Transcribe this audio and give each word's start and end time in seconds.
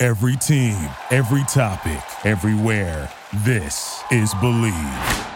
Every 0.00 0.36
team, 0.36 0.76
every 1.10 1.42
topic, 1.48 2.00
everywhere. 2.24 3.10
This 3.44 4.00
is 4.12 4.32
Bleav. 4.34 5.26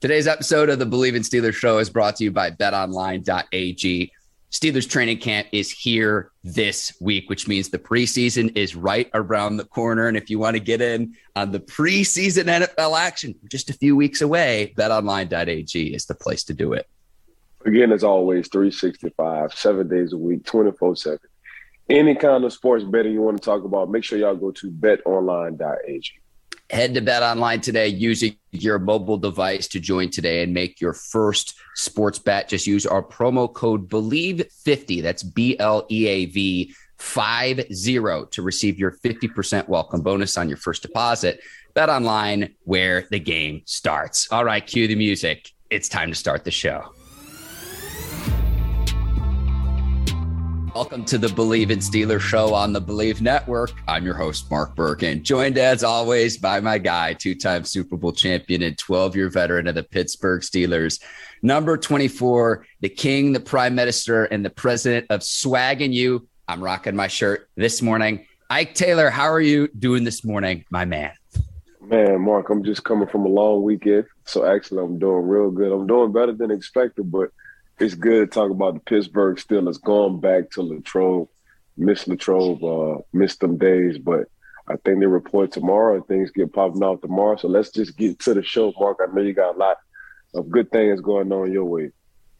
Today's 0.00 0.28
episode 0.28 0.68
of 0.68 0.78
the 0.78 0.86
Bleav 0.86 1.16
in 1.16 1.22
Steelers 1.22 1.54
show 1.54 1.78
is 1.78 1.90
brought 1.90 2.14
to 2.16 2.24
you 2.24 2.30
by 2.30 2.52
betonline.ag. 2.52 4.12
Steelers 4.52 4.88
training 4.88 5.18
camp 5.18 5.48
is 5.50 5.68
here 5.68 6.30
this 6.44 6.96
week, 7.00 7.28
which 7.28 7.48
means 7.48 7.70
the 7.70 7.78
preseason 7.78 8.56
is 8.56 8.76
right 8.76 9.10
around 9.14 9.56
the 9.56 9.64
corner. 9.64 10.06
And 10.06 10.16
if 10.16 10.30
you 10.30 10.38
want 10.38 10.54
to 10.54 10.60
get 10.60 10.80
in 10.80 11.14
on 11.34 11.50
the 11.50 11.58
preseason 11.58 12.44
NFL 12.44 12.96
action, 12.96 13.34
just 13.50 13.68
a 13.68 13.72
few 13.72 13.96
weeks 13.96 14.20
away, 14.20 14.72
betonline.ag 14.76 15.92
is 15.92 16.06
the 16.06 16.14
place 16.14 16.44
to 16.44 16.54
do 16.54 16.74
it. 16.74 16.86
Again, 17.66 17.90
as 17.90 18.04
always, 18.04 18.46
365, 18.46 19.54
seven 19.54 19.88
days 19.88 20.12
a 20.12 20.16
week, 20.16 20.44
24 20.44 20.94
7. 20.94 21.18
Any 21.88 22.14
kind 22.14 22.44
of 22.44 22.52
sports 22.52 22.82
betting 22.82 23.12
you 23.12 23.20
want 23.20 23.36
to 23.36 23.44
talk 23.44 23.64
about, 23.64 23.90
make 23.90 24.04
sure 24.04 24.18
y'all 24.18 24.34
go 24.34 24.50
to 24.52 24.70
betonline.ag. 24.70 26.10
Head 26.70 26.94
to 26.94 27.02
Bet 27.02 27.22
Online 27.22 27.60
today 27.60 27.88
using 27.88 28.36
your 28.52 28.78
mobile 28.78 29.18
device 29.18 29.68
to 29.68 29.80
join 29.80 30.08
today 30.08 30.42
and 30.42 30.54
make 30.54 30.80
your 30.80 30.94
first 30.94 31.54
sports 31.74 32.18
bet. 32.18 32.48
Just 32.48 32.66
use 32.66 32.86
our 32.86 33.02
promo 33.02 33.52
code 33.52 33.88
BLEAV50. 33.90 35.02
That's 35.02 35.22
B 35.22 35.58
L 35.58 35.86
E 35.90 36.06
A 36.06 36.24
V 36.24 36.74
50 36.96 37.64
to 38.30 38.42
receive 38.42 38.78
your 38.78 38.92
50% 38.92 39.68
welcome 39.68 40.00
bonus 40.00 40.38
on 40.38 40.48
your 40.48 40.56
first 40.56 40.80
deposit. 40.80 41.40
Bet 41.74 41.90
Online, 41.90 42.54
where 42.62 43.06
the 43.10 43.20
game 43.20 43.60
starts. 43.66 44.32
All 44.32 44.44
right, 44.44 44.66
cue 44.66 44.88
the 44.88 44.96
music. 44.96 45.52
It's 45.68 45.88
time 45.90 46.08
to 46.08 46.14
start 46.14 46.44
the 46.44 46.50
show. 46.50 46.94
Welcome 50.74 51.04
to 51.04 51.18
the 51.18 51.28
Bleav 51.28 51.70
in 51.70 51.78
Steelers 51.78 52.20
show 52.20 52.52
on 52.52 52.72
the 52.72 52.82
Bleav 52.82 53.20
Network. 53.20 53.70
I'm 53.86 54.04
your 54.04 54.16
host, 54.16 54.50
Mark 54.50 54.74
Birkin, 54.74 55.22
joined 55.22 55.56
as 55.56 55.84
always 55.84 56.36
by 56.36 56.58
my 56.58 56.78
guy, 56.78 57.12
two 57.12 57.36
time 57.36 57.62
Super 57.64 57.96
Bowl 57.96 58.10
champion 58.10 58.60
and 58.60 58.76
12 58.76 59.14
year 59.14 59.30
veteran 59.30 59.68
of 59.68 59.76
the 59.76 59.84
Pittsburgh 59.84 60.42
Steelers, 60.42 61.00
number 61.42 61.76
24, 61.76 62.66
the 62.80 62.88
king, 62.88 63.32
the 63.32 63.38
prime 63.38 63.76
minister, 63.76 64.24
and 64.24 64.44
the 64.44 64.50
president 64.50 65.06
of 65.10 65.22
Swag 65.22 65.80
and 65.80 65.94
You. 65.94 66.26
I'm 66.48 66.60
rocking 66.60 66.96
my 66.96 67.06
shirt 67.06 67.48
this 67.54 67.80
morning. 67.80 68.26
Ike 68.50 68.74
Taylor, 68.74 69.10
how 69.10 69.30
are 69.30 69.40
you 69.40 69.68
doing 69.78 70.02
this 70.02 70.24
morning, 70.24 70.64
my 70.70 70.84
man? 70.84 71.12
Man, 71.82 72.20
Mark, 72.20 72.50
I'm 72.50 72.64
just 72.64 72.82
coming 72.82 73.06
from 73.06 73.26
a 73.26 73.28
long 73.28 73.62
weekend. 73.62 74.06
So 74.24 74.44
actually, 74.44 74.82
I'm 74.82 74.98
doing 74.98 75.28
real 75.28 75.52
good. 75.52 75.70
I'm 75.70 75.86
doing 75.86 76.10
better 76.10 76.32
than 76.32 76.50
expected, 76.50 77.12
but 77.12 77.30
it's 77.78 77.94
good 77.94 78.30
to 78.30 78.34
talk 78.34 78.50
about 78.50 78.74
the 78.74 78.80
Pittsburgh 78.80 79.36
Steelers 79.36 79.82
going 79.82 80.20
back 80.20 80.50
to 80.52 80.62
Latrobe. 80.62 81.28
Miss 81.76 82.06
Latrobe, 82.06 82.62
uh, 82.62 83.02
missed 83.12 83.40
them 83.40 83.58
days, 83.58 83.98
but 83.98 84.28
I 84.68 84.76
think 84.84 85.00
they 85.00 85.06
report 85.06 85.52
tomorrow 85.52 85.96
and 85.96 86.06
things 86.06 86.30
get 86.30 86.52
popping 86.52 86.82
off 86.82 87.00
tomorrow. 87.00 87.36
So 87.36 87.48
let's 87.48 87.70
just 87.70 87.96
get 87.96 88.18
to 88.20 88.34
the 88.34 88.42
show, 88.42 88.72
Mark. 88.78 88.98
I 89.02 89.12
know 89.12 89.22
you 89.22 89.34
got 89.34 89.56
a 89.56 89.58
lot 89.58 89.78
of 90.34 90.48
good 90.50 90.70
things 90.70 91.00
going 91.00 91.32
on 91.32 91.52
your 91.52 91.64
way. 91.64 91.90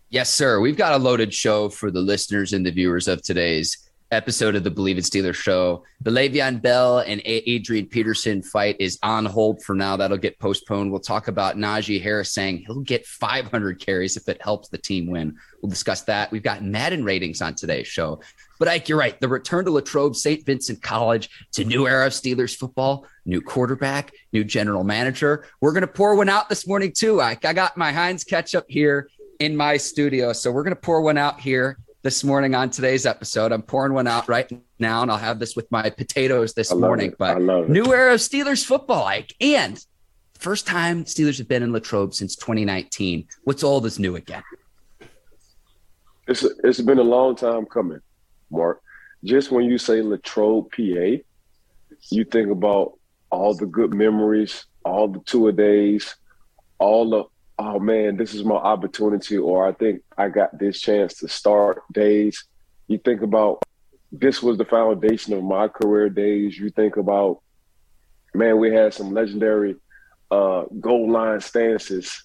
Yes, 0.09 0.33
sir. 0.33 0.61
We've 0.61 0.77
got 0.77 0.93
a 0.93 0.99
loaded 0.99 1.34
show 1.34 1.69
for 1.69 1.91
the 1.91 2.00
listeners 2.00 2.53
and 2.53 2.65
the 2.65 2.71
viewers 2.71 3.09
of 3.09 3.23
today's 3.23 3.84
episode 4.14 4.54
of 4.54 4.64
the 4.64 4.70
Bleav 4.70 4.97
in 4.97 5.02
Steelers 5.02 5.34
show. 5.34 5.84
The 6.02 6.10
Le'Veon 6.10 6.62
Bell 6.62 7.00
and 7.00 7.20
Adrian 7.25 7.86
Peterson 7.86 8.42
fight 8.42 8.76
is 8.78 8.98
on 9.02 9.26
hold 9.26 9.62
for 9.62 9.75
now. 9.75 9.97
That'll 9.97 10.16
get 10.16 10.38
postponed. 10.38 10.91
We'll 10.91 11.00
talk 11.00 11.28
about 11.28 11.56
Najee 11.56 12.02
Harris 12.02 12.32
saying 12.32 12.64
he'll 12.66 12.80
get 12.80 13.04
500 13.06 13.80
carries 13.80 14.16
if 14.16 14.28
it 14.28 14.41
helps 14.41 14.69
the 14.69 14.78
team 14.78 15.06
win. 15.06 15.36
We'll 15.60 15.70
discuss 15.70 16.02
that. 16.02 16.30
We've 16.30 16.42
got 16.42 16.62
Madden 16.62 17.04
ratings 17.04 17.42
on 17.42 17.54
today's 17.54 17.86
show. 17.86 18.20
But 18.58 18.69
Ike, 18.69 18.88
you're 18.88 18.98
right. 18.98 19.20
The 19.20 19.28
return 19.28 19.64
to 19.64 19.70
Latrobe 19.70 20.16
St. 20.16 20.46
Vincent 20.46 20.81
College. 20.81 21.28
It's 21.48 21.58
a 21.58 21.64
new 21.64 21.86
era 21.86 22.06
of 22.06 22.12
Steelers 22.12 22.56
football, 22.56 23.06
new 23.26 23.41
quarterback, 23.41 24.12
new 24.32 24.44
general 24.44 24.84
manager. 24.84 25.46
We're 25.60 25.72
going 25.72 25.82
to 25.82 25.88
pour 25.88 26.14
one 26.14 26.28
out 26.28 26.48
this 26.48 26.66
morning, 26.66 26.92
too, 26.92 27.20
Ike. 27.20 27.44
I 27.44 27.52
got 27.52 27.76
my 27.76 27.92
Heinz 27.92 28.25
ketchup 28.25 28.66
here 28.69 29.08
in 29.41 29.56
my 29.56 29.76
studio. 29.76 30.32
So 30.32 30.52
we're 30.52 30.62
going 30.62 30.76
to 30.76 30.81
pour 30.81 31.02
one 31.02 31.19
out 31.19 31.41
here 31.41 31.78
this 32.04 32.22
morning 32.22 32.54
on 32.54 32.69
today's 32.69 33.06
episode. 33.06 33.50
I'm 33.50 33.62
pouring 33.62 33.94
one 33.94 34.06
out 34.06 34.28
right 34.28 34.53
now, 34.78 35.00
and 35.00 35.10
I'll 35.10 35.16
have 35.16 35.38
this 35.38 35.56
with 35.56 35.66
my 35.72 35.88
potatoes 35.88 36.53
this 36.53 36.72
morning. 36.72 37.12
It. 37.12 37.19
But 37.19 37.41
new 37.41 37.94
era 37.94 38.12
of 38.12 38.20
Steelers 38.20 38.62
football, 38.65 39.04
like, 39.04 39.34
and 39.41 39.82
first 40.38 40.66
time 40.66 41.04
Steelers 41.04 41.38
have 41.38 41.48
been 41.48 41.62
in 41.62 41.72
Latrobe 41.72 42.12
since 42.12 42.37
2019. 42.37 43.26
What's 43.44 43.64
all 43.64 43.81
this 43.81 43.98
new 43.98 44.16
again? 44.16 44.43
It's 46.28 46.44
it's 46.62 46.82
been 46.82 46.98
a 46.98 47.03
long 47.03 47.37
time 47.37 47.64
coming, 47.64 48.00
Mark. 48.50 48.82
Just 49.25 49.50
when 49.50 49.64
you 49.64 49.78
say 49.78 50.03
Latrobe, 50.03 50.70
PA, 50.72 51.22
you 52.10 52.25
think 52.31 52.50
about 52.50 52.98
all 53.31 53.54
the 53.54 53.66
good 53.66 53.94
memories, 53.94 54.66
all 54.84 55.09
the 55.09 55.20
tour 55.20 55.53
days, 55.53 56.14
all 56.78 57.09
the 57.09 57.25
oh 57.59 57.78
man, 57.78 58.16
this 58.16 58.34
is 58.34 58.44
my 58.44 58.56
opportunity, 58.56 59.38
or 59.38 59.66
I 59.66 59.72
think 59.72 60.03
I 60.19 60.28
got 60.28 60.59
this 60.59 60.81
chance 60.81 61.15
to 61.19 61.28
start 61.28 61.82
days. 61.92 62.44
You 62.88 62.98
think 62.98 63.22
about 63.22 63.62
this 64.10 64.42
was 64.42 64.59
the 64.59 64.65
foundation 64.65 65.32
of 65.34 65.42
my 65.42 65.69
career 65.69 66.09
days. 66.09 66.59
You 66.59 66.70
think 66.70 66.97
about, 66.97 67.41
man, 68.34 68.59
we 68.59 68.72
had 68.72 68.94
some 68.94 69.12
legendary 69.12 69.76
uh, 70.31 70.64
goal 70.81 71.10
line 71.10 71.41
stances. 71.41 72.25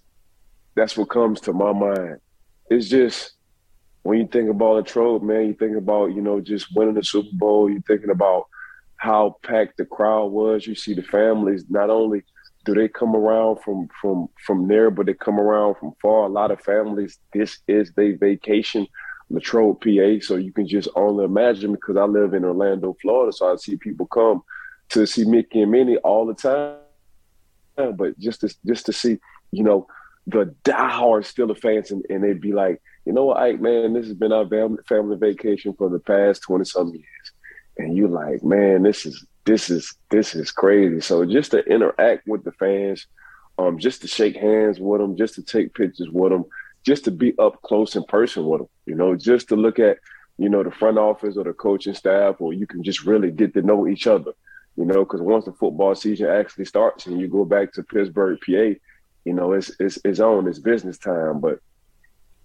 That's 0.76 0.98
what 0.98 1.10
comes 1.10 1.42
to 1.42 1.54
my 1.54 1.74
mind. 1.74 2.18
It's 2.70 2.88
just 2.88 3.34
when 4.04 4.20
you 4.20 4.28
think 4.28 4.50
about 4.50 4.76
Latrobe, 4.76 5.24
man, 5.24 5.48
you 5.48 5.54
think 5.54 5.78
about, 5.78 6.08
you 6.08 6.22
know, 6.22 6.40
just 6.40 6.76
winning 6.76 6.94
the 6.94 7.04
Super 7.04 7.30
Bowl, 7.34 7.70
you're 7.70 7.82
thinking 7.82 8.12
about 8.12 8.48
how 8.98 9.38
packed 9.44 9.78
the 9.78 9.86
crowd 9.86 10.32
was. 10.32 10.66
You 10.66 10.76
see 10.76 10.94
the 10.94 11.04
families 11.04 11.66
not 11.70 11.90
only– 11.90 12.24
do 12.66 12.74
they 12.74 12.88
come 12.88 13.16
around 13.16 13.60
from 13.64 13.88
from 14.02 14.28
from 14.46 14.68
there, 14.68 14.92
but 14.92 15.06
they 15.06 15.14
come 15.14 15.40
around 15.40 15.76
from 15.76 15.94
far? 16.02 16.26
A 16.26 16.30
lot 16.30 16.52
of 16.52 16.62
families, 16.62 17.20
this 17.34 17.60
is 17.68 17.92
their 17.94 18.18
vacation, 18.18 18.88
Latrobe, 19.30 19.82
PA. 19.82 20.26
So 20.26 20.36
you 20.36 20.52
can 20.52 20.68
just 20.68 20.90
only 20.96 21.26
imagine 21.26 21.72
because 21.72 21.98
I 21.98 22.04
live 22.04 22.34
in 22.34 22.44
Orlando, 22.44 22.96
Florida, 23.02 23.32
so 23.32 23.54
I 23.54 23.56
see 23.56 23.78
people 23.78 24.08
come 24.08 24.44
to 24.90 25.06
see 25.06 25.26
Mickey 25.26 25.62
and 25.62 25.72
Minnie 25.72 25.98
all 25.98 26.26
the 26.26 26.34
time. 26.34 26.76
But 27.76 28.20
just 28.20 28.42
to 28.42 28.54
just 28.66 28.86
to 28.88 28.94
see, 28.94 29.20
you 29.52 29.64
know, 29.64 29.88
the 30.28 30.54
diehard 30.64 31.24
Steeler 31.24 31.58
fans, 31.58 31.92
and, 31.92 32.04
and 32.10 32.24
they'd 32.24 32.42
be 32.42 32.52
like, 32.52 32.82
you 33.06 33.14
know 33.14 33.26
what, 33.26 33.38
Ike, 33.38 33.62
man, 33.62 33.94
this 33.94 34.08
has 34.08 34.16
been 34.16 34.34
our 34.34 34.48
family 34.88 35.18
vacation 35.18 35.74
for 35.78 35.90
the 35.90 36.00
past 36.00 36.42
twenty 36.42 36.66
some 36.66 36.90
years, 36.90 37.32
and 37.78 37.96
you 37.96 38.10
like, 38.10 38.44
man, 38.44 38.84
this 38.84 39.06
is 39.06 39.26
this 39.46 39.70
is 39.70 39.96
this 40.10 40.36
is 40.36 40.52
crazy. 40.52 41.02
So 41.02 41.26
just 41.26 41.52
to 41.52 41.60
interact 41.66 42.28
with 42.28 42.44
the 42.44 42.52
fans, 42.54 43.08
um, 43.58 43.78
just 43.78 44.02
to 44.02 44.08
shake 44.08 44.36
hands 44.36 44.80
with 44.80 45.02
them, 45.02 45.18
just 45.18 45.36
to 45.36 45.44
take 45.44 45.74
pictures 45.74 46.10
with 46.10 46.32
them, 46.32 46.46
just 46.86 47.06
to 47.06 47.12
be 47.12 47.38
up 47.40 47.62
close 47.62 47.96
in 47.96 48.04
person 48.04 48.46
with 48.46 48.62
them. 48.62 48.70
You 48.86 48.96
know, 48.96 49.16
just 49.16 49.50
to 49.50 49.56
look 49.56 49.80
at 49.80 49.98
you 50.38 50.50
know 50.50 50.64
the 50.64 50.72
front 50.72 50.98
office 50.98 51.38
or 51.38 51.44
the 51.44 51.54
coaching 51.54 51.94
staff, 51.94 52.36
or 52.40 52.54
you 52.54 52.68
can 52.68 52.84
just 52.84 53.06
really 53.06 53.32
get 53.32 53.54
to 53.54 53.62
know 53.62 53.88
each 53.88 54.08
other. 54.08 54.32
You 54.78 54.86
know, 54.86 55.04
because 55.04 55.22
once 55.22 55.46
the 55.46 55.52
football 55.52 55.96
season 55.96 56.30
actually 56.30 56.66
starts 56.66 57.06
and 57.06 57.20
you 57.20 57.28
go 57.28 57.44
back 57.44 57.74
to 57.74 57.84
Pittsburgh, 57.84 58.40
PA, 58.46 58.52
you 59.26 59.34
know 59.34 59.54
it's 59.54 59.72
it's 59.80 60.00
it's 60.06 60.20
on, 60.20 60.48
it's 60.48 60.60
business 60.60 60.98
time. 60.98 61.40
But 61.40 61.60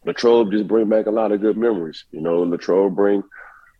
Latrobe 0.04 0.52
just 0.52 0.68
bring 0.68 0.88
back 0.88 1.06
a 1.06 1.10
lot 1.10 1.32
of 1.32 1.40
good 1.40 1.56
memories. 1.56 2.04
You 2.10 2.20
know, 2.20 2.42
Latrobe 2.42 2.94
bring 2.94 3.22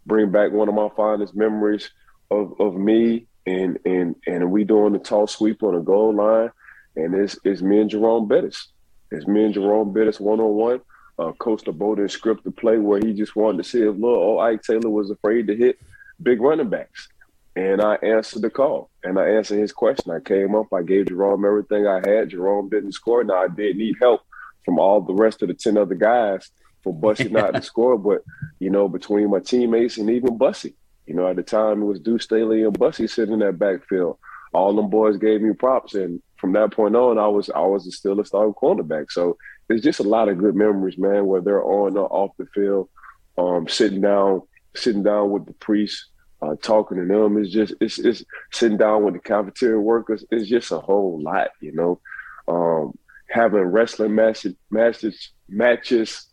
bring 0.07 0.31
back 0.31 0.53
one 0.53 0.69
of 0.69 0.75
my 0.75 0.89
fondest 0.97 1.35
memories 1.35 1.91
of, 2.31 2.61
of 2.61 2.75
me 2.75 3.27
and 3.47 3.79
and 3.85 4.17
and 4.27 4.51
we 4.51 4.65
doing 4.65 4.93
the 4.93 4.99
tall 4.99 5.27
sweep 5.27 5.63
on 5.63 5.75
the 5.75 5.81
goal 5.81 6.15
line, 6.15 6.51
and 6.97 7.15
it's 7.15 7.39
it's 7.45 7.63
me 7.63 7.81
and 7.81 7.91
Jerome 7.91 8.29
Bettis. 8.29 8.69
It's 9.11 9.27
me 9.27 9.45
and 9.45 9.55
Jerome 9.55 9.93
Bettis 9.93 10.21
one 10.21 10.41
on 10.41 10.55
one. 10.55 10.81
Uh, 11.17 11.33
Coach 11.33 11.63
DeBoden 11.63 12.11
script 12.11 12.43
the 12.43 12.51
play 12.51 12.79
where 12.79 12.99
he 12.99 13.13
just 13.13 13.37
wanted 13.37 13.59
to 13.59 13.69
see 13.69 13.79
if 13.79 13.95
little 13.95 14.17
old 14.17 14.41
Ike 14.41 14.63
Taylor 14.63 14.91
was 14.91 15.11
afraid 15.11 15.47
to 15.47 15.57
hit 15.57 15.79
big 16.23 16.41
running 16.41 16.71
backs. 16.71 17.09
And 17.57 17.81
I 17.81 17.95
answered 17.97 18.43
the 18.43 18.51
call 18.51 18.91
and 19.05 19.19
I 19.19 19.29
answered 19.29 19.61
his 19.61 19.71
question. 19.71 20.11
I 20.11 20.19
came 20.19 20.57
up, 20.57 20.73
I 20.73 20.83
gave 20.83 21.07
Jerome 21.07 21.45
everything 21.45 21.87
I 21.87 22.03
had. 22.05 22.31
Jerome 22.31 22.69
didn't 22.69 22.93
score. 22.93 23.23
Now 23.23 23.45
I 23.45 23.49
did 23.49 23.77
need 23.77 23.95
help 24.01 24.23
from 24.65 24.81
all 24.81 25.01
the 25.01 25.15
rest 25.15 25.43
of 25.43 25.49
the 25.49 25.55
10 25.55 25.77
other 25.77 25.95
guys 25.95 26.51
for 26.83 26.93
Bussy 26.93 27.29
not 27.31 27.55
to 27.55 27.63
score. 27.63 27.97
But, 27.97 28.25
you 28.59 28.71
know, 28.71 28.89
between 28.89 29.31
my 29.31 29.39
teammates 29.39 29.99
and 29.99 30.11
even 30.11 30.37
Bussy, 30.37 30.75
You 31.07 31.15
know, 31.15 31.29
at 31.29 31.37
the 31.37 31.43
time 31.43 31.83
it 31.83 31.87
was 31.87 32.01
Deuce 32.01 32.25
Staley 32.25 32.65
and 32.65 32.79
Bussy 32.79 33.07
sitting 33.07 33.35
in 33.35 33.41
that 33.41 33.59
backfield. 33.59 34.19
All 34.53 34.75
them 34.75 34.89
boys 34.89 35.17
gave 35.17 35.43
me 35.43 35.53
props, 35.53 35.95
and 35.95 36.23
from 36.37 36.53
that 36.53 36.73
point 36.73 36.95
on, 36.95 37.19
I 37.19 37.27
was 37.27 37.51
I 37.51 37.61
was 37.61 37.95
still 37.97 38.21
a 38.21 38.25
starting 38.25 38.55
cornerback. 38.55 39.11
So 39.11 39.37
it's 39.69 39.83
just 39.83 40.01
a 40.01 40.05
lot 40.05 40.29
of 40.29 40.39
good 40.39 40.55
memories, 40.55 40.99
man. 40.99 41.27
Where 41.27 41.41
they're 41.41 41.65
on 41.65 41.97
or 41.97 42.13
off 42.13 42.37
the 42.39 42.47
field, 42.55 42.89
um, 43.37 43.69
sitting 43.69 44.01
down, 44.01 44.43
sitting 44.75 45.03
down 45.03 45.31
with 45.31 45.47
the 45.47 45.55
priests, 45.55 46.09
uh, 46.41 46.55
talking 46.63 46.99
to 46.99 47.05
them. 47.05 47.37
It's 47.37 47.51
just 47.51 47.75
it's 47.81 47.99
it's 47.99 48.25
sitting 48.53 48.79
down 48.79 49.05
with 49.05 49.15
the 49.15 49.21
cafeteria 49.21 49.81
workers. 49.81 50.25
It's 50.31 50.49
just 50.49 50.73
a 50.73 50.79
whole 50.79 51.21
lot, 51.21 51.51
you 51.61 51.73
know. 51.73 52.01
Um, 52.47 52.97
having 53.29 53.63
wrestling 53.63 54.15
matches 54.15 54.55
matches 54.71 55.31
matches 55.49 56.27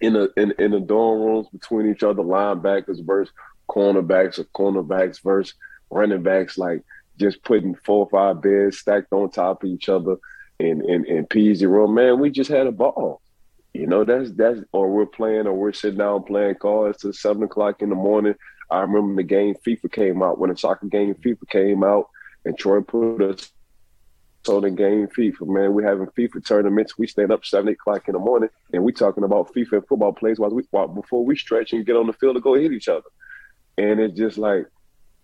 in 0.00 0.16
a 0.16 0.28
in, 0.36 0.52
in 0.58 0.70
the 0.70 0.80
dorm 0.80 1.20
rooms 1.20 1.48
between 1.48 1.90
each 1.90 2.02
other, 2.02 2.22
linebackers 2.22 3.04
versus 3.04 3.32
cornerbacks 3.68 4.38
or 4.38 4.44
cornerbacks 4.44 5.22
versus 5.22 5.54
running 5.90 6.22
backs, 6.22 6.58
like 6.58 6.82
just 7.18 7.42
putting 7.42 7.74
four 7.74 8.06
or 8.06 8.10
five 8.10 8.42
beds 8.42 8.78
stacked 8.78 9.12
on 9.12 9.30
top 9.30 9.62
of 9.62 9.70
each 9.70 9.88
other 9.88 10.16
in 10.58 10.88
in, 10.88 11.04
in 11.06 11.26
PZ 11.26 11.62
room. 11.68 11.94
Man, 11.94 12.18
we 12.18 12.30
just 12.30 12.50
had 12.50 12.66
a 12.66 12.72
ball. 12.72 13.20
You 13.74 13.86
know, 13.86 14.04
that's 14.04 14.32
that's 14.32 14.60
or 14.72 14.90
we're 14.90 15.06
playing 15.06 15.46
or 15.46 15.54
we're 15.54 15.72
sitting 15.72 15.98
down 15.98 16.24
playing 16.24 16.56
cards 16.56 16.98
till 16.98 17.12
seven 17.12 17.42
o'clock 17.42 17.82
in 17.82 17.90
the 17.90 17.94
morning. 17.94 18.34
I 18.70 18.80
remember 18.80 19.22
the 19.22 19.26
game 19.26 19.54
FIFA 19.66 19.92
came 19.92 20.22
out 20.22 20.38
when 20.38 20.50
the 20.50 20.56
soccer 20.56 20.86
game 20.86 21.14
FIFA 21.14 21.48
came 21.48 21.84
out 21.84 22.08
and 22.44 22.58
Troy 22.58 22.80
put 22.80 23.22
us 23.22 23.50
on 24.48 24.62
the 24.62 24.70
game 24.70 25.06
FIFA, 25.06 25.46
man. 25.46 25.74
We're 25.74 25.88
having 25.88 26.06
FIFA 26.06 26.46
tournaments. 26.46 26.98
We 26.98 27.06
stand 27.06 27.32
up 27.32 27.44
seven 27.44 27.68
o'clock 27.68 28.08
in 28.08 28.14
the 28.14 28.18
morning 28.18 28.50
and 28.72 28.82
we 28.82 28.92
talking 28.92 29.24
about 29.24 29.52
FIFA 29.54 29.72
and 29.72 29.86
football 29.86 30.12
plays 30.12 30.38
while 30.38 30.50
we 30.50 30.64
while, 30.70 30.88
before 30.88 31.24
we 31.24 31.36
stretch 31.36 31.72
and 31.72 31.86
get 31.86 31.96
on 31.96 32.06
the 32.06 32.12
field 32.12 32.36
to 32.36 32.40
go 32.40 32.54
hit 32.54 32.72
each 32.72 32.88
other. 32.88 33.06
And 33.78 34.00
it's 34.00 34.18
just 34.18 34.36
like, 34.36 34.66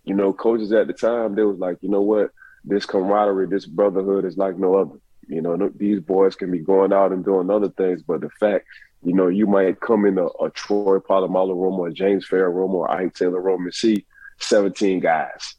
you 0.05 0.15
know, 0.15 0.33
coaches 0.33 0.73
at 0.73 0.87
the 0.87 0.93
time, 0.93 1.35
they 1.35 1.43
was 1.43 1.59
like, 1.59 1.79
you 1.81 1.89
know 1.89 2.03
what, 2.03 2.31
this 2.65 2.87
camaraderie, 2.87 3.49
this 3.49 3.67
brotherhood 3.67 4.25
is 4.25 4.39
like 4.39 4.57
no 4.57 4.77
other. 4.77 4.99
You 5.27 5.41
know, 5.41 5.71
these 5.75 6.01
boys 6.01 6.37
can 6.37 6.51
be 6.51 6.59
going 6.59 6.93
out 6.93 7.13
and 7.13 7.25
doing 7.25 7.51
other 7.51 7.71
things, 7.71 8.03
but 8.03 8.21
the 8.21 8.31
fact, 8.39 8.67
you 9.03 9.13
know, 9.13 9.29
you 9.29 9.47
might 9.47 9.81
come 9.81 10.05
in 10.07 10.19
a, 10.19 10.27
a 10.27 10.51
Troy 10.51 10.99
Polamalu 10.99 11.61
room 11.61 11.81
or 11.81 11.91
James 11.91 12.29
Farrior 12.29 12.55
room 12.55 12.75
or 12.75 12.91
Ike 12.91 13.15
Taylor 13.15 13.41
room 13.41 13.65
and 13.65 13.75
see 13.75 14.07
17 14.39 15.01
guys 15.01 15.57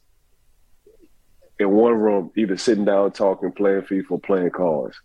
in 1.59 1.71
one 1.71 1.93
room, 1.93 2.31
either 2.35 2.57
sitting 2.57 2.85
down 2.85 3.11
talking, 3.11 3.51
playing 3.51 3.81
FIFA, 3.81 4.23
playing 4.23 4.51
cards. 4.51 4.99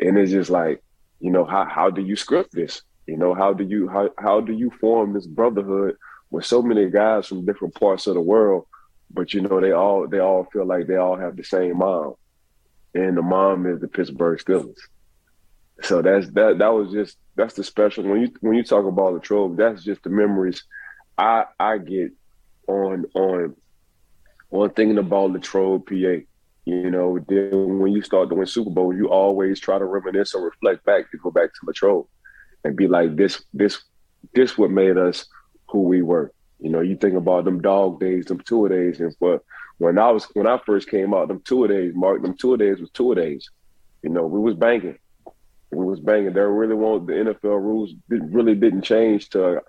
And 0.00 0.18
it's 0.18 0.32
just 0.32 0.50
like, 0.50 0.82
you 1.20 1.30
know, 1.30 1.44
how 1.44 1.64
how 1.64 1.90
do 1.90 2.02
you 2.02 2.16
script 2.16 2.52
this? 2.52 2.82
You 3.06 3.16
know, 3.16 3.34
how 3.34 3.52
do 3.52 3.64
you 3.64 3.88
how 3.88 4.10
how 4.18 4.40
do 4.40 4.52
you 4.52 4.70
form 4.80 5.12
this 5.12 5.26
brotherhood 5.26 5.96
with 6.34 6.46
so 6.46 6.62
many 6.62 6.90
guys 6.90 7.26
from 7.26 7.44
different 7.44 7.74
parts 7.74 8.06
of 8.06 8.14
the 8.14 8.20
world, 8.20 8.66
but 9.10 9.32
you 9.32 9.40
know, 9.40 9.60
they 9.60 9.72
all 9.72 10.08
they 10.08 10.18
all 10.18 10.44
feel 10.52 10.66
like 10.66 10.86
they 10.86 10.96
all 10.96 11.16
have 11.16 11.36
the 11.36 11.44
same 11.44 11.78
mom 11.78 12.14
and 12.94 13.16
the 13.16 13.22
mom 13.22 13.66
is 13.66 13.80
the 13.80 13.88
Pittsburgh 13.88 14.38
Steelers. 14.38 14.78
So 15.82 16.02
that's 16.02 16.28
that 16.30 16.58
that 16.58 16.68
was 16.68 16.92
just 16.92 17.18
that's 17.34 17.54
the 17.54 17.64
special 17.64 18.04
when 18.04 18.22
you 18.22 18.32
when 18.40 18.54
you 18.54 18.62
talk 18.62 18.86
about 18.86 19.14
Latrobe, 19.14 19.56
that's 19.56 19.82
just 19.82 20.02
the 20.04 20.10
memories 20.10 20.62
I 21.18 21.44
I 21.58 21.78
get 21.78 22.12
on 22.68 23.06
on 23.14 23.56
on 24.50 24.70
thinking 24.70 24.98
about 24.98 25.32
Latrobe, 25.32 25.86
PA. 25.86 26.24
You 26.66 26.90
know, 26.90 27.18
then 27.28 27.80
when 27.80 27.92
you 27.92 28.02
start 28.02 28.30
doing 28.30 28.46
Super 28.46 28.70
Bowl, 28.70 28.94
you 28.94 29.08
always 29.08 29.60
try 29.60 29.78
to 29.78 29.84
reminisce 29.84 30.34
or 30.34 30.44
reflect 30.44 30.84
back 30.84 31.10
to 31.10 31.18
go 31.18 31.30
back 31.30 31.50
to 31.52 31.66
Latrobe 31.66 32.06
and 32.62 32.76
be 32.76 32.86
like, 32.86 33.16
this 33.16 33.42
this 33.52 33.82
this 34.32 34.56
what 34.56 34.70
made 34.70 34.96
us 34.96 35.26
who 35.74 35.80
we 35.80 36.02
were. 36.02 36.32
You 36.60 36.70
know, 36.70 36.80
you 36.80 36.96
think 36.96 37.16
about 37.16 37.44
them 37.44 37.60
dog 37.60 37.98
days, 37.98 38.26
them 38.26 38.38
tour 38.38 38.68
days, 38.68 39.00
and 39.00 39.14
for 39.18 39.42
when 39.78 39.98
I 39.98 40.08
was 40.12 40.24
when 40.34 40.46
I 40.46 40.58
first 40.64 40.88
came 40.88 41.12
out, 41.12 41.26
them 41.26 41.42
two 41.44 41.66
days, 41.66 41.92
Mark, 41.96 42.22
them 42.22 42.36
two 42.36 42.56
days 42.56 42.78
was 42.80 42.90
two 42.90 43.12
days. 43.16 43.50
You 44.02 44.10
know, 44.10 44.24
we 44.26 44.38
was 44.38 44.54
banging. 44.54 44.98
We 45.72 45.84
was 45.84 45.98
banging. 45.98 46.32
There 46.32 46.48
really 46.48 46.76
won't 46.76 47.08
the 47.08 47.14
NFL 47.14 47.60
rules 47.60 47.92
really 48.08 48.54
didn't 48.54 48.82
change 48.82 49.30
to 49.30 49.62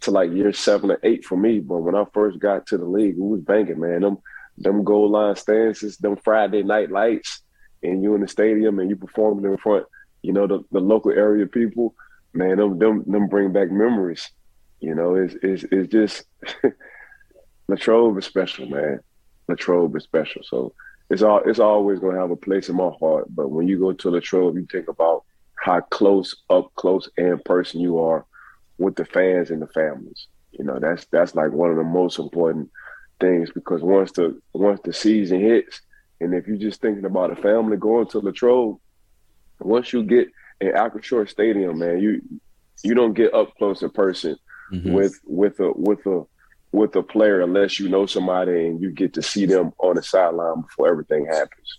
to 0.00 0.10
like 0.10 0.32
year 0.32 0.54
seven 0.54 0.90
or 0.90 0.98
eight 1.02 1.26
for 1.26 1.36
me. 1.36 1.60
But 1.60 1.82
when 1.82 1.94
I 1.94 2.04
first 2.14 2.38
got 2.38 2.66
to 2.68 2.78
the 2.78 2.86
league, 2.86 3.18
we 3.18 3.28
was 3.28 3.42
banging, 3.42 3.80
man. 3.80 4.00
Them 4.00 4.18
them 4.56 4.82
goal 4.82 5.10
line 5.10 5.36
stances, 5.36 5.98
them 5.98 6.16
Friday 6.16 6.62
night 6.62 6.90
lights, 6.90 7.42
and 7.82 8.02
you 8.02 8.14
in 8.14 8.22
the 8.22 8.28
stadium 8.28 8.78
and 8.78 8.88
you 8.88 8.96
performing 8.96 9.44
in 9.44 9.58
front, 9.58 9.84
you 10.22 10.32
know, 10.32 10.46
the, 10.46 10.64
the 10.72 10.80
local 10.80 11.10
area 11.10 11.46
people, 11.46 11.94
man, 12.32 12.56
them 12.56 12.78
them 12.78 13.04
them 13.06 13.28
bring 13.28 13.52
back 13.52 13.70
memories. 13.70 14.30
You 14.80 14.94
know, 14.94 15.14
it's 15.14 15.34
it's 15.42 15.64
it's 15.70 15.92
just 15.92 16.24
Latrobe 17.68 18.18
is 18.18 18.24
special, 18.24 18.66
man. 18.66 19.00
Latrobe 19.48 19.94
is 19.96 20.04
special. 20.04 20.42
So 20.42 20.72
it's 21.10 21.22
all 21.22 21.42
it's 21.44 21.58
always 21.58 21.98
gonna 21.98 22.18
have 22.18 22.30
a 22.30 22.36
place 22.36 22.68
in 22.68 22.76
my 22.76 22.90
heart. 22.98 23.26
But 23.28 23.50
when 23.50 23.68
you 23.68 23.78
go 23.78 23.92
to 23.92 24.10
Latrobe, 24.10 24.56
you 24.56 24.66
think 24.70 24.88
about 24.88 25.24
how 25.56 25.80
close, 25.80 26.34
up 26.48 26.74
close 26.74 27.08
and 27.18 27.44
person 27.44 27.80
you 27.80 27.98
are 27.98 28.24
with 28.78 28.96
the 28.96 29.04
fans 29.04 29.50
and 29.50 29.60
the 29.60 29.66
families. 29.66 30.26
You 30.52 30.64
know, 30.64 30.78
that's 30.80 31.04
that's 31.06 31.34
like 31.34 31.52
one 31.52 31.70
of 31.70 31.76
the 31.76 31.84
most 31.84 32.18
important 32.18 32.70
things 33.20 33.50
because 33.50 33.82
once 33.82 34.12
the 34.12 34.40
once 34.54 34.80
the 34.82 34.94
season 34.94 35.40
hits, 35.40 35.82
and 36.20 36.34
if 36.34 36.46
you're 36.46 36.56
just 36.56 36.80
thinking 36.80 37.04
about 37.04 37.32
a 37.32 37.36
family 37.36 37.76
going 37.76 38.06
to 38.08 38.20
Latrobe, 38.20 38.78
once 39.60 39.92
you 39.92 40.02
get 40.02 40.28
in 40.60 40.72
Acrisure 40.72 41.28
Stadium, 41.28 41.78
man, 41.78 42.00
you 42.00 42.22
you 42.82 42.94
don't 42.94 43.12
get 43.12 43.34
up 43.34 43.54
close 43.56 43.82
in 43.82 43.90
person 43.90 44.36
mm-hmm. 44.72 44.92
with 44.92 45.18
with 45.24 45.60
a 45.60 45.72
with 45.72 46.04
a 46.06 46.24
with 46.72 46.94
a 46.96 47.02
player 47.02 47.40
unless 47.40 47.80
you 47.80 47.88
know 47.88 48.06
somebody 48.06 48.66
and 48.66 48.80
you 48.80 48.90
get 48.90 49.12
to 49.14 49.22
see 49.22 49.44
them 49.44 49.72
on 49.78 49.96
the 49.96 50.02
sideline 50.02 50.62
before 50.62 50.88
everything 50.88 51.26
happens. 51.26 51.78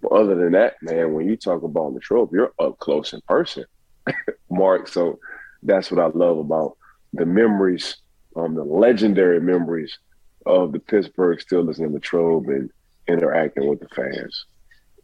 But 0.00 0.12
other 0.12 0.36
than 0.36 0.52
that, 0.52 0.76
man, 0.80 1.12
when 1.12 1.28
you 1.28 1.36
talk 1.36 1.62
about 1.62 1.90
the 1.90 1.94
Latrobe, 1.96 2.32
you're 2.32 2.52
up 2.60 2.78
close 2.78 3.12
in 3.12 3.20
person, 3.22 3.64
Mark. 4.50 4.86
So 4.86 5.18
that's 5.62 5.90
what 5.90 6.00
I 6.00 6.06
love 6.16 6.38
about 6.38 6.76
the 7.12 7.26
memories, 7.26 7.96
um, 8.36 8.54
the 8.54 8.62
legendary 8.62 9.40
memories 9.40 9.98
of 10.46 10.72
the 10.72 10.78
Pittsburgh 10.78 11.38
Steelers 11.38 11.78
in 11.78 11.92
Latrobe 11.92 12.48
and 12.48 12.70
interacting 13.08 13.66
with 13.66 13.80
the 13.80 13.88
fans. 13.88 14.46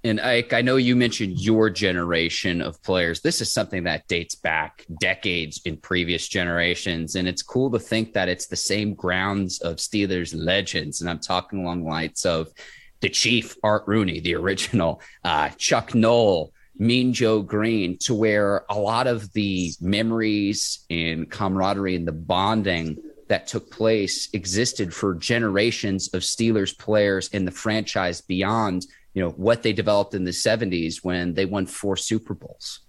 And 0.04 0.20
Ike, 0.20 0.52
I 0.52 0.60
know 0.60 0.76
you 0.76 0.96
mentioned 0.96 1.40
your 1.40 1.70
generation 1.70 2.60
of 2.60 2.80
players. 2.82 3.22
This 3.22 3.40
is 3.40 3.50
something 3.50 3.84
that 3.84 4.06
dates 4.06 4.34
back 4.34 4.84
decades 5.00 5.62
in 5.64 5.78
previous 5.78 6.28
generations. 6.28 7.16
And 7.16 7.26
it's 7.26 7.42
cool 7.42 7.70
to 7.70 7.78
think 7.78 8.12
that 8.12 8.28
it's 8.28 8.46
the 8.46 8.54
same 8.54 8.92
grounds 8.92 9.62
of 9.62 9.76
Steelers 9.76 10.34
legends. 10.36 11.00
And 11.00 11.08
I'm 11.08 11.20
talking 11.20 11.60
along 11.60 11.84
the 11.84 11.88
lines 11.88 12.26
of 12.26 12.52
the 13.00 13.08
Chief, 13.08 13.56
Art 13.62 13.84
Rooney, 13.86 14.20
the 14.20 14.34
original, 14.43 15.00
uh, 15.24 15.48
Chuck 15.56 15.94
Noll, 15.94 16.52
Mean 16.76 17.14
Joe 17.14 17.40
Greene, 17.40 17.96
to 18.00 18.14
where 18.14 18.67
a 18.69 18.79
lot 18.79 19.06
of 19.06 19.32
the 19.32 19.72
memories 19.81 20.84
and 20.90 21.31
camaraderie 21.31 21.96
and 21.96 22.06
the 22.06 22.12
bonding 22.12 22.98
that 23.29 23.46
took 23.46 23.70
place 23.70 24.29
existed 24.34 24.93
for 24.93 25.14
generations 25.14 26.12
of 26.12 26.20
Steelers 26.20 26.76
players 26.76 27.29
in 27.29 27.46
the 27.46 27.50
franchise 27.50 28.20
beyond 28.20 28.84
you 29.14 29.22
know 29.22 29.30
what 29.30 29.62
they 29.62 29.72
developed 29.72 30.14
in 30.14 30.24
the 30.24 30.32
70s 30.32 31.02
when 31.02 31.34
they 31.34 31.46
won 31.46 31.66
four 31.66 31.96
super 31.96 32.34
bowls. 32.34 32.80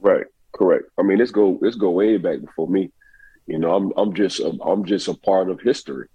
Right. 0.00 0.26
Correct. 0.52 0.84
I 0.98 1.02
mean 1.02 1.18
let's 1.18 1.30
go 1.30 1.58
let's 1.62 1.76
go 1.76 1.90
way 1.90 2.16
back 2.16 2.40
before 2.40 2.68
me. 2.68 2.90
You 3.46 3.58
know 3.58 3.74
i'm 3.74 3.92
i'm 3.96 4.12
just 4.12 4.40
a, 4.40 4.52
i'm 4.62 4.84
just 4.84 5.08
a 5.08 5.14
part 5.14 5.48
of 5.48 5.58
history 5.62 6.08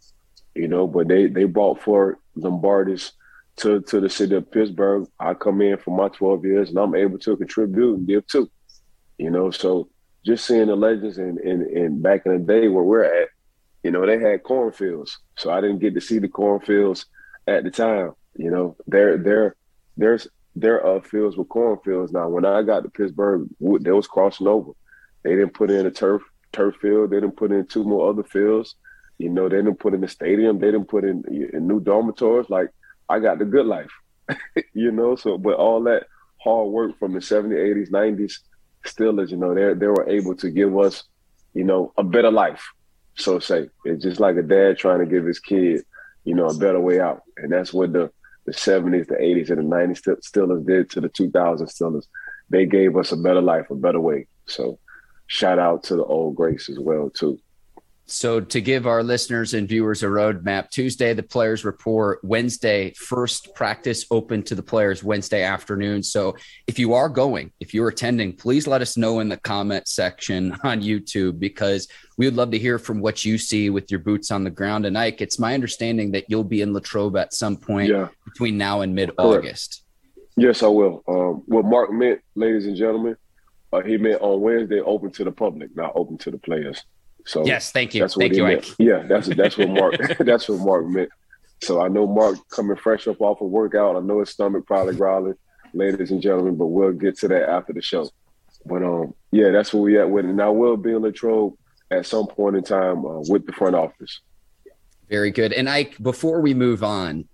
you 0.53 0.67
know 0.67 0.85
but 0.85 1.07
they 1.07 1.25
they 1.25 1.45
brought 1.45 1.81
for 1.81 2.19
lombardis 2.37 3.13
to 3.55 3.81
to 3.81 3.99
the 3.99 4.09
city 4.09 4.35
of 4.35 4.51
pittsburgh. 4.51 5.07
I 5.19 5.33
come 5.33 5.61
in 5.61 5.77
for 5.77 5.97
my 5.97 6.09
12 6.09 6.45
years 6.45 6.69
and 6.69 6.77
i'm 6.77 6.93
able 6.93 7.17
to 7.19 7.35
contribute 7.35 7.97
and 7.97 8.07
give 8.07 8.27
too 8.27 8.51
you 9.17 9.29
know. 9.29 9.51
So 9.51 9.89
just 10.25 10.45
seeing 10.45 10.67
the 10.67 10.75
legends 10.75 11.17
and 11.17 11.39
and, 11.39 11.63
and 11.63 12.03
back 12.03 12.25
in 12.25 12.33
the 12.33 12.39
day 12.39 12.67
where 12.67 12.83
we're 12.83 13.03
at 13.03 13.29
you 13.83 13.91
know 13.91 14.05
they 14.05 14.19
had 14.19 14.43
cornfields. 14.43 15.17
So 15.37 15.51
i 15.51 15.61
didn't 15.61 15.79
get 15.79 15.95
to 15.95 16.01
see 16.01 16.19
the 16.19 16.27
cornfields 16.27 17.05
at 17.47 17.63
the 17.63 17.71
time 17.71 18.13
you 18.35 18.51
know, 18.51 18.75
there 18.87 19.17
there 19.17 19.55
there's 19.97 20.27
there 20.55 20.85
are 20.85 21.01
fields 21.01 21.37
with 21.37 21.49
cornfields 21.49 22.11
now. 22.11 22.29
When 22.29 22.45
I 22.45 22.61
got 22.63 22.83
to 22.83 22.89
Pittsburgh, 22.89 23.47
they 23.59 23.91
was 23.91 24.07
crossing 24.07 24.47
over. 24.47 24.71
They 25.23 25.31
didn't 25.31 25.53
put 25.53 25.71
in 25.71 25.85
a 25.85 25.91
turf 25.91 26.21
turf 26.51 26.75
field. 26.81 27.09
They 27.09 27.17
didn't 27.17 27.37
put 27.37 27.51
in 27.51 27.65
two 27.65 27.83
more 27.83 28.09
other 28.09 28.23
fields. 28.23 28.75
You 29.17 29.29
know, 29.29 29.49
they 29.49 29.57
didn't 29.57 29.79
put 29.79 29.93
in 29.93 30.01
the 30.01 30.07
stadium. 30.07 30.59
They 30.59 30.67
didn't 30.67 30.87
put 30.87 31.03
in, 31.03 31.23
in 31.53 31.67
new 31.67 31.79
dormitories. 31.79 32.49
Like 32.49 32.69
I 33.09 33.19
got 33.19 33.39
the 33.39 33.45
good 33.45 33.65
life, 33.65 33.91
you 34.73 34.91
know. 34.91 35.15
So, 35.15 35.37
but 35.37 35.55
all 35.55 35.83
that 35.83 36.07
hard 36.43 36.69
work 36.69 36.99
from 36.99 37.13
the 37.13 37.19
70s, 37.19 37.89
80s, 37.89 37.89
90s, 37.89 38.33
still 38.85 39.19
is, 39.19 39.31
you 39.31 39.37
know, 39.37 39.53
they 39.53 39.73
they 39.73 39.87
were 39.87 40.09
able 40.09 40.35
to 40.35 40.49
give 40.49 40.77
us, 40.77 41.03
you 41.53 41.63
know, 41.63 41.93
a 41.97 42.03
better 42.03 42.31
life. 42.31 42.63
So 43.15 43.39
say 43.39 43.69
it's 43.85 44.03
just 44.03 44.19
like 44.19 44.37
a 44.37 44.43
dad 44.43 44.77
trying 44.77 44.99
to 44.99 45.05
give 45.05 45.25
his 45.25 45.39
kid, 45.39 45.83
you 46.25 46.35
know, 46.35 46.47
a 46.47 46.57
better 46.57 46.79
way 46.79 46.99
out, 46.99 47.21
and 47.37 47.51
that's 47.51 47.73
what 47.73 47.93
the 47.93 48.11
the 48.45 48.51
70s, 48.51 49.07
the 49.07 49.15
80s, 49.15 49.49
and 49.49 49.59
the 49.59 49.75
90s 49.75 50.01
Steelers 50.21 50.65
did 50.65 50.89
to 50.91 51.01
the 51.01 51.09
2000s 51.09 51.61
Steelers. 51.61 52.07
They 52.49 52.65
gave 52.65 52.97
us 52.97 53.11
a 53.11 53.17
better 53.17 53.41
life, 53.41 53.69
a 53.69 53.75
better 53.75 53.99
way. 53.99 54.27
So 54.45 54.79
shout 55.27 55.59
out 55.59 55.83
to 55.85 55.95
the 55.95 56.03
old 56.03 56.35
greats 56.35 56.69
as 56.69 56.79
well, 56.79 57.09
too. 57.09 57.39
So, 58.05 58.41
to 58.41 58.59
give 58.59 58.85
our 58.85 59.01
listeners 59.01 59.53
and 59.53 59.67
viewers 59.67 60.03
a 60.03 60.07
roadmap, 60.07 60.69
Tuesday, 60.69 61.13
the 61.13 61.23
players 61.23 61.63
report. 61.63 62.19
Wednesday, 62.21 62.91
first 62.97 63.55
practice 63.55 64.05
open 64.11 64.43
to 64.43 64.55
the 64.55 64.61
players 64.61 65.03
Wednesday 65.03 65.43
afternoon. 65.43 66.03
So, 66.03 66.35
if 66.67 66.77
you 66.77 66.93
are 66.93 67.07
going, 67.07 67.53
if 67.61 67.73
you're 67.73 67.87
attending, 67.87 68.35
please 68.35 68.67
let 68.67 68.81
us 68.81 68.97
know 68.97 69.21
in 69.21 69.29
the 69.29 69.37
comment 69.37 69.87
section 69.87 70.51
on 70.63 70.81
YouTube 70.81 71.39
because 71.39 71.87
we 72.17 72.25
would 72.25 72.35
love 72.35 72.51
to 72.51 72.59
hear 72.59 72.77
from 72.77 72.99
what 72.99 73.23
you 73.23 73.37
see 73.37 73.69
with 73.69 73.89
your 73.89 74.01
boots 74.01 74.31
on 74.31 74.43
the 74.43 74.49
ground. 74.49 74.85
And 74.85 74.97
Ike, 74.97 75.21
it's 75.21 75.39
my 75.39 75.53
understanding 75.53 76.11
that 76.11 76.25
you'll 76.27 76.43
be 76.43 76.61
in 76.61 76.73
Latrobe 76.73 77.15
at 77.15 77.33
some 77.33 77.55
point 77.55 77.89
yeah. 77.89 78.09
between 78.25 78.57
now 78.57 78.81
and 78.81 78.93
mid 78.93 79.11
August. 79.17 79.83
Yes, 80.35 80.61
I 80.61 80.67
will. 80.67 81.03
Um, 81.07 81.43
what 81.45 81.63
Mark 81.63 81.91
meant, 81.91 82.19
ladies 82.35 82.65
and 82.65 82.75
gentlemen, 82.75 83.15
uh, 83.71 83.81
he 83.81 83.97
meant 83.97 84.21
on 84.21 84.41
Wednesday 84.41 84.81
open 84.81 85.11
to 85.11 85.23
the 85.23 85.31
public, 85.31 85.75
not 85.75 85.93
open 85.95 86.17
to 86.19 86.31
the 86.31 86.37
players. 86.37 86.83
So 87.25 87.45
yes, 87.45 87.71
thank 87.71 87.93
you. 87.93 88.01
That's 88.01 88.15
thank 88.15 88.33
you, 88.33 88.45
Ike. 88.45 88.67
Yeah, 88.77 89.03
that's 89.03 89.27
that's 89.27 89.57
what 89.57 89.69
Mark 89.69 89.95
that's 90.19 90.49
what 90.49 90.59
Mark 90.59 90.85
meant. 90.87 91.09
So 91.61 91.81
I 91.81 91.87
know 91.87 92.05
Mark 92.05 92.37
coming 92.49 92.75
fresh 92.75 93.07
up 93.07 93.21
off 93.21 93.41
a 93.41 93.45
of 93.45 93.51
workout. 93.51 93.95
I 93.95 93.99
know 94.01 94.19
his 94.19 94.29
stomach 94.29 94.65
probably 94.65 94.95
growling, 94.95 95.35
ladies 95.73 96.11
and 96.11 96.21
gentlemen, 96.21 96.57
but 96.57 96.67
we'll 96.67 96.91
get 96.91 97.17
to 97.19 97.27
that 97.29 97.49
after 97.49 97.73
the 97.73 97.81
show. 97.81 98.09
But 98.65 98.83
um, 98.83 99.13
yeah, 99.31 99.51
that's 99.51 99.73
where 99.73 99.83
we 99.83 99.99
at 99.99 100.09
with 100.09 100.25
it. 100.25 100.33
Now 100.33 100.51
we'll 100.51 100.77
be 100.77 100.91
in 100.91 101.01
Latrobe 101.01 101.55
at 101.91 102.05
some 102.05 102.27
point 102.27 102.57
in 102.57 102.63
time 102.63 103.05
uh, 103.05 103.21
with 103.27 103.45
the 103.45 103.53
front 103.53 103.75
office. 103.75 104.21
Very 105.09 105.31
good. 105.31 105.53
And 105.53 105.69
Ike, 105.69 106.01
before 106.01 106.41
we 106.41 106.53
move 106.53 106.83
on, 106.83 107.25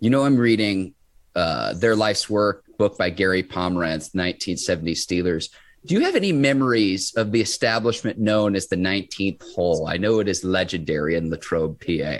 you 0.00 0.10
know 0.10 0.24
I'm 0.24 0.36
reading 0.36 0.94
uh, 1.34 1.74
their 1.74 1.96
life's 1.96 2.28
work 2.28 2.64
book 2.78 2.98
by 2.98 3.10
Gary 3.10 3.42
Pomerantz, 3.42 4.14
1970 4.14 4.94
Steelers. 4.94 5.48
Do 5.84 5.94
you 5.94 6.00
have 6.02 6.14
any 6.14 6.30
memories 6.30 7.12
of 7.16 7.32
the 7.32 7.40
establishment 7.40 8.16
known 8.16 8.54
as 8.54 8.68
the 8.68 8.76
19th 8.76 9.42
hole? 9.52 9.88
I 9.88 9.96
know 9.96 10.20
it 10.20 10.28
is 10.28 10.44
legendary 10.44 11.16
in 11.16 11.28
Latrobe, 11.28 11.80
PA. 11.80 12.18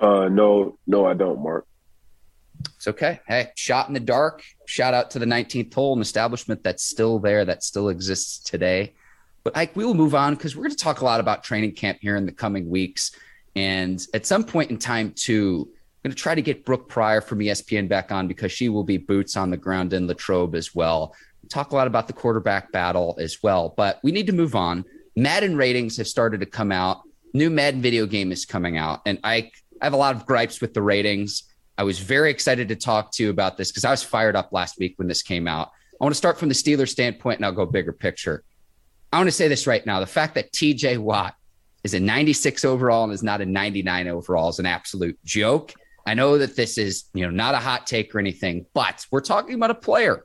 Uh, 0.00 0.28
no, 0.28 0.78
no, 0.86 1.04
I 1.04 1.14
don't, 1.14 1.42
Mark. 1.42 1.66
It's 2.76 2.86
okay. 2.86 3.18
Hey, 3.26 3.50
shot 3.56 3.88
in 3.88 3.94
the 3.94 4.00
dark. 4.00 4.44
Shout 4.66 4.94
out 4.94 5.10
to 5.12 5.18
the 5.18 5.26
19th 5.26 5.74
hole, 5.74 5.96
an 5.96 6.00
establishment 6.00 6.62
that's 6.62 6.84
still 6.84 7.18
there, 7.18 7.44
that 7.44 7.64
still 7.64 7.88
exists 7.88 8.38
today. 8.38 8.94
But 9.42 9.56
Ike, 9.56 9.74
we 9.74 9.84
will 9.84 9.94
move 9.94 10.14
on 10.14 10.36
because 10.36 10.54
we're 10.54 10.62
going 10.62 10.76
to 10.76 10.76
talk 10.76 11.00
a 11.00 11.04
lot 11.04 11.18
about 11.18 11.42
training 11.42 11.72
camp 11.72 11.98
here 12.00 12.14
in 12.14 12.24
the 12.24 12.32
coming 12.32 12.70
weeks. 12.70 13.10
And 13.56 14.00
at 14.14 14.26
some 14.26 14.44
point 14.44 14.70
in 14.70 14.78
time, 14.78 15.12
too, 15.16 15.68
I'm 15.68 16.10
going 16.10 16.14
to 16.14 16.22
try 16.22 16.36
to 16.36 16.42
get 16.42 16.64
Brooke 16.64 16.88
Pryor 16.88 17.20
from 17.20 17.40
ESPN 17.40 17.88
back 17.88 18.12
on 18.12 18.28
because 18.28 18.52
she 18.52 18.68
will 18.68 18.84
be 18.84 18.96
boots 18.96 19.36
on 19.36 19.50
the 19.50 19.56
ground 19.56 19.92
in 19.92 20.06
Latrobe 20.06 20.54
as 20.54 20.72
well 20.72 21.16
talk 21.48 21.72
a 21.72 21.76
lot 21.76 21.86
about 21.86 22.06
the 22.06 22.12
quarterback 22.12 22.72
battle 22.72 23.16
as 23.20 23.42
well. 23.42 23.74
But 23.76 23.98
we 24.02 24.12
need 24.12 24.26
to 24.26 24.32
move 24.32 24.54
on. 24.54 24.84
Madden 25.16 25.56
ratings 25.56 25.96
have 25.96 26.08
started 26.08 26.40
to 26.40 26.46
come 26.46 26.72
out. 26.72 27.02
New 27.34 27.50
Madden 27.50 27.82
video 27.82 28.06
game 28.06 28.32
is 28.32 28.44
coming 28.44 28.78
out, 28.78 29.00
and 29.04 29.18
I, 29.22 29.50
I 29.80 29.84
have 29.84 29.92
a 29.92 29.98
lot 29.98 30.14
of 30.14 30.24
gripes 30.26 30.60
with 30.60 30.74
the 30.74 30.82
ratings. 30.82 31.44
I 31.76 31.84
was 31.84 31.98
very 31.98 32.30
excited 32.30 32.68
to 32.68 32.76
talk 32.76 33.12
to 33.12 33.22
you 33.22 33.30
about 33.30 33.56
this 33.56 33.70
because 33.70 33.84
I 33.84 33.90
was 33.90 34.02
fired 34.02 34.34
up 34.34 34.52
last 34.52 34.78
week 34.78 34.94
when 34.96 35.06
this 35.06 35.22
came 35.22 35.46
out. 35.46 35.70
I 36.00 36.04
want 36.04 36.12
to 36.12 36.18
start 36.18 36.38
from 36.38 36.48
the 36.48 36.54
Steelers 36.54 36.88
standpoint 36.88 37.38
and 37.38 37.46
I'll 37.46 37.52
go 37.52 37.66
bigger 37.66 37.92
picture. 37.92 38.42
I 39.12 39.18
want 39.18 39.28
to 39.28 39.32
say 39.32 39.48
this 39.48 39.66
right 39.66 39.84
now. 39.86 40.00
The 40.00 40.06
fact 40.06 40.34
that 40.34 40.52
TJ 40.52 40.98
Watt 40.98 41.34
is 41.84 41.94
a 41.94 42.00
96 42.00 42.64
overall 42.64 43.04
and 43.04 43.12
is 43.12 43.22
not 43.22 43.40
a 43.40 43.46
99 43.46 44.08
overall 44.08 44.48
is 44.48 44.58
an 44.58 44.66
absolute 44.66 45.18
joke. 45.24 45.72
I 46.06 46.14
know 46.14 46.38
that 46.38 46.56
this 46.56 46.78
is, 46.78 47.04
you 47.14 47.24
know, 47.24 47.30
not 47.30 47.54
a 47.54 47.58
hot 47.58 47.86
take 47.86 48.14
or 48.14 48.18
anything, 48.18 48.66
but 48.74 49.06
we're 49.10 49.20
talking 49.20 49.54
about 49.54 49.70
a 49.70 49.74
player 49.74 50.24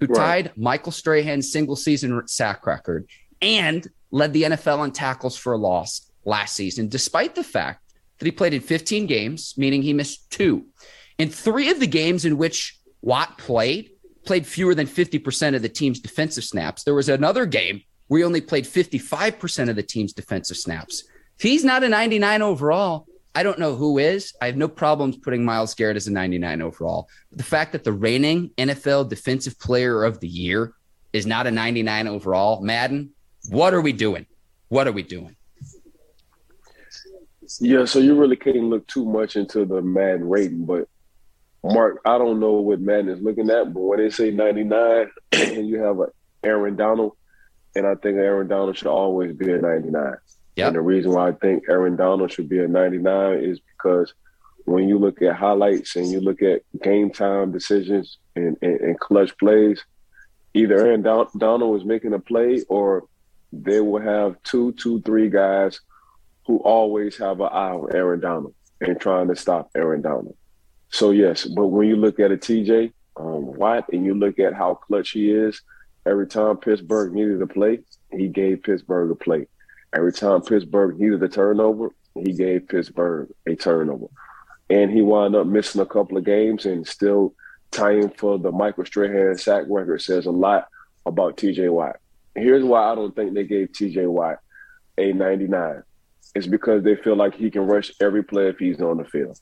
who 0.00 0.06
right. 0.06 0.44
tied 0.44 0.52
Michael 0.56 0.92
Strahan's 0.92 1.50
single 1.50 1.76
season 1.76 2.22
sack 2.26 2.66
record 2.66 3.08
and 3.40 3.86
led 4.10 4.32
the 4.32 4.44
NFL 4.44 4.84
in 4.84 4.92
tackles 4.92 5.36
for 5.36 5.52
a 5.52 5.58
loss 5.58 6.10
last 6.24 6.54
season, 6.54 6.88
despite 6.88 7.34
the 7.34 7.44
fact 7.44 7.82
that 8.18 8.26
he 8.26 8.32
played 8.32 8.54
in 8.54 8.60
15 8.60 9.06
games, 9.06 9.54
meaning 9.56 9.82
he 9.82 9.92
missed 9.92 10.30
two. 10.30 10.66
In 11.18 11.28
three 11.28 11.70
of 11.70 11.80
the 11.80 11.86
games 11.86 12.24
in 12.24 12.38
which 12.38 12.78
Watt 13.02 13.38
played, 13.38 13.90
played 14.24 14.46
fewer 14.46 14.74
than 14.74 14.86
50% 14.86 15.56
of 15.56 15.62
the 15.62 15.68
team's 15.68 16.00
defensive 16.00 16.44
snaps. 16.44 16.84
There 16.84 16.94
was 16.94 17.08
another 17.08 17.46
game 17.46 17.82
where 18.08 18.18
he 18.18 18.24
only 18.24 18.40
played 18.40 18.64
55% 18.64 19.68
of 19.68 19.76
the 19.76 19.82
team's 19.82 20.12
defensive 20.12 20.56
snaps. 20.56 21.04
If 21.36 21.42
he's 21.42 21.64
not 21.64 21.84
a 21.84 21.88
99 21.88 22.42
overall, 22.42 23.06
I 23.34 23.42
don't 23.42 23.58
know 23.58 23.76
who 23.76 23.98
is. 23.98 24.32
I 24.40 24.46
have 24.46 24.56
no 24.56 24.68
problems 24.68 25.16
putting 25.16 25.44
Myles 25.44 25.74
Garrett 25.74 25.96
as 25.96 26.06
a 26.06 26.12
99 26.12 26.62
overall. 26.62 27.08
The 27.32 27.44
fact 27.44 27.72
that 27.72 27.84
the 27.84 27.92
reigning 27.92 28.50
NFL 28.58 29.08
Defensive 29.08 29.58
Player 29.58 30.04
of 30.04 30.20
the 30.20 30.28
Year 30.28 30.74
is 31.12 31.26
not 31.26 31.46
a 31.46 31.50
99 31.50 32.08
overall, 32.08 32.60
Madden, 32.62 33.10
what 33.50 33.74
are 33.74 33.80
we 33.80 33.92
doing? 33.92 34.26
What 34.68 34.86
are 34.86 34.92
we 34.92 35.02
doing? 35.02 35.36
Yeah, 37.60 37.86
so 37.86 37.98
you 37.98 38.14
really 38.14 38.36
can't 38.36 38.64
look 38.64 38.86
too 38.88 39.06
much 39.06 39.36
into 39.36 39.64
the 39.64 39.80
Madden 39.80 40.28
rating, 40.28 40.66
but 40.66 40.88
Mark, 41.64 42.00
I 42.04 42.18
don't 42.18 42.40
know 42.40 42.52
what 42.52 42.80
Madden 42.80 43.08
is 43.08 43.22
looking 43.22 43.50
at, 43.50 43.72
but 43.72 43.80
when 43.80 43.98
they 43.98 44.10
say 44.10 44.30
99 44.30 45.10
and 45.32 45.68
you 45.68 45.80
have 45.80 45.98
a 46.00 46.06
Aaron 46.44 46.76
Donald, 46.76 47.12
and 47.74 47.86
I 47.86 47.94
think 47.94 48.16
Aaron 48.16 48.48
Donald 48.48 48.76
should 48.76 48.86
always 48.86 49.34
be 49.34 49.50
a 49.50 49.58
99. 49.58 50.14
Yep. 50.58 50.66
And 50.66 50.76
the 50.76 50.80
reason 50.80 51.12
why 51.12 51.28
I 51.28 51.32
think 51.32 51.64
Aaron 51.68 51.94
Donald 51.94 52.32
should 52.32 52.48
be 52.48 52.58
a 52.58 52.66
99 52.66 53.38
is 53.44 53.60
because 53.60 54.12
when 54.64 54.88
you 54.88 54.98
look 54.98 55.22
at 55.22 55.36
highlights 55.36 55.94
and 55.94 56.10
you 56.10 56.20
look 56.20 56.42
at 56.42 56.62
game 56.82 57.12
time 57.12 57.52
decisions 57.52 58.18
and, 58.34 58.56
and, 58.60 58.80
and 58.80 58.98
clutch 58.98 59.38
plays, 59.38 59.84
either 60.54 60.76
Aaron 60.76 61.02
Don- 61.02 61.28
Donald 61.38 61.72
was 61.72 61.84
making 61.84 62.12
a 62.12 62.18
play 62.18 62.64
or 62.68 63.04
they 63.52 63.80
will 63.80 64.00
have 64.00 64.42
two, 64.42 64.72
two, 64.72 65.00
three 65.02 65.30
guys 65.30 65.80
who 66.44 66.56
always 66.58 67.16
have 67.18 67.40
an 67.40 67.50
eye 67.52 67.70
on 67.70 67.94
Aaron 67.94 68.18
Donald 68.18 68.54
and 68.80 69.00
trying 69.00 69.28
to 69.28 69.36
stop 69.36 69.70
Aaron 69.76 70.02
Donald. 70.02 70.36
So 70.90 71.12
yes, 71.12 71.44
but 71.44 71.68
when 71.68 71.86
you 71.86 71.94
look 71.94 72.18
at 72.18 72.32
a 72.32 72.36
TJ 72.36 72.92
um, 73.16 73.46
Watt 73.54 73.84
and 73.92 74.04
you 74.04 74.14
look 74.14 74.40
at 74.40 74.54
how 74.54 74.74
clutch 74.74 75.10
he 75.10 75.30
is, 75.30 75.62
every 76.04 76.26
time 76.26 76.56
Pittsburgh 76.56 77.12
needed 77.12 77.40
a 77.42 77.46
play, 77.46 77.78
he 78.10 78.26
gave 78.26 78.64
Pittsburgh 78.64 79.12
a 79.12 79.14
play. 79.14 79.46
Every 79.94 80.12
time 80.12 80.42
Pittsburgh 80.42 80.98
needed 80.98 81.22
a 81.22 81.28
turnover, 81.28 81.90
he 82.14 82.32
gave 82.32 82.68
Pittsburgh 82.68 83.30
a 83.46 83.54
turnover. 83.54 84.06
And 84.70 84.90
he 84.90 85.00
wound 85.00 85.34
up 85.34 85.46
missing 85.46 85.80
a 85.80 85.86
couple 85.86 86.18
of 86.18 86.24
games 86.24 86.66
and 86.66 86.86
still 86.86 87.34
tying 87.70 88.10
for 88.10 88.38
the 88.38 88.52
Michael 88.52 88.84
Strahan 88.84 89.36
sack 89.38 89.64
record 89.68 90.02
says 90.02 90.26
a 90.26 90.30
lot 90.30 90.68
about 91.06 91.36
TJ 91.36 91.72
Watt. 91.72 91.96
Here's 92.34 92.64
why 92.64 92.92
I 92.92 92.94
don't 92.94 93.14
think 93.16 93.34
they 93.34 93.44
gave 93.44 93.68
TJ 93.68 94.08
Watt 94.08 94.38
a 94.98 95.12
99. 95.12 95.82
It's 96.34 96.46
because 96.46 96.84
they 96.84 96.96
feel 96.96 97.16
like 97.16 97.34
he 97.34 97.50
can 97.50 97.62
rush 97.62 97.90
every 98.00 98.22
play 98.22 98.48
if 98.48 98.58
he's 98.58 98.80
on 98.80 98.98
the 98.98 99.04
field. 99.04 99.38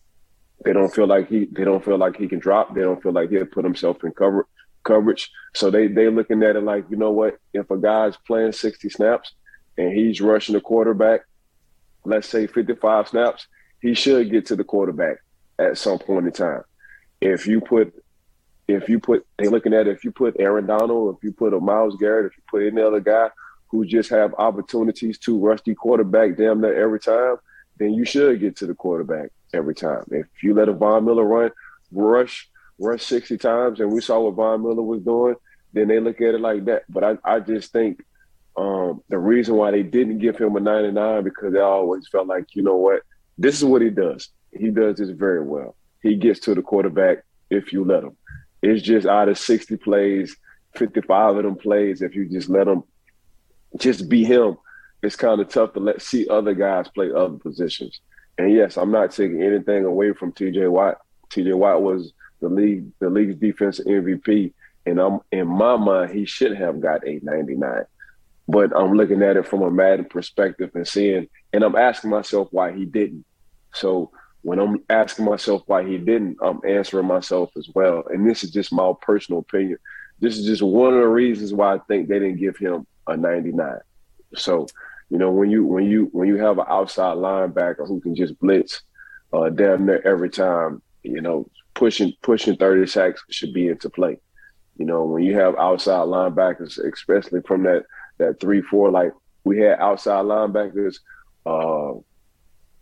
They 0.65 0.73
don't 0.73 0.95
feel 0.95 1.07
like 1.07 1.29
he 1.29 1.47
they 1.53 1.65
don't 1.65 1.85
feel 1.85 1.99
like 1.99 2.17
he 2.17 2.29
can 2.29 2.39
drop. 2.39 2.75
They 2.75 2.81
don't 2.81 3.03
feel 3.03 3.13
like 3.13 3.31
he'll 3.31 3.45
put 3.45 3.65
himself 3.65 4.03
in 4.05 4.13
cover 4.13 4.47
coverage. 4.85 5.31
So 5.55 5.71
they 5.71 5.89
they 5.89 6.09
looking 6.09 6.43
at 6.43 6.57
it 6.57 6.63
like, 6.63 6.87
you 6.89 6.97
know 6.97 7.11
what, 7.11 7.37
if 7.53 7.71
a 7.71 7.77
guy's 7.77 8.17
playing 8.17 8.53
60 8.53 8.89
snaps, 8.89 9.33
and 9.79 9.93
he's 9.93 10.21
rushing 10.21 10.55
the 10.55 10.61
quarterback, 10.61 11.23
let's 12.05 12.29
say 12.29 12.47
55 12.47 13.09
snaps, 13.09 13.47
he 13.81 13.95
should 13.95 14.31
get 14.31 14.47
to 14.47 14.57
the 14.57 14.65
quarterback 14.65 15.19
at 15.59 15.79
some 15.79 15.99
point 15.99 16.27
in 16.27 16.33
time. 16.33 16.63
If 17.21 17.47
you 17.47 17.61
put 17.61 17.95
if 18.69 18.89
you 18.89 18.99
put 18.99 19.25
they 19.39 19.49
looking 19.49 19.75
at 19.75 19.87
if 19.87 20.05
you 20.05 20.11
put 20.11 20.37
Aaron 20.39 20.67
Donald, 20.67 21.17
if 21.17 21.25
you 21.25 21.33
put 21.33 21.55
a 21.55 21.61
Myles 21.61 21.97
Garrett, 21.97 22.27
if 22.27 22.37
you 22.37 22.43
put 22.51 22.67
any 22.67 22.83
other 22.83 23.01
guy 23.01 23.29
who 23.69 23.85
just 23.85 24.11
have 24.11 24.35
opportunities 24.39 25.19
to 25.19 25.39
rush 25.39 25.61
the 25.65 25.75
quarterback 25.75 26.37
damn 26.37 26.61
near 26.61 26.83
every 26.83 27.01
time, 27.01 27.37
then 27.79 27.95
you 27.95 28.05
should 28.05 28.41
get 28.41 28.57
to 28.57 28.67
the 28.67 28.75
quarterback 28.75 29.31
every 29.53 29.75
time. 29.75 30.05
If 30.11 30.27
you 30.43 30.55
let 30.55 30.69
a 30.69 30.73
Von 30.73 31.05
Miller 31.05 31.25
run, 31.25 31.51
rush, 31.91 32.49
rush 32.79 33.03
60 33.03 33.39
times, 33.39 33.81
and 33.81 33.91
we 33.93 34.01
saw 34.01 34.21
what 34.21 34.35
Von 34.35 34.63
Miller 34.63 34.83
was 34.83 35.03
doing, 35.03 35.35
then 35.73 35.89
they 35.89 35.99
look 35.99 36.21
at 36.21 36.35
it 36.35 36.41
like 36.41 36.65
that. 36.67 36.85
But 36.89 37.05
I, 37.05 37.19
I 37.25 37.41
just 37.41 37.73
think– 37.73 38.05
um, 38.57 39.03
the 39.09 39.19
reason 39.19 39.57
why 39.57 39.71
they 39.71 39.83
didn't 39.83 40.19
give 40.19 40.39
him 40.39 40.57
a 40.57 40.61
99 40.61 41.25
because 41.25 41.53
they 41.53 41.61
always 41.61 42.09
felt 42.09 42.27
like, 42.27 42.55
you 42.55 42.63
know 42.63 42.77
what, 42.77 43.03
this 43.37 43.57
is 43.57 43.65
what 43.65 43.83
he 43.83 43.91
does. 43.91 44.29
He 44.53 44.71
does 44.71 44.97
this 44.97 45.11
very 45.11 45.43
well. 45.43 45.77
He 46.03 46.17
gets 46.17 46.41
to 46.41 46.55
the 46.55 46.63
quarterback 46.63 47.19
if 47.51 47.73
you 47.73 47.85
let 47.85 48.05
him. 48.05 48.17
It's 48.63 48.83
just 48.83 49.07
out 49.07 49.29
of 49.29 49.39
60 49.39 49.77
plays, 49.77 50.37
55 50.77 51.37
of 51.37 51.43
them 51.43 51.57
plays, 51.57 52.03
if 52.03 52.15
you 52.15 52.29
just 52.29 52.49
let 52.49 52.67
him 52.67 52.83
just 53.77 54.09
be 54.09 54.25
him, 54.25 54.57
it's 55.03 55.17
kind 55.17 55.41
of 55.41 55.49
tough 55.49 55.73
to 55.75 55.81
let 55.81 56.01
see 56.01 56.29
other 56.29 56.55
guys 56.55 56.89
play 56.89 57.11
other 57.13 57.39
positions. 57.39 58.01
And 58.39 58.53
yes, 58.53 58.77
I'm 58.77 58.91
not 58.91 59.13
taking 59.13 59.43
anything 59.43 59.85
away 59.85 60.13
from 60.13 60.33
TJ 60.33 60.71
Watt. 60.71 60.99
TJ 61.31 61.55
Watt 61.57 61.83
was 61.83 62.13
the 62.41 62.49
league 62.49 62.91
the 62.99 63.11
league's 63.11 63.37
defensive 63.37 63.87
MVP. 63.87 64.53
And 64.85 65.01
I'm 65.01 65.21
in 65.33 65.47
my 65.47 65.77
mind, 65.77 66.13
he 66.13 66.27
should 66.27 66.57
have 66.57 66.81
got 66.81 67.07
a 67.07 67.21
99 67.23 67.85
but 68.49 68.77
I'm 68.77 68.93
looking 68.93 69.23
at 69.23 69.37
it 69.37 69.47
from 69.47 69.63
a 69.63 69.71
Madden 69.71 70.07
perspective 70.07 70.71
and 70.75 70.87
seeing, 70.87 71.29
and 71.53 71.65
I'm 71.65 71.77
asking 71.77 72.11
myself 72.11 72.49
why 72.51 72.73
he 72.73 72.85
didn't. 72.85 73.25
So 73.75 74.11
when 74.43 74.61
I'm 74.61 74.85
asking 74.89 75.25
myself 75.25 75.63
why 75.67 75.85
he 75.85 75.99
didn't, 75.99 76.39
I'm 76.41 76.61
answering 76.67 77.07
myself 77.07 77.51
as 77.57 77.69
well. 77.75 78.05
And 78.09 78.29
this 78.29 78.45
is 78.45 78.51
just 78.51 78.73
my 78.73 78.93
personal 79.03 79.41
opinion. 79.41 79.79
This 80.21 80.39
is 80.39 80.47
just 80.47 80.63
one 80.63 80.95
of 80.95 81.01
the 81.01 81.09
reasons 81.09 81.53
why 81.53 81.75
I 81.75 81.79
think 81.89 82.09
they 82.09 82.19
didn't 82.19 82.39
give 82.39 82.57
him 82.57 82.87
a 83.07 83.17
99. 83.17 83.79
So 84.37 84.67
You 85.11 85.19
know, 85.19 85.31
when 85.31 85.51
you 85.51 85.65
when 85.65 85.85
you 85.85 86.09
when 86.13 86.29
you 86.29 86.37
have 86.37 86.59
an 86.59 86.67
outside 86.69 87.17
linebacker 87.17 87.87
who 87.87 88.01
can 88.01 88.15
just 88.15 88.39
blitz 88.41 88.83
uh, 89.33 89.51
damn 89.51 89.87
near 89.87 90.01
every 90.05 90.31
time, 90.31 90.83
you 91.03 91.21
know, 91.21 91.49
pushing 91.75 92.13
pushing 92.23 92.57
30 92.57 92.87
sacks 92.87 93.23
should 93.31 93.53
be 93.53 93.69
into 93.69 93.91
play. 93.91 94.19
You 94.79 94.87
know, 94.87 95.05
when 95.05 95.23
you 95.23 95.39
have 95.39 95.57
outside 95.57 96.07
linebackers, 96.07 96.79
especially 96.79 97.41
from 97.43 97.63
that 97.65 97.85
that 98.19 98.41
three 98.41 98.63
four, 98.63 98.91
like 98.91 99.13
we 99.45 99.59
had 99.59 99.79
outside 99.79 100.25
linebackers. 100.25 100.99
Uh, 101.45 102.01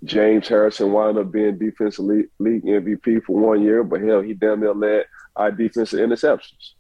James 0.05 0.47
Harrison 0.49 0.93
wound 0.93 1.19
up 1.19 1.33
being 1.33 1.59
defensive 1.59 2.05
league, 2.05 2.29
league 2.39 2.65
MVP 2.65 3.25
for 3.25 3.39
one 3.39 3.63
year, 3.63 3.83
but 3.83 4.03
hell, 4.03 4.21
he 4.21 4.35
damn 4.35 4.61
near 4.61 4.75
led 4.75 5.05
our 5.35 5.51
defensive 5.51 5.99
interceptions. 5.99 6.73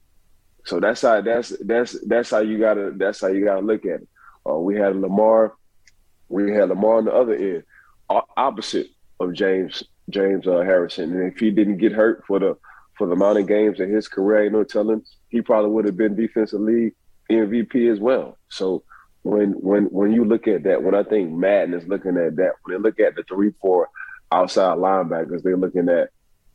So 0.65 0.81
that's 0.81 1.03
how 1.03 1.21
that's 1.21 1.51
that's 1.61 1.97
that's 2.07 2.31
how 2.31 2.41
you 2.41 2.59
gotta 2.59 2.93
that's 2.97 3.21
how 3.21 3.29
you 3.29 3.45
gotta 3.45 3.61
look 3.61 3.85
at 3.85 4.03
it. 4.03 4.09
Uh, 4.49 4.59
we 4.59 4.77
had 4.77 4.95
LaMarr, 4.95 5.53
we 6.29 6.53
had 6.53 6.69
LaMarr 6.69 6.99
on 6.99 7.05
the 7.07 7.13
other 7.13 7.35
end, 7.35 7.65
opposite 8.37 8.89
of 9.21 9.33
James 9.33 9.83
James 10.11 10.47
uh, 10.47 10.61
Harrison. 10.61 11.13
And 11.13 11.33
if 11.33 11.39
he 11.39 11.51
didn't 11.51 11.79
get 11.79 11.93
hurt 11.93 12.25
for 12.27 12.39
the 12.39 12.57
for 12.97 13.07
the 13.07 13.15
amount 13.15 13.39
of 13.39 13.47
games 13.47 13.81
in 13.81 13.91
his 13.91 14.09
career, 14.09 14.45
you 14.45 14.51
know, 14.51 14.65
telling 14.65 15.03
he 15.29 15.43
probably 15.43 15.71
would 15.71 15.85
have 15.85 15.97
been 15.97 16.15
defensive 16.15 16.61
league 16.61 16.95
MVP 17.31 17.91
as 17.93 18.01
well. 18.01 18.39
So 18.55 18.83
when 19.23 19.53
when 19.53 19.85
when 19.87 20.13
you 20.13 20.25
look 20.25 20.47
at 20.49 20.65
that, 20.65 20.83
when 20.83 20.95
I 20.95 21.03
think 21.03 21.31
Madden 21.31 21.75
is 21.75 21.89
looking 21.89 22.17
at 22.17 22.37
that, 22.37 22.53
when 22.63 22.77
they 22.77 22.83
look 22.83 23.01
at 23.01 23.17
the 23.17 23.23
three 23.25 23.53
four 23.61 23.89
outside 24.31 24.79
linebackers, 24.79 25.43
they're 25.43 25.57
looking 25.57 25.89
at 25.89 26.11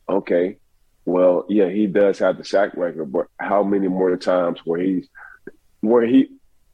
okay, 0.08 0.56
well, 1.04 1.46
yeah, 1.48 1.68
he 1.68 1.86
does 1.86 2.18
have 2.18 2.38
the 2.38 2.44
sack 2.44 2.76
record, 2.76 3.12
but 3.12 3.26
how 3.38 3.62
many 3.62 3.88
more 3.88 4.16
times 4.16 4.60
where 4.64 4.80
he's 4.80 5.08
where 5.80 6.06
he 6.06 6.28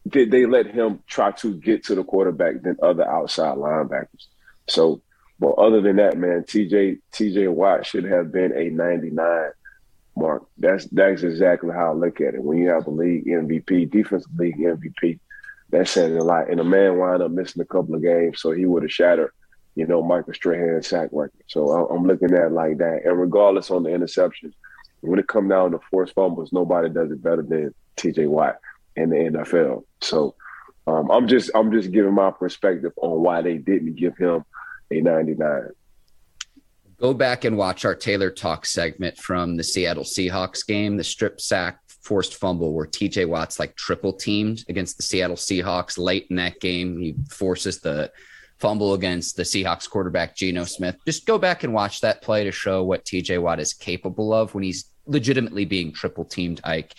did 0.09 0.31
they 0.31 0.47
let 0.47 0.67
him 0.67 1.01
try 1.07 1.33
to 1.33 1.55
get 1.55 1.85
to 1.85 1.95
the 1.95 2.05
quarterback 2.05 2.63
than 2.63 2.77
other 2.83 3.09
outside 3.09 3.57
linebackers? 3.57 4.27
So, 4.69 5.03
but 5.39 5.53
other 5.53 5.81
than 5.81 5.97
that, 5.97 6.19
man, 6.19 6.43
TJ 6.43 7.01
TJ 7.13 7.53
Watt 7.53 7.87
should 7.87 8.05
have 8.05 8.33
been 8.33 8.53
a 8.57 8.71
99 8.71 9.51
mark. 10.17 10.45
That's 10.59 10.87
that's 10.87 11.23
exactly 11.23 11.73
how 11.73 11.91
I 11.91 11.95
look 11.95 12.21
at 12.21 12.35
it. 12.35 12.43
When 12.43 12.59
you 12.59 12.69
have 12.69 12.87
a 12.87 12.91
league 12.91 13.27
MVP, 13.27 13.91
defensive 13.91 14.31
league 14.37 14.59
MVP, 14.59 15.19
that 15.71 15.89
saying 15.89 16.17
a 16.17 16.25
lot. 16.25 16.51
And 16.51 16.61
a 16.61 16.65
man 16.65 16.99
wound 16.99 17.23
up 17.23 17.31
missing 17.31 17.63
a 17.63 17.67
couple 17.67 17.95
of 17.95 18.03
games, 18.03 18.41
so 18.41 18.53
he 18.53 18.67
would 18.67 18.83
have 18.83 18.93
shattered 18.93 19.33
you 19.77 19.87
know, 19.87 20.03
Michael 20.03 20.35
Strahan 20.35 20.83
sack 20.83 21.11
record. 21.13 21.45
So 21.47 21.87
I'm 21.89 22.07
looking 22.07 22.33
at 22.33 22.47
it 22.47 22.53
like 22.53 22.79
that. 22.79 23.03
And 23.05 23.21
regardless 23.21 23.71
on 23.71 23.83
the 23.85 23.91
interceptions, 23.91 24.55
when 25.03 25.19
it 25.21 25.29
come 25.29 25.49
down 25.49 25.71
to 25.71 25.79
forced 25.91 26.15
fumbles, 26.15 26.53
nobody 26.53 26.89
does 26.89 27.13
it 27.13 27.23
better 27.23 27.43
than 27.43 27.75
TJ 27.99 28.27
Watt 28.27 28.59
in 28.97 29.11
the 29.11 29.17
NFL. 29.17 29.85
So 30.01 30.35
um, 30.87 31.11
I'm 31.11 31.29
just 31.29 31.51
I'm 31.55 31.71
just 31.71 31.93
giving 31.93 32.15
my 32.15 32.31
perspective 32.31 32.93
on 32.97 33.23
why 33.23 33.43
they 33.43 33.59
didn't 33.59 33.97
give 33.97 34.17
him 34.17 34.45
a 34.91 35.01
99. 35.01 35.69
Go 36.99 37.13
back 37.13 37.45
and 37.45 37.57
watch 37.57 37.85
our 37.85 37.95
Taylor 37.95 38.31
Talk 38.31 38.65
segment 38.65 39.19
from 39.19 39.57
the 39.57 39.65
Seattle 39.65 40.05
Seahawks 40.05 40.67
game, 40.67 40.97
the 40.97 41.05
strip 41.05 41.41
sack 41.41 41.81
forced 42.07 42.37
fumble 42.37 42.73
where 42.73 42.87
TJ 42.87 43.29
Watt's 43.29 43.59
like 43.59 43.75
triple 43.75 44.13
teamed 44.13 44.65
against 44.69 44.97
the 44.97 45.03
Seattle 45.03 45.37
Seahawks 45.37 45.99
late 45.99 46.27
in 46.31 46.37
that 46.37 46.61
game. 46.61 46.99
He 46.99 47.17
forces 47.29 47.81
the 47.81 48.13
fumble 48.59 48.95
against 48.95 49.37
the 49.37 49.43
Seahawks 49.43 49.91
quarterback 49.91 50.37
Geno 50.37 50.65
Smith. 50.65 50.97
Just 51.05 51.27
go 51.27 51.37
back 51.37 51.65
and 51.65 51.75
watch 51.75 52.01
that 52.01 52.23
play 52.23 52.45
to 52.45 52.53
show 52.53 52.85
what 52.85 53.05
TJ 53.05 53.43
Watt 53.43 53.61
is 53.61 53.75
capable 53.75 54.33
of 54.33 54.55
when 54.55 54.65
he's 54.65 54.93
legitimately 55.07 55.65
being 55.65 55.93
triple 55.93 56.25
teamed. 56.25 56.61
Ike, 56.65 56.95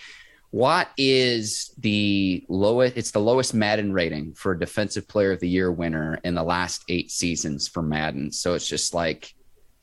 Watt 0.52 0.90
is 0.98 1.74
the 1.78 2.46
lowest. 2.50 2.98
It's 2.98 3.12
the 3.12 3.20
lowest 3.20 3.54
Madden 3.54 3.94
rating 3.94 4.34
for 4.34 4.52
a 4.52 4.60
Defensive 4.60 5.08
Player 5.08 5.32
of 5.32 5.40
the 5.40 5.50
Year 5.50 5.72
winner 5.72 6.20
in 6.24 6.36
the 6.36 6.44
last 6.44 6.84
eight 6.90 7.12
seasons 7.12 7.68
for 7.68 7.82
Madden. 7.82 8.32
So 8.32 8.54
it's 8.54 8.68
just 8.68 8.94
like, 8.94 9.34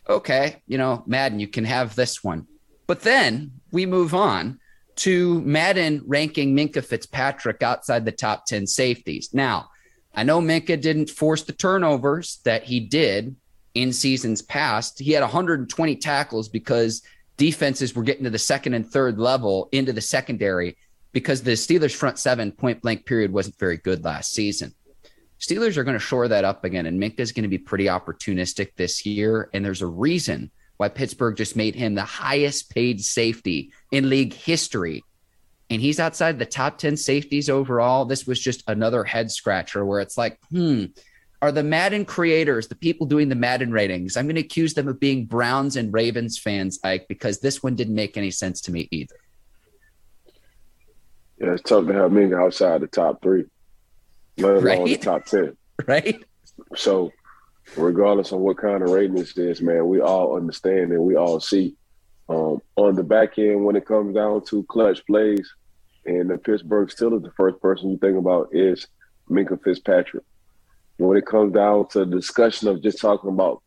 okay, 0.08 0.62
you 0.66 0.78
know, 0.78 1.02
Madden, 1.06 1.40
you 1.40 1.49
can 1.49 1.64
have 1.64 1.94
this 1.94 2.23
one, 2.23 2.46
but 2.87 3.00
then 3.00 3.52
we 3.73 3.87
move 3.87 4.14
on 4.14 4.59
to 4.96 5.40
Madden 5.42 6.02
ranking 6.07 6.57
Minkah 6.57 6.85
Fitzpatrick 6.85 7.62
outside 7.62 8.05
the 8.05 8.12
top 8.12 8.46
ten 8.46 8.66
safeties. 8.66 9.31
Now 9.33 9.70
I 10.14 10.22
know 10.22 10.40
Minkah 10.40 10.81
didn't 10.81 11.11
force 11.11 11.42
the 11.42 11.52
turnovers 11.52 12.40
that 12.44 12.64
he 12.64 12.81
did 12.81 13.35
in 13.74 13.92
seasons 13.92 14.42
past. 14.42 15.00
He 15.00 15.12
had 15.12 15.22
120 15.22 15.96
tackles 15.96 16.48
because 16.48 17.02
defenses 17.37 17.94
were 17.94 18.05
getting 18.05 18.24
to 18.24 18.31
the 18.31 18.38
second 18.38 18.74
and 18.74 18.88
third 18.88 19.18
level 19.18 19.68
into 19.72 19.92
the 19.92 20.00
secondary 20.00 20.76
because 21.12 21.42
the 21.42 21.52
Steelers' 21.52 21.94
front 21.94 22.18
seven 22.18 22.52
point 22.52 22.81
blank 22.83 23.07
period 23.07 23.33
wasn't 23.33 23.59
very 23.59 23.76
good 23.76 24.05
last 24.05 24.33
season. 24.33 24.72
Steelers 25.40 25.77
are 25.77 25.85
going 25.85 25.97
to 25.97 26.01
shore 26.01 26.29
that 26.29 26.44
up 26.44 26.64
again, 26.64 26.87
and 26.87 27.01
Minkah 27.01 27.20
is 27.20 27.33
going 27.33 27.42
to 27.42 27.49
be 27.49 27.59
pretty 27.59 27.87
opportunistic 27.87 28.75
this 28.77 29.05
year. 29.05 29.51
And 29.53 29.64
there's 29.64 29.83
a 29.83 29.87
reason 29.87 30.51
why 30.77 30.88
Pittsburgh 30.88 31.37
just 31.37 31.57
made 31.57 31.75
him 31.75 31.94
the 31.94 32.03
highest 32.03 32.70
paid 32.70 33.01
safety 33.01 33.73
in 33.92 34.09
league 34.09 34.33
history 34.33 35.05
and 35.70 35.81
he's 35.81 35.99
outside 35.99 36.38
the 36.38 36.47
top 36.47 36.79
10 36.79 36.97
safeties 36.97 37.49
overall. 37.49 38.05
This 38.05 38.27
was 38.27 38.38
just 38.38 38.62
another 38.68 39.05
head 39.05 39.31
scratcher 39.31 39.85
where 39.85 40.01
it's 40.01 40.18
like, 40.18 40.38
hmm, 40.51 40.85
are 41.40 41.53
the 41.53 41.62
Madden 41.62 42.05
creators, 42.05 42.68
the 42.68 42.75
people 42.75 43.07
doing 43.07 43.29
the 43.29 43.35
Madden 43.35 43.73
ratings, 43.73 44.16
I'm 44.16 44.27
going 44.27 44.37
to 44.37 44.40
accuse 44.40 44.75
them 44.75 44.88
of 44.88 45.01
being 45.01 45.27
Browns 45.27 45.77
and 45.77 45.92
Ravens 45.92 46.38
fans, 46.38 46.79
Ike, 46.85 47.07
because 47.09 47.40
this 47.40 47.62
one 47.62 47.75
didn't 47.75 47.94
make 47.94 48.16
any 48.16 48.31
sense 48.31 48.61
to 48.62 48.73
me 48.73 48.88
either. 48.90 49.16
Yeah, 51.38 51.53
it's 51.53 51.62
tough 51.62 51.87
to 51.87 51.92
have 51.92 52.11
Minkah 52.11 52.40
outside 52.40 52.81
the 52.81 52.87
top 52.87 53.20
three, 53.23 53.44
let 54.38 54.57
alone 54.57 54.64
right? 54.64 54.85
the 54.85 54.97
top 54.97 55.25
10. 55.27 55.57
Right. 55.88 56.23
So, 56.77 57.11
regardless 57.77 58.31
of 58.31 58.38
what 58.38 58.59
kind 58.59 58.83
of 58.85 58.90
rating 58.90 59.16
this 59.16 59.37
is, 59.37 59.61
man, 59.61 59.88
we 59.88 60.01
all 60.01 60.37
understand 60.37 60.92
and 60.92 61.03
we 61.03 61.16
all 61.16 61.40
see 61.40 61.75
um, 62.29 62.61
on 62.77 62.94
the 62.94 63.03
back 63.03 63.38
end, 63.38 63.64
when 63.64 63.77
it 63.77 63.87
comes 63.87 64.14
down 64.14 64.44
to 64.47 64.62
clutch 64.64 65.05
plays, 65.07 65.53
and 66.07 66.31
the 66.31 66.38
Pittsburgh 66.38 66.88
Steelers, 66.88 67.23
the 67.23 67.33
first 67.37 67.61
person 67.61 67.90
you 67.90 67.99
think 67.99 68.16
about 68.16 68.49
is 68.53 68.87
Minkah 69.31 69.62
Fitzpatrick. 69.62 70.25
When 70.99 71.16
it 71.16 71.27
comes 71.27 71.53
down 71.53 71.88
to 71.88 72.01
the 72.01 72.16
discussion 72.16 72.68
of 72.68 72.83
just 72.83 73.01
talking 73.01 73.31
about 73.31 73.62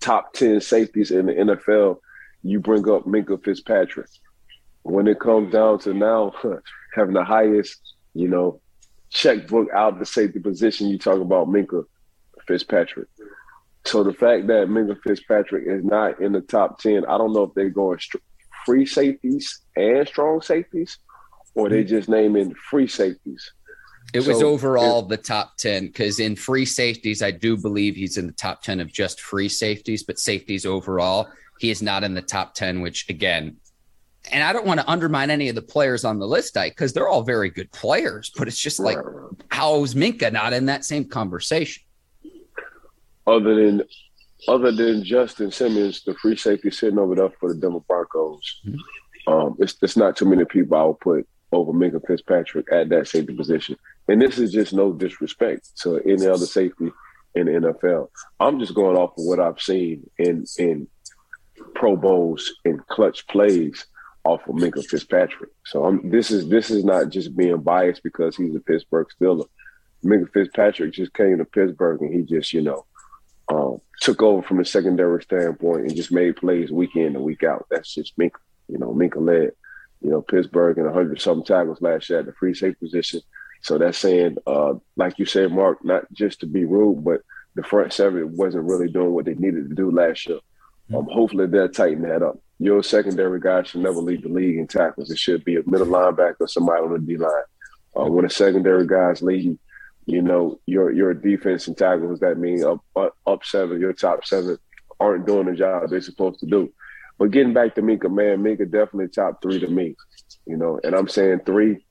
top 0.00 0.32
10 0.32 0.60
safeties 0.60 1.10
in 1.10 1.26
the 1.26 1.32
NFL, 1.32 1.98
you 2.42 2.60
bring 2.60 2.88
up 2.90 3.04
Minkah 3.04 3.42
Fitzpatrick. 3.44 4.08
When 4.82 5.06
it 5.06 5.20
comes 5.20 5.52
down 5.52 5.78
to 5.80 5.94
now 5.94 6.32
having 6.94 7.14
the 7.14 7.24
highest, 7.24 7.80
you 8.14 8.28
know, 8.28 8.60
checkbook 9.10 9.68
out 9.74 9.98
the 9.98 10.06
safety 10.06 10.38
position, 10.38 10.88
you 10.88 10.98
talk 10.98 11.20
about 11.20 11.48
Minkah 11.48 11.84
Fitzpatrick. 12.46 13.08
So 13.84 14.04
the 14.04 14.12
fact 14.12 14.46
that 14.48 14.68
Minkah 14.68 15.00
Fitzpatrick 15.02 15.64
is 15.66 15.84
not 15.84 16.20
in 16.20 16.32
the 16.32 16.40
top 16.40 16.78
ten, 16.78 17.04
I 17.06 17.16
don't 17.16 17.32
know 17.32 17.44
if 17.44 17.54
they're 17.54 17.70
going 17.70 17.98
st- 17.98 18.22
free 18.66 18.84
safeties 18.84 19.60
and 19.76 20.06
strong 20.06 20.42
safeties, 20.42 20.98
or 21.54 21.68
they 21.68 21.80
mm-hmm. 21.80 21.88
just 21.88 22.08
naming 22.08 22.54
free 22.70 22.88
safeties. 22.88 23.52
It 24.14 24.22
so 24.22 24.28
was 24.28 24.42
overall 24.42 25.02
the 25.02 25.18
top 25.18 25.56
10 25.58 25.86
because 25.86 26.18
in 26.18 26.34
free 26.34 26.64
safeties, 26.64 27.22
I 27.22 27.30
do 27.30 27.58
believe 27.58 27.94
he's 27.94 28.16
in 28.16 28.26
the 28.26 28.32
top 28.32 28.62
10 28.62 28.80
of 28.80 28.90
just 28.90 29.20
free 29.20 29.48
safeties, 29.48 30.02
but 30.02 30.18
safeties 30.18 30.64
overall, 30.64 31.28
he 31.58 31.70
is 31.70 31.82
not 31.82 32.04
in 32.04 32.14
the 32.14 32.22
top 32.22 32.54
10, 32.54 32.80
which 32.80 33.08
again, 33.10 33.56
and 34.32 34.42
I 34.42 34.52
don't 34.52 34.66
want 34.66 34.80
to 34.80 34.90
undermine 34.90 35.30
any 35.30 35.48
of 35.48 35.54
the 35.54 35.62
players 35.62 36.04
on 36.04 36.18
the 36.18 36.26
list, 36.26 36.56
I 36.56 36.68
because 36.68 36.92
they're 36.92 37.08
all 37.08 37.22
very 37.22 37.50
good 37.50 37.70
players, 37.72 38.30
but 38.36 38.48
it's 38.48 38.58
just 38.58 38.80
like, 38.80 38.98
how 39.50 39.82
is 39.82 39.94
Minkah 39.94 40.32
not 40.32 40.52
in 40.52 40.66
that 40.66 40.84
same 40.84 41.04
conversation? 41.04 41.82
other 43.28 43.54
than 43.54 43.82
other 44.46 44.72
than 44.72 45.04
Justin 45.04 45.50
Simmons, 45.50 46.02
the 46.04 46.14
free 46.14 46.36
safety 46.36 46.70
sitting 46.70 46.98
over 46.98 47.14
there 47.14 47.30
for 47.40 47.52
the 47.52 47.60
Denver 47.60 47.80
Broncos, 47.80 48.60
mm-hmm. 48.64 49.32
um, 49.32 49.56
it's, 49.58 49.76
it's 49.82 49.96
not 49.96 50.16
too 50.16 50.26
many 50.26 50.44
people 50.44 50.78
I 50.78 50.84
would 50.84 51.00
put 51.00 51.28
over 51.50 51.72
Minkah 51.72 52.06
Fitzpatrick 52.06 52.66
at 52.72 52.88
that 52.90 53.08
safety 53.08 53.34
position. 53.34 53.76
And 54.06 54.22
this 54.22 54.38
is 54.38 54.52
just 54.52 54.72
no 54.72 54.92
disrespect 54.92 55.76
to 55.80 55.98
any 56.00 56.26
other 56.26 56.46
safety 56.46 56.90
in 57.34 57.46
the 57.46 57.52
NFL. 57.52 58.08
I'm 58.38 58.60
just 58.60 58.74
going 58.74 58.96
off 58.96 59.18
of 59.18 59.24
what 59.24 59.40
I've 59.40 59.60
seen 59.60 60.08
in 60.18 60.44
in 60.56 60.86
Pro 61.74 61.96
Bowls 61.96 62.54
and 62.64 62.86
clutch 62.86 63.26
plays 63.26 63.86
off 64.28 64.46
of 64.48 64.56
Minkah 64.56 64.84
Fitzpatrick. 64.84 65.50
So 65.64 65.84
I'm, 65.84 66.10
this 66.10 66.30
is 66.30 66.48
this 66.48 66.70
is 66.70 66.84
not 66.84 67.08
just 67.08 67.36
being 67.36 67.60
biased 67.62 68.02
because 68.02 68.36
he's 68.36 68.54
a 68.54 68.60
Pittsburgh 68.60 69.06
Steeler. 69.18 69.46
Minkah 70.04 70.32
Fitzpatrick 70.32 70.92
just 70.92 71.14
came 71.14 71.38
to 71.38 71.44
Pittsburgh 71.44 72.02
and 72.02 72.14
he 72.14 72.22
just 72.22 72.52
you 72.52 72.62
know 72.62 72.84
um, 73.48 73.80
took 74.00 74.22
over 74.22 74.42
from 74.42 74.60
a 74.60 74.64
secondary 74.64 75.22
standpoint 75.22 75.86
and 75.86 75.96
just 75.96 76.12
made 76.12 76.36
plays 76.36 76.70
week 76.70 76.94
in 76.94 77.16
and 77.16 77.24
week 77.24 77.42
out. 77.42 77.66
That's 77.70 77.94
just 77.94 78.16
Minkah. 78.18 78.42
You 78.68 78.78
know, 78.78 78.92
Minkah 78.92 79.26
led, 79.26 79.52
you 80.02 80.10
know, 80.10 80.20
Pittsburgh 80.20 80.76
and 80.76 80.86
100 80.86 81.20
something 81.20 81.44
tackles 81.44 81.80
last 81.80 82.10
year 82.10 82.18
at 82.18 82.26
the 82.26 82.32
free 82.34 82.52
safety 82.52 82.84
position. 82.84 83.22
So 83.62 83.78
that's 83.78 83.98
saying, 83.98 84.36
uh, 84.46 84.74
like 84.96 85.18
you 85.18 85.24
said, 85.24 85.52
Mark, 85.52 85.82
not 85.84 86.12
just 86.12 86.40
to 86.40 86.46
be 86.46 86.66
rude, 86.66 87.02
but 87.02 87.22
the 87.54 87.62
front 87.62 87.92
seven 87.92 88.36
wasn't 88.36 88.64
really 88.64 88.88
doing 88.88 89.12
what 89.12 89.24
they 89.24 89.34
needed 89.34 89.70
to 89.70 89.74
do 89.74 89.90
last 89.90 90.28
year. 90.28 90.38
Um, 90.94 91.08
hopefully 91.10 91.46
they'll 91.46 91.68
tighten 91.68 92.02
that 92.02 92.22
up. 92.22 92.38
Your 92.58 92.82
secondary 92.82 93.40
guy 93.40 93.62
should 93.62 93.82
never 93.82 94.00
lead 94.00 94.22
the 94.22 94.28
league 94.28 94.58
in 94.58 94.66
tackles. 94.66 95.10
It 95.10 95.18
should 95.18 95.44
be 95.44 95.56
a 95.56 95.62
middle 95.66 95.86
linebacker, 95.86 96.40
or 96.40 96.48
somebody 96.48 96.82
on 96.82 96.92
the 96.92 96.98
D 96.98 97.16
line. 97.16 97.30
Uh, 97.98 98.04
when 98.04 98.24
a 98.24 98.30
secondary 98.30 98.86
guy's 98.86 99.22
leading 99.22 99.58
you 100.08 100.22
know, 100.22 100.58
your 100.64 100.90
your 100.90 101.12
defense 101.12 101.68
and 101.68 101.76
tackles 101.76 102.20
that 102.20 102.38
mean 102.38 102.64
up 102.64 102.80
up 103.26 103.44
seven, 103.44 103.78
your 103.78 103.92
top 103.92 104.24
seven 104.24 104.56
aren't 104.98 105.26
doing 105.26 105.44
the 105.46 105.52
job 105.52 105.90
they're 105.90 106.00
supposed 106.00 106.40
to 106.40 106.46
do. 106.46 106.72
But 107.18 107.30
getting 107.30 107.52
back 107.52 107.74
to 107.74 107.82
Minkah, 107.82 108.10
man, 108.10 108.42
Minkah 108.42 108.70
definitely 108.70 109.08
top 109.08 109.42
three 109.42 109.60
to 109.60 109.68
me. 109.68 109.96
You 110.46 110.56
know, 110.56 110.80
and 110.82 110.94
I'm 110.94 111.08
saying 111.08 111.40
three. 111.44 111.84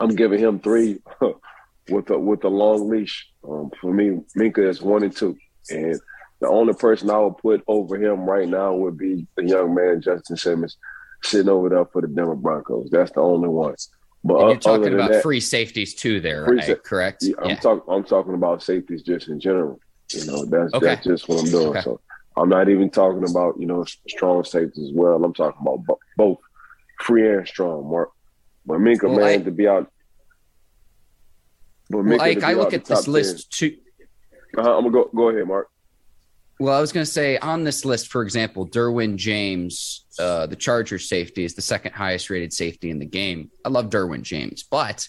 I'm 0.00 0.16
giving 0.16 0.38
him 0.38 0.58
three 0.58 1.02
with 1.90 2.08
a 2.08 2.18
with 2.18 2.44
a 2.44 2.48
long 2.48 2.88
leash. 2.88 3.28
Um, 3.46 3.70
for 3.78 3.92
me, 3.92 4.20
Minkah 4.34 4.66
is 4.66 4.80
one 4.80 5.02
and 5.02 5.14
two, 5.14 5.36
and 5.68 6.00
the 6.40 6.48
only 6.48 6.74
person 6.74 7.10
I 7.10 7.18
would 7.18 7.38
put 7.38 7.64
over 7.66 7.96
him 7.96 8.28
right 8.28 8.48
now 8.48 8.74
would 8.74 8.96
be 8.96 9.26
the 9.36 9.44
young 9.44 9.74
man 9.74 10.00
Justin 10.00 10.36
Simmons, 10.36 10.76
sitting 11.22 11.48
over 11.48 11.68
there 11.68 11.84
for 11.86 12.02
the 12.02 12.08
Denver 12.08 12.36
Broncos. 12.36 12.90
That's 12.90 13.10
the 13.12 13.20
only 13.20 13.48
one. 13.48 13.74
But 14.24 14.40
and 14.40 14.48
you're 14.50 14.56
talking 14.58 14.94
about 14.94 15.12
that, 15.12 15.22
free 15.22 15.40
safeties 15.40 15.94
too, 15.94 16.20
there, 16.20 16.44
right? 16.44 16.82
correct? 16.82 17.22
Yeah, 17.22 17.34
I'm 17.42 17.50
yeah. 17.50 17.56
talking. 17.56 17.82
I'm 17.92 18.04
talking 18.04 18.34
about 18.34 18.62
safeties 18.62 19.02
just 19.02 19.28
in 19.28 19.40
general. 19.40 19.80
You 20.12 20.26
know, 20.26 20.44
that's 20.44 20.74
okay. 20.74 20.86
that's 20.86 21.06
just 21.06 21.28
what 21.28 21.40
I'm 21.40 21.50
doing. 21.50 21.68
Okay. 21.68 21.82
So 21.82 22.00
I'm 22.36 22.48
not 22.48 22.68
even 22.68 22.90
talking 22.90 23.28
about 23.28 23.58
you 23.58 23.66
know 23.66 23.84
strong 24.08 24.44
safeties 24.44 24.90
as 24.90 24.92
well. 24.92 25.22
I'm 25.24 25.34
talking 25.34 25.60
about 25.60 25.98
both 26.16 26.38
free 27.00 27.28
and 27.28 27.46
strong. 27.46 27.88
Mark, 27.90 28.10
but 28.66 28.78
Minkah 28.78 29.04
well, 29.04 29.16
man, 29.16 29.40
I, 29.40 29.44
to 29.44 29.50
be 29.50 29.68
out. 29.68 29.90
But 31.90 32.04
well, 32.04 32.20
Ike, 32.20 32.42
I 32.42 32.52
look 32.52 32.74
at 32.74 32.84
this 32.84 33.04
10, 33.04 33.12
list 33.12 33.52
too. 33.52 33.76
Uh-huh, 34.56 34.76
I'm 34.76 34.90
gonna 34.90 34.90
go. 34.90 35.10
Go 35.14 35.28
ahead, 35.28 35.46
Mark. 35.46 35.68
Well, 36.60 36.76
I 36.76 36.80
was 36.80 36.90
going 36.90 37.06
to 37.06 37.10
say 37.10 37.38
on 37.38 37.62
this 37.62 37.84
list, 37.84 38.08
for 38.08 38.22
example, 38.22 38.66
Derwin 38.66 39.14
James, 39.14 40.06
uh, 40.18 40.46
the 40.46 40.56
Charger 40.56 40.98
safety, 40.98 41.44
is 41.44 41.54
the 41.54 41.62
second 41.62 41.92
highest 41.92 42.30
rated 42.30 42.52
safety 42.52 42.90
in 42.90 42.98
the 42.98 43.06
game. 43.06 43.50
I 43.64 43.68
love 43.68 43.90
Derwin 43.90 44.22
James, 44.22 44.64
but 44.64 45.08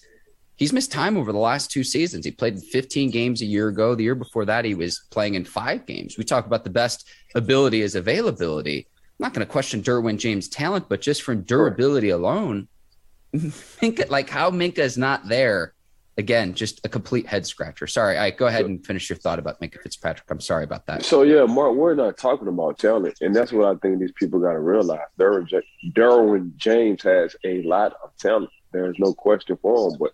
he's 0.57 0.71
missed 0.71 0.91
time 0.91 1.17
over 1.17 1.31
the 1.31 1.39
last 1.39 1.71
two 1.71 1.83
seasons. 1.83 2.23
He 2.23 2.31
played 2.31 2.61
15 2.61 3.09
games 3.09 3.41
a 3.41 3.45
year 3.45 3.69
ago. 3.69 3.95
The 3.95 4.03
year 4.03 4.13
before 4.13 4.45
that, 4.45 4.63
he 4.63 4.75
was 4.75 5.07
playing 5.09 5.33
in 5.33 5.43
five 5.43 5.87
games. 5.87 6.19
We 6.19 6.23
talk 6.23 6.45
about 6.45 6.63
the 6.63 6.69
best 6.69 7.09
ability 7.33 7.81
is 7.81 7.95
availability. 7.95 8.87
I'm 8.95 9.25
not 9.25 9.33
going 9.33 9.45
to 9.45 9.51
question 9.51 9.81
Derwin 9.81 10.19
James' 10.19 10.49
talent, 10.49 10.87
but 10.87 11.01
just 11.01 11.23
from 11.23 11.41
durability 11.41 12.09
alone, 12.09 12.67
Minkah, 13.35 14.09
like 14.11 14.29
how 14.29 14.51
Minkah 14.51 14.79
is 14.79 14.99
not 14.99 15.27
there 15.27 15.73
again, 16.19 16.53
just 16.53 16.85
a 16.85 16.89
complete 16.89 17.25
head 17.25 17.47
scratcher. 17.47 17.87
Sorry, 17.87 18.17
I 18.17 18.29
go 18.29 18.45
ahead 18.45 18.65
and 18.65 18.85
finish 18.85 19.09
your 19.09 19.17
thought 19.17 19.39
about 19.39 19.59
Minkah 19.61 19.81
Fitzpatrick. 19.81 20.29
I'm 20.29 20.41
sorry 20.41 20.65
about 20.65 20.85
that. 20.87 21.03
So 21.05 21.23
yeah, 21.23 21.45
Mark, 21.45 21.75
we're 21.75 21.95
not 21.95 22.17
talking 22.17 22.49
about 22.49 22.77
talent, 22.77 23.17
and 23.21 23.33
that's 23.33 23.53
what 23.53 23.65
I 23.65 23.79
think 23.79 23.99
these 23.99 24.11
people 24.11 24.39
got 24.39 24.51
to 24.51 24.59
realize. 24.59 24.99
Derwin 25.17 26.55
James 26.57 27.01
has 27.03 27.35
a 27.45 27.63
lot 27.63 27.93
of 28.03 28.15
talent. 28.17 28.49
There's 28.71 28.97
no 28.99 29.13
question 29.13 29.57
for 29.61 29.89
him, 29.89 29.97
but 29.97 30.11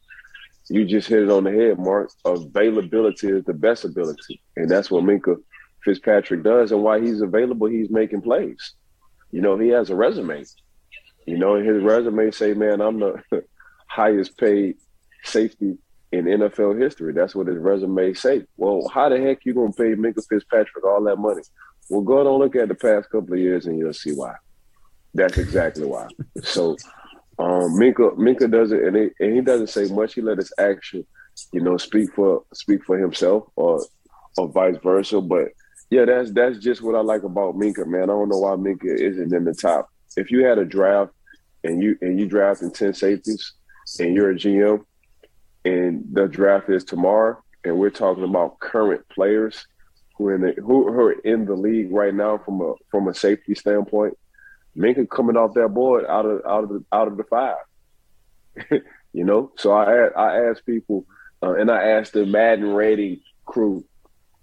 you 0.70 0.86
just 0.86 1.08
hit 1.08 1.24
it 1.24 1.32
on 1.32 1.44
the 1.44 1.52
head, 1.52 1.80
Mark. 1.80 2.12
Availability 2.24 3.28
is 3.30 3.44
the 3.44 3.54
best 3.54 3.84
ability, 3.84 4.42
and 4.56 4.70
that's 4.70 4.92
what 4.92 5.04
Minkah 5.04 5.38
Fitzpatrick 5.84 6.44
does. 6.44 6.72
And 6.72 6.84
why 6.84 7.02
he's 7.02 7.22
available, 7.22 7.68
he's 7.68 7.90
making 7.90 8.22
plays. 8.22 8.74
You 9.32 9.42
know, 9.42 9.58
he 9.58 9.70
has 9.70 9.90
a 9.90 9.96
resume. 9.96 10.46
You 11.26 11.38
know, 11.40 11.56
his 11.56 11.82
resume 11.82 12.30
say, 12.30 12.54
"Man, 12.54 12.80
I'm 12.80 13.00
the 13.00 13.24
highest 13.88 14.38
paid 14.38 14.76
safety 15.24 15.80
in 16.16 16.26
NFL 16.26 16.82
history. 16.82 17.14
That's 17.14 17.36
what 17.36 17.48
his 17.48 17.58
resume 17.58 18.14
say. 18.14 18.46
Well, 18.58 18.90
how 18.94 19.10
the 19.10 19.20
heck 19.20 19.46
you 19.46 19.54
gonna 19.54 19.72
pay 19.72 19.96
Minkah 19.96 20.26
Fitzpatrick 20.28 20.86
all 20.86 21.04
that 21.04 21.18
money? 21.18 21.42
Well, 21.90 22.02
go 22.02 22.22
and 22.22 22.40
look 22.40 22.56
at 22.56 22.70
the 22.70 22.76
past 22.76 23.10
couple 23.10 23.34
of 23.34 23.40
years 23.40 23.66
and 23.66 23.78
you'll 23.78 23.94
see 23.94 24.14
why. 24.14 24.36
That's 25.14 25.38
exactly 25.38 25.86
why. 25.86 26.08
So 26.44 26.78
um 27.38 27.76
Minkah 27.78 28.18
Minkah 28.18 28.50
does 28.50 28.72
it 28.72 28.84
and, 28.84 29.12
and 29.20 29.36
he 29.36 29.42
doesn't 29.42 29.68
say 29.68 29.86
much. 29.94 30.14
He 30.14 30.22
let 30.22 30.38
his 30.38 30.54
action, 30.58 31.06
you 31.52 31.62
know, 31.62 31.78
speak 31.78 32.14
for 32.14 32.44
speak 32.54 32.84
for 32.86 32.98
himself 32.98 33.46
or 33.56 33.86
or 34.38 34.48
vice 34.50 34.78
versa. 34.84 35.22
But 35.22 35.50
yeah, 35.90 36.06
that's 36.06 36.32
that's 36.32 36.58
just 36.60 36.82
what 36.82 36.96
I 36.96 37.02
like 37.02 37.24
about 37.24 37.56
Minkah, 37.56 37.88
man. 37.88 38.04
I 38.04 38.08
don't 38.08 38.30
know 38.30 38.40
why 38.40 38.52
Minkah 38.52 39.00
isn't 39.00 39.34
in 39.34 39.44
the 39.44 39.54
top. 39.54 39.90
If 40.18 40.32
you 40.32 40.46
had 40.46 40.58
a 40.58 40.66
draft 40.66 41.12
and 41.64 41.84
you 41.84 41.98
and 42.02 42.20
you 42.20 42.28
drafting 42.28 42.72
10 42.72 42.94
safeties 42.94 43.54
and 44.00 44.16
you're 44.16 44.32
a 44.32 44.36
GM 44.36 44.84
and 45.66 46.06
the 46.12 46.28
draft 46.28 46.70
is 46.70 46.84
tomorrow, 46.84 47.42
and 47.64 47.78
we're 47.78 47.90
talking 47.90 48.24
about 48.24 48.60
current 48.60 49.08
players 49.10 49.66
who 50.16 50.28
are 50.28 50.36
in 50.36 50.42
the, 50.42 50.54
who 50.62 50.88
are 50.88 51.12
in 51.12 51.46
the 51.46 51.56
league 51.56 51.92
right 51.92 52.14
now 52.14 52.38
from 52.38 52.62
a 52.62 52.74
from 52.90 53.08
a 53.08 53.14
safety 53.14 53.56
standpoint. 53.56 54.18
Minkah 54.78 55.10
coming 55.10 55.36
off 55.36 55.56
that 55.56 55.70
board 55.70 56.06
out 56.06 56.26
of 56.26 56.42
out 56.46 56.64
of 56.64 56.70
the 56.70 56.84
out 56.92 57.08
of 57.08 57.18
the 57.18 57.24
five. 57.24 57.56
you 59.14 59.24
know, 59.24 59.52
so 59.58 59.72
I 59.74 60.08
I 60.08 60.50
asked 60.50 60.66
people, 60.66 61.06
uh, 61.42 61.56
and 61.56 61.72
I 61.72 61.84
asked 61.90 62.14
the 62.14 62.26
Madden 62.26 62.70
rating 62.70 63.22
crew 63.46 63.84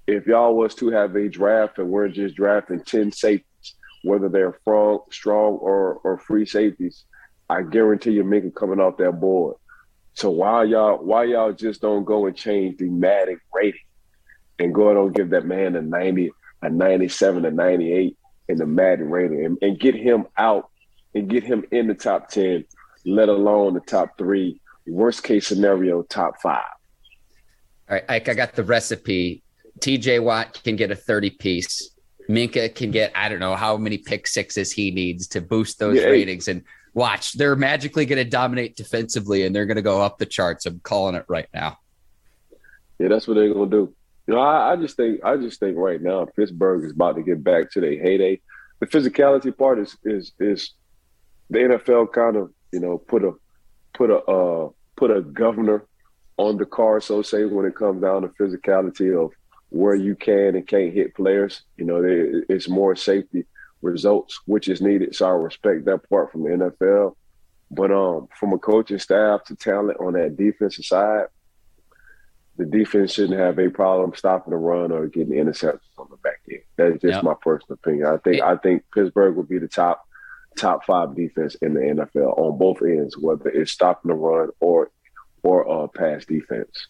if 0.07 0.27
y'all 0.27 0.55
was 0.57 0.75
to 0.77 0.91
have 0.91 1.15
a 1.15 1.29
draft 1.29 1.79
and 1.79 1.89
we're 1.89 2.09
just 2.09 2.35
drafting 2.35 2.83
ten 2.83 3.13
safeties, 3.13 3.75
whether 4.03 4.29
they're 4.29 4.59
from 4.65 5.01
strong 5.11 5.55
or 5.55 6.01
or 6.03 6.19
free 6.19 6.47
safeties, 6.47 7.05
I 7.49 7.63
guarantee 7.63 8.13
you 8.13 8.25
Minkah 8.25 8.55
coming 8.55 8.81
off 8.81 8.97
that 8.97 9.21
board. 9.21 9.57
So 10.15 10.31
why 10.31 10.65
y'all 10.65 10.99
why 10.99 11.25
y'all 11.25 11.53
just 11.53 11.81
don't 11.81 12.05
go 12.05 12.27
and 12.27 12.37
change 12.37 12.79
the 12.79 12.89
Madden 12.89 13.41
rating 13.53 13.81
and 14.59 14.75
go 14.75 15.05
and 15.05 15.15
give 15.15 15.31
that 15.31 15.47
man 15.47 15.77
a 15.77 15.83
90, 15.83 16.31
a 16.63 16.71
97, 16.71 17.45
a 17.45 17.51
98 17.51 18.17
in 18.49 18.57
the 18.59 18.67
Madden 18.67 19.11
rating 19.11 19.45
and, 19.45 19.59
and 19.63 19.79
get 19.79 19.95
him 19.95 20.27
out 20.37 20.71
and 21.15 21.29
get 21.29 21.45
him 21.45 21.65
in 21.71 21.87
the 21.87 21.95
top 21.95 22.29
10, 22.29 22.65
let 23.05 23.29
alone 23.29 23.75
the 23.75 23.81
top 23.81 24.17
three, 24.19 24.61
worst 24.87 25.23
case 25.23 25.47
scenario, 25.47 26.03
top 26.03 26.41
five. 26.41 26.63
All 27.89 27.97
right, 27.97 28.05
Ike, 28.09 28.29
I 28.29 28.35
got 28.35 28.55
the 28.55 28.65
recipe. 28.65 29.43
TJ 29.81 30.23
Watt 30.23 30.63
can 30.63 30.77
get 30.77 30.91
a 30.91 30.97
30 30.97 31.31
piece. 31.31 31.91
Minkah 32.29 32.75
can 32.75 32.91
get, 32.91 33.13
I 33.15 33.29
don't 33.29 33.41
know 33.41 33.57
how 33.57 33.77
many 33.77 33.99
pick 33.99 34.27
sixes 34.27 34.73
he 34.73 34.91
needs 34.91 35.29
to 35.29 35.41
boost 35.41 35.79
those 35.79 35.97
yeah, 35.97 36.05
ratings. 36.05 36.49
And 36.49 36.63
watch, 36.95 37.33
they're 37.33 37.57
magically 37.57 38.07
going 38.07 38.23
to 38.23 38.29
dominate 38.29 38.77
defensively 38.77 39.45
and 39.45 39.55
they're 39.55 39.67
going 39.67 39.77
to 39.77 39.83
go 39.83 40.03
up 40.03 40.19
the 40.19 40.27
charts. 40.27 40.67
I'm 40.67 40.81
calling 40.81 41.15
it 41.15 41.25
right 41.29 41.49
now. 41.55 41.79
Yeah, 42.99 43.09
that's 43.09 43.27
what 43.27 43.35
they're 43.35 43.53
going 43.53 43.71
to 43.71 43.77
do. 43.77 43.95
You 44.27 44.35
know, 44.35 44.41
I, 44.41 44.73
I, 44.73 44.77
just 44.77 44.97
think 44.97 45.25
I 45.25 45.37
just 45.37 45.59
think 45.59 45.77
right 45.77 46.01
now 46.01 46.27
Pittsburgh 46.37 46.85
is 46.85 46.93
about 46.93 47.17
to 47.17 47.23
get 47.23 47.43
back 47.43 47.71
to 47.73 47.81
their 47.81 48.01
heyday. 48.01 48.41
The 48.79 48.87
physicality 48.87 49.57
part 49.57 49.81
is 49.81 49.97
is 50.05 50.33
is 50.39 50.73
the 51.51 51.59
NFL 51.59 52.13
kind 52.13 52.37
of 52.37 52.53
you 52.73 52.79
know 52.79 52.99
put 52.99 53.25
a 53.25 53.33
put 53.95 54.11
a 54.11 54.19
uh, 54.19 54.69
put 54.97 55.11
a 55.11 55.23
governor 55.23 55.87
on 56.37 56.57
the 56.57 56.67
car, 56.67 57.01
so 57.01 57.23
say 57.23 57.45
when 57.45 57.67
it 57.67 57.75
comes 57.75 58.03
down 58.03 58.23
to 58.23 58.29
physicality 58.29 59.13
of 59.21 59.33
where 59.71 59.95
you 59.95 60.15
can 60.15 60.55
and 60.55 60.67
can't 60.69 60.95
hit 60.95 61.15
players. 61.15 61.63
You 61.77 61.85
know, 61.85 62.03
it's 62.49 62.69
more 62.69 62.95
safety 62.95 63.45
results, 63.83 64.41
which 64.47 64.69
is 64.69 64.81
needed. 64.81 65.15
So 65.15 65.27
I 65.27 65.31
respect 65.31 65.85
that 65.85 66.09
part 66.09 66.33
from 66.33 66.45
the 66.45 66.51
NFL. 66.51 67.17
But 67.71 67.91
um, 67.91 68.29
from 68.39 68.53
a 68.53 68.59
coaching 68.59 68.99
staff 68.99 69.45
to 69.45 69.57
talent 69.57 69.99
on 69.99 70.13
that 70.13 70.37
defensive 70.37 70.85
side, 70.85 71.27
the 72.59 72.67
defense 72.67 73.15
shouldn't 73.15 73.39
have 73.39 73.59
a 73.59 73.71
problem 73.71 74.13
stopping 74.15 74.51
the 74.51 74.57
run 74.57 74.93
or 74.93 75.07
getting 75.07 75.35
interceptions 75.35 75.81
on 75.97 76.07
the 76.11 76.17
back 76.19 76.41
end. 76.51 76.61
That's 76.77 77.01
just 77.01 77.15
yep. 77.15 77.25
my 77.25 77.35
personal 77.41 77.75
opinion. 77.83 78.07
I 78.07 78.19
think 78.19 78.43
I 78.43 78.57
think 78.57 78.85
Pittsburgh 78.95 79.37
would 79.37 79.49
be 79.49 79.59
the 79.59 79.69
top 79.69 80.07
top 80.57 80.85
five 80.85 81.17
defense 81.17 81.55
in 81.57 81.73
the 81.73 81.81
NFL 81.81 82.39
on 82.39 82.59
both 82.59 82.83
ends, 82.83 83.17
whether 83.17 83.49
it's 83.49 83.73
stopping 83.73 84.11
the 84.11 84.15
run 84.15 84.51
or 84.61 84.91
or 85.43 85.69
uh, 85.69 85.87
pass 85.89 86.27
defense. 86.27 86.89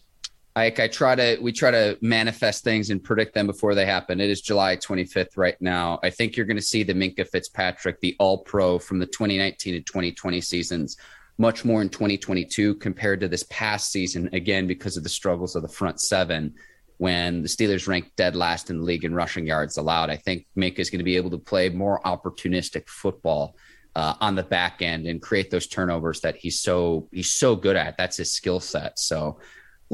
I, 0.55 0.65
I 0.65 0.87
try 0.87 1.15
to 1.15 1.37
we 1.41 1.51
try 1.51 1.71
to 1.71 1.97
manifest 2.01 2.63
things 2.63 2.89
and 2.89 3.03
predict 3.03 3.33
them 3.33 3.47
before 3.47 3.73
they 3.73 3.85
happen. 3.85 4.21
It 4.21 4.29
is 4.29 4.41
July 4.41 4.77
25th 4.77 5.35
right 5.35 5.59
now. 5.59 5.99
I 6.03 6.09
think 6.09 6.37
you're 6.37 6.45
going 6.45 6.57
to 6.57 6.61
see 6.61 6.83
the 6.83 6.93
Minkah 6.93 7.27
Fitzpatrick, 7.27 7.99
the 8.01 8.15
All 8.19 8.39
Pro 8.39 8.77
from 8.77 8.99
the 8.99 9.07
2019 9.07 9.75
and 9.75 9.85
2020 9.85 10.41
seasons, 10.41 10.97
much 11.39 11.65
more 11.65 11.81
in 11.81 11.89
2022 11.89 12.75
compared 12.75 13.19
to 13.21 13.27
this 13.27 13.43
past 13.49 13.91
season. 13.91 14.29
Again, 14.33 14.67
because 14.67 14.95
of 14.95 15.03
the 15.03 15.09
struggles 15.09 15.55
of 15.55 15.63
the 15.63 15.67
front 15.67 15.99
seven, 15.99 16.53
when 16.97 17.41
the 17.41 17.47
Steelers 17.47 17.87
ranked 17.87 18.15
dead 18.15 18.35
last 18.35 18.69
in 18.69 18.77
the 18.77 18.83
league 18.83 19.05
in 19.05 19.15
rushing 19.15 19.47
yards 19.47 19.77
allowed. 19.77 20.11
I 20.11 20.17
think 20.17 20.45
Minkah 20.55 20.79
is 20.79 20.91
going 20.91 20.99
to 20.99 21.03
be 21.03 21.17
able 21.17 21.31
to 21.31 21.39
play 21.39 21.69
more 21.69 21.99
opportunistic 22.01 22.87
football. 22.87 23.55
Uh, 23.95 24.15
on 24.21 24.33
the 24.33 24.41
back 24.41 24.81
end 24.81 25.05
and 25.05 25.21
create 25.21 25.51
those 25.51 25.67
turnovers 25.67 26.19
that 26.21 26.35
he's 26.35 26.59
so 26.59 27.07
he's 27.11 27.31
so 27.31 27.55
good 27.55 27.75
at. 27.75 27.95
That's 27.95 28.17
his 28.17 28.31
skill 28.31 28.59
set. 28.59 28.97
So 28.97 29.37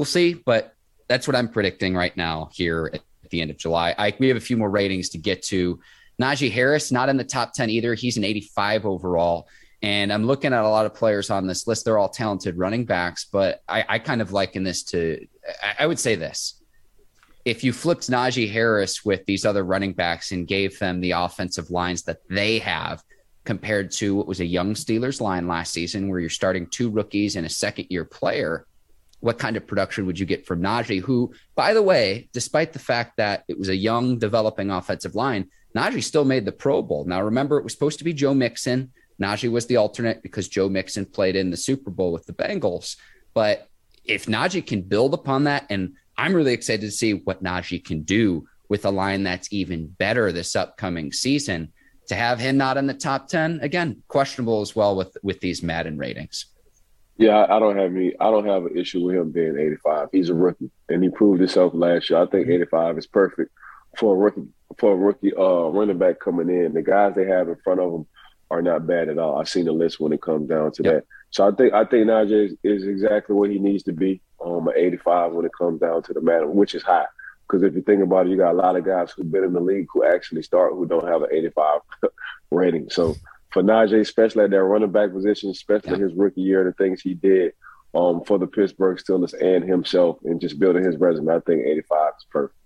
we'll 0.00 0.06
see, 0.06 0.32
but 0.32 0.74
that's 1.08 1.28
what 1.28 1.36
I'm 1.36 1.50
predicting 1.50 1.94
right 1.94 2.16
now 2.16 2.48
here 2.54 2.90
at 2.94 3.02
the 3.28 3.42
end 3.42 3.50
of 3.50 3.58
July. 3.58 3.94
I, 3.98 4.14
we 4.18 4.28
have 4.28 4.38
a 4.38 4.40
few 4.40 4.56
more 4.56 4.70
ratings 4.70 5.10
to 5.10 5.18
get 5.18 5.42
to. 5.44 5.78
Najee 6.18 6.50
Harris, 6.50 6.90
not 6.90 7.10
in 7.10 7.18
the 7.18 7.24
top 7.24 7.52
10 7.52 7.68
either. 7.68 7.92
He's 7.92 8.16
an 8.16 8.24
85 8.24 8.86
overall. 8.86 9.46
And 9.82 10.10
I'm 10.10 10.24
looking 10.24 10.54
at 10.54 10.64
a 10.64 10.68
lot 10.70 10.86
of 10.86 10.94
players 10.94 11.28
on 11.28 11.46
this 11.46 11.66
list. 11.66 11.84
They're 11.84 11.98
all 11.98 12.08
talented 12.08 12.56
running 12.56 12.86
backs, 12.86 13.26
but 13.30 13.60
I, 13.68 13.84
I 13.86 13.98
kind 13.98 14.22
of 14.22 14.32
liken 14.32 14.62
this 14.62 14.84
to, 14.84 15.26
I, 15.62 15.84
I 15.84 15.86
would 15.86 15.98
say 15.98 16.14
this. 16.14 16.62
If 17.44 17.62
you 17.62 17.70
flipped 17.70 18.08
Najee 18.08 18.50
Harris 18.50 19.04
with 19.04 19.26
these 19.26 19.44
other 19.44 19.64
running 19.64 19.92
backs 19.92 20.32
and 20.32 20.48
gave 20.48 20.78
them 20.78 21.02
the 21.02 21.10
offensive 21.10 21.70
lines 21.70 22.04
that 22.04 22.26
they 22.30 22.58
have 22.60 23.02
compared 23.44 23.90
to 23.90 24.14
what 24.14 24.26
was 24.26 24.40
a 24.40 24.46
young 24.46 24.72
Steelers 24.72 25.20
line 25.20 25.46
last 25.46 25.74
season, 25.74 26.08
where 26.08 26.20
you're 26.20 26.30
starting 26.30 26.66
two 26.68 26.88
rookies 26.88 27.36
and 27.36 27.44
a 27.44 27.50
second 27.50 27.88
year 27.90 28.06
player, 28.06 28.64
what 29.20 29.38
kind 29.38 29.56
of 29.56 29.66
production 29.66 30.06
would 30.06 30.18
you 30.18 30.26
get 30.26 30.46
from 30.46 30.62
Najee, 30.62 31.00
who, 31.00 31.32
by 31.54 31.74
the 31.74 31.82
way, 31.82 32.28
despite 32.32 32.72
the 32.72 32.78
fact 32.78 33.18
that 33.18 33.44
it 33.48 33.58
was 33.58 33.68
a 33.68 33.76
young 33.76 34.18
developing 34.18 34.70
offensive 34.70 35.14
line, 35.14 35.48
Najee 35.76 36.02
still 36.02 36.24
made 36.24 36.44
the 36.44 36.52
Pro 36.52 36.82
Bowl. 36.82 37.04
Now, 37.04 37.22
remember, 37.22 37.58
it 37.58 37.64
was 37.64 37.72
supposed 37.72 37.98
to 37.98 38.04
be 38.04 38.12
Joe 38.12 38.34
Mixon. 38.34 38.92
Najee 39.20 39.50
was 39.50 39.66
the 39.66 39.76
alternate 39.76 40.22
because 40.22 40.48
Joe 40.48 40.68
Mixon 40.68 41.04
played 41.04 41.36
in 41.36 41.50
the 41.50 41.56
Super 41.56 41.90
Bowl 41.90 42.12
with 42.12 42.26
the 42.26 42.32
Bengals. 42.32 42.96
But 43.34 43.68
if 44.04 44.26
Najee 44.26 44.66
can 44.66 44.82
build 44.82 45.14
upon 45.14 45.44
that, 45.44 45.66
and 45.70 45.94
I'm 46.16 46.34
really 46.34 46.54
excited 46.54 46.82
to 46.82 46.90
see 46.90 47.14
what 47.14 47.44
Najee 47.44 47.84
can 47.84 48.02
do 48.02 48.46
with 48.68 48.84
a 48.84 48.90
line 48.90 49.22
that's 49.22 49.52
even 49.52 49.88
better 49.88 50.32
this 50.32 50.56
upcoming 50.56 51.12
season. 51.12 51.72
To 52.08 52.14
have 52.16 52.40
him 52.40 52.56
not 52.56 52.76
in 52.76 52.86
the 52.86 52.94
top 52.94 53.28
10, 53.28 53.60
again, 53.62 54.02
questionable 54.08 54.62
as 54.62 54.74
well 54.74 54.96
with 54.96 55.16
with 55.22 55.40
these 55.40 55.62
Madden 55.62 55.96
ratings. 55.96 56.46
Yeah, 57.20 57.44
I 57.50 57.58
don't 57.58 57.76
have 57.76 57.94
any. 57.94 58.14
I 58.18 58.30
don't 58.30 58.46
have 58.46 58.64
an 58.64 58.78
issue 58.78 59.04
with 59.04 59.16
him 59.16 59.30
being 59.30 59.58
85. 59.58 60.08
He's 60.10 60.30
a 60.30 60.34
rookie, 60.34 60.70
and 60.88 61.02
he 61.02 61.10
proved 61.10 61.40
himself 61.40 61.74
last 61.74 62.08
year. 62.08 62.18
I 62.18 62.26
think 62.26 62.44
mm-hmm. 62.46 62.62
85 62.62 62.96
is 62.96 63.06
perfect 63.06 63.52
for 63.98 64.14
a 64.14 64.18
rookie 64.18 64.48
for 64.78 64.92
a 64.92 64.96
rookie 64.96 65.34
uh, 65.36 65.68
running 65.68 65.98
back 65.98 66.18
coming 66.18 66.48
in. 66.48 66.72
The 66.72 66.80
guys 66.80 67.14
they 67.14 67.26
have 67.26 67.48
in 67.48 67.56
front 67.62 67.80
of 67.80 67.92
him 67.92 68.06
are 68.50 68.62
not 68.62 68.86
bad 68.86 69.10
at 69.10 69.18
all. 69.18 69.38
I've 69.38 69.50
seen 69.50 69.66
the 69.66 69.72
list 69.72 70.00
when 70.00 70.14
it 70.14 70.22
comes 70.22 70.48
down 70.48 70.72
to 70.72 70.82
yep. 70.82 70.94
that. 70.94 71.04
So 71.28 71.46
I 71.46 71.50
think 71.52 71.74
I 71.74 71.84
think 71.84 72.06
Najee 72.06 72.46
is, 72.46 72.56
is, 72.64 72.86
exactly 72.86 73.36
what 73.36 73.50
he 73.50 73.58
needs 73.58 73.82
to 73.82 73.92
be. 73.92 74.22
Um, 74.42 74.68
an 74.68 74.74
85 74.74 75.32
when 75.32 75.44
it 75.44 75.52
comes 75.56 75.78
down 75.78 76.02
to 76.04 76.14
the 76.14 76.22
matter, 76.22 76.46
which 76.46 76.74
is 76.74 76.82
high. 76.82 77.04
Because 77.46 77.62
if 77.62 77.74
you 77.74 77.82
think 77.82 78.02
about 78.02 78.26
it, 78.26 78.30
you 78.30 78.38
got 78.38 78.52
a 78.52 78.56
lot 78.56 78.76
of 78.76 78.86
guys 78.86 79.10
who've 79.10 79.30
been 79.30 79.44
in 79.44 79.52
the 79.52 79.60
league 79.60 79.88
who 79.92 80.06
actually 80.06 80.42
start 80.42 80.72
who 80.72 80.86
don't 80.86 81.06
have 81.06 81.20
an 81.20 81.28
85 81.30 81.80
rating. 82.50 82.88
So 82.88 83.16
for 83.52 83.62
Najee, 83.62 84.00
especially 84.00 84.44
at 84.44 84.50
that 84.50 84.62
running 84.62 84.92
back 84.92 85.12
position, 85.12 85.50
especially 85.50 85.92
yeah. 85.92 86.04
his 86.04 86.14
rookie 86.14 86.40
year, 86.42 86.64
the 86.64 86.72
things 86.72 87.00
he 87.00 87.14
did 87.14 87.52
um, 87.94 88.22
for 88.24 88.38
the 88.38 88.46
Pittsburgh 88.46 88.98
Steelers 88.98 89.34
and 89.40 89.68
himself, 89.68 90.18
and 90.24 90.40
just 90.40 90.58
building 90.58 90.84
his 90.84 90.96
resume, 90.96 91.34
I 91.34 91.40
think 91.40 91.66
85 91.66 92.12
is 92.18 92.26
perfect. 92.30 92.56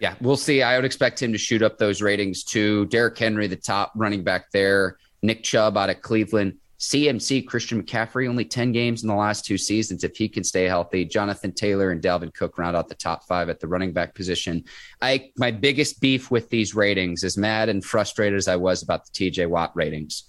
Yeah, 0.00 0.14
we'll 0.20 0.36
see. 0.36 0.62
I 0.62 0.76
would 0.76 0.84
expect 0.84 1.22
him 1.22 1.32
to 1.32 1.38
shoot 1.38 1.62
up 1.62 1.78
those 1.78 2.02
ratings 2.02 2.44
too. 2.44 2.86
Derrick 2.86 3.16
Henry, 3.16 3.46
the 3.46 3.56
top 3.56 3.92
running 3.94 4.22
back 4.22 4.50
there. 4.52 4.98
Nick 5.22 5.42
Chubb 5.42 5.76
out 5.76 5.90
of 5.90 6.02
Cleveland. 6.02 6.58
CMC, 6.78 7.46
Christian 7.46 7.82
McCaffrey, 7.82 8.28
only 8.28 8.44
10 8.44 8.72
games 8.72 9.02
in 9.02 9.08
the 9.08 9.14
last 9.14 9.44
two 9.44 9.56
seasons. 9.56 10.04
If 10.04 10.16
he 10.16 10.28
can 10.28 10.42
stay 10.42 10.64
healthy, 10.64 11.04
Jonathan 11.04 11.52
Taylor 11.52 11.90
and 11.90 12.02
Dalvin 12.02 12.34
Cook 12.34 12.58
round 12.58 12.76
out 12.76 12.88
the 12.88 12.94
top 12.94 13.24
five 13.24 13.48
at 13.48 13.60
the 13.60 13.68
running 13.68 13.92
back 13.92 14.14
position. 14.14 14.64
I 15.00 15.30
my 15.36 15.50
biggest 15.50 16.00
beef 16.00 16.30
with 16.30 16.50
these 16.50 16.74
ratings, 16.74 17.24
as 17.24 17.38
mad 17.38 17.68
and 17.68 17.84
frustrated 17.84 18.36
as 18.36 18.48
I 18.48 18.56
was 18.56 18.82
about 18.82 19.06
the 19.06 19.12
TJ 19.12 19.48
Watt 19.48 19.72
ratings, 19.74 20.24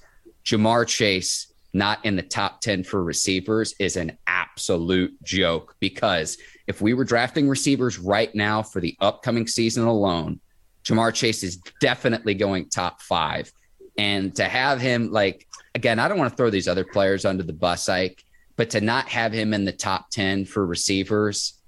Ja'Marr 0.46 0.88
Chase 0.88 1.52
not 1.76 2.04
in 2.06 2.16
the 2.16 2.22
top 2.22 2.62
10 2.62 2.86
for 2.86 3.04
receivers 3.04 3.76
is 3.80 3.98
an 3.98 4.18
absolute 4.28 5.22
joke 5.24 5.76
because 5.82 6.38
if 6.68 6.82
we 6.82 6.94
were 6.94 7.04
drafting 7.04 7.50
receivers 7.50 8.00
right 8.00 8.34
now 8.34 8.64
for 8.64 8.80
the 8.80 8.96
upcoming 9.02 9.46
season 9.46 9.84
alone, 9.84 10.40
Ja'Marr 10.86 11.14
Chase 11.14 11.44
is 11.44 11.58
definitely 11.82 12.34
going 12.34 12.70
top 12.70 13.02
five. 13.02 13.52
And 13.98 14.36
to 14.36 14.44
have 14.44 14.80
him 14.80 15.12
like 15.12 15.48
again, 15.76 16.00
I 16.00 16.08
don't 16.08 16.18
want 16.18 16.32
to 16.32 16.38
throw 16.38 16.50
these 16.50 16.68
other 16.68 16.86
players 16.86 17.26
under 17.26 17.44
the 17.44 17.54
bus, 17.54 17.88
Ike, 17.90 18.24
but 18.56 18.72
to 18.72 18.82
not 18.82 19.10
have 19.10 19.34
him 19.34 19.54
in 19.54 19.66
the 19.66 19.72
top 19.72 20.10
10 20.10 20.46
for 20.46 20.66
receivers, 20.66 21.60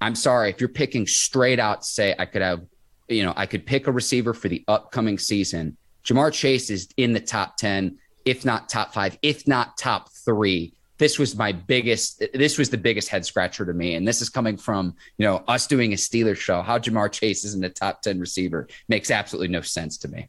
I'm 0.00 0.14
sorry. 0.14 0.50
If 0.50 0.60
you're 0.60 0.68
picking 0.68 1.06
straight 1.06 1.58
out, 1.58 1.84
say 1.84 2.14
I 2.18 2.26
could 2.26 2.42
have, 2.42 2.62
you 3.08 3.24
know, 3.24 3.32
I 3.36 3.46
could 3.46 3.66
pick 3.66 3.86
a 3.86 3.92
receiver 3.92 4.34
for 4.34 4.48
the 4.48 4.62
upcoming 4.68 5.18
season. 5.18 5.76
Ja'Marr 6.04 6.32
Chase 6.32 6.68
is 6.68 6.88
in 6.98 7.14
the 7.14 7.20
top 7.20 7.56
10, 7.56 7.98
if 8.26 8.44
not 8.44 8.68
top 8.68 8.92
five, 8.92 9.18
if 9.22 9.48
not 9.48 9.78
top 9.78 10.10
three. 10.12 10.74
This 10.98 11.18
was 11.18 11.34
my 11.34 11.52
biggest, 11.52 12.22
this 12.34 12.58
was 12.58 12.70
the 12.70 12.78
biggest 12.78 13.08
head 13.08 13.24
scratcher 13.24 13.64
to 13.64 13.72
me. 13.72 13.94
And 13.94 14.06
this 14.06 14.20
is 14.20 14.28
coming 14.28 14.58
from, 14.58 14.94
you 15.16 15.26
know, 15.26 15.42
us 15.48 15.66
doing 15.66 15.92
a 15.92 15.96
Steelers 15.96 16.36
show. 16.36 16.60
How 16.60 16.78
Ja'Marr 16.78 17.10
Chase 17.10 17.44
is 17.44 17.54
in 17.54 17.60
the 17.60 17.70
top 17.70 18.02
10 18.02 18.20
receiver 18.20 18.68
makes 18.88 19.10
absolutely 19.10 19.48
no 19.48 19.62
sense 19.62 19.96
to 19.98 20.08
me. 20.08 20.28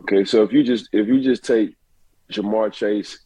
Okay. 0.00 0.24
So 0.24 0.42
if 0.42 0.52
you 0.52 0.62
just, 0.62 0.88
if 0.92 1.08
you 1.08 1.20
just 1.20 1.44
take 1.44 1.76
Ja'Marr 2.32 2.72
Chase, 2.72 3.18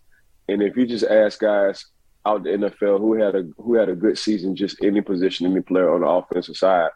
and 0.48 0.62
if 0.62 0.76
you 0.76 0.86
just 0.86 1.04
ask 1.04 1.40
guys 1.40 1.86
out 2.24 2.44
the 2.44 2.50
NFL 2.50 2.98
who 2.98 3.14
had 3.14 3.34
a 3.34 3.48
who 3.58 3.74
had 3.74 3.88
a 3.88 3.94
good 3.94 4.18
season, 4.18 4.56
just 4.56 4.82
any 4.82 5.00
position, 5.00 5.46
any 5.46 5.60
player 5.60 5.92
on 5.92 6.00
the 6.00 6.06
offensive 6.06 6.56
side, 6.56 6.90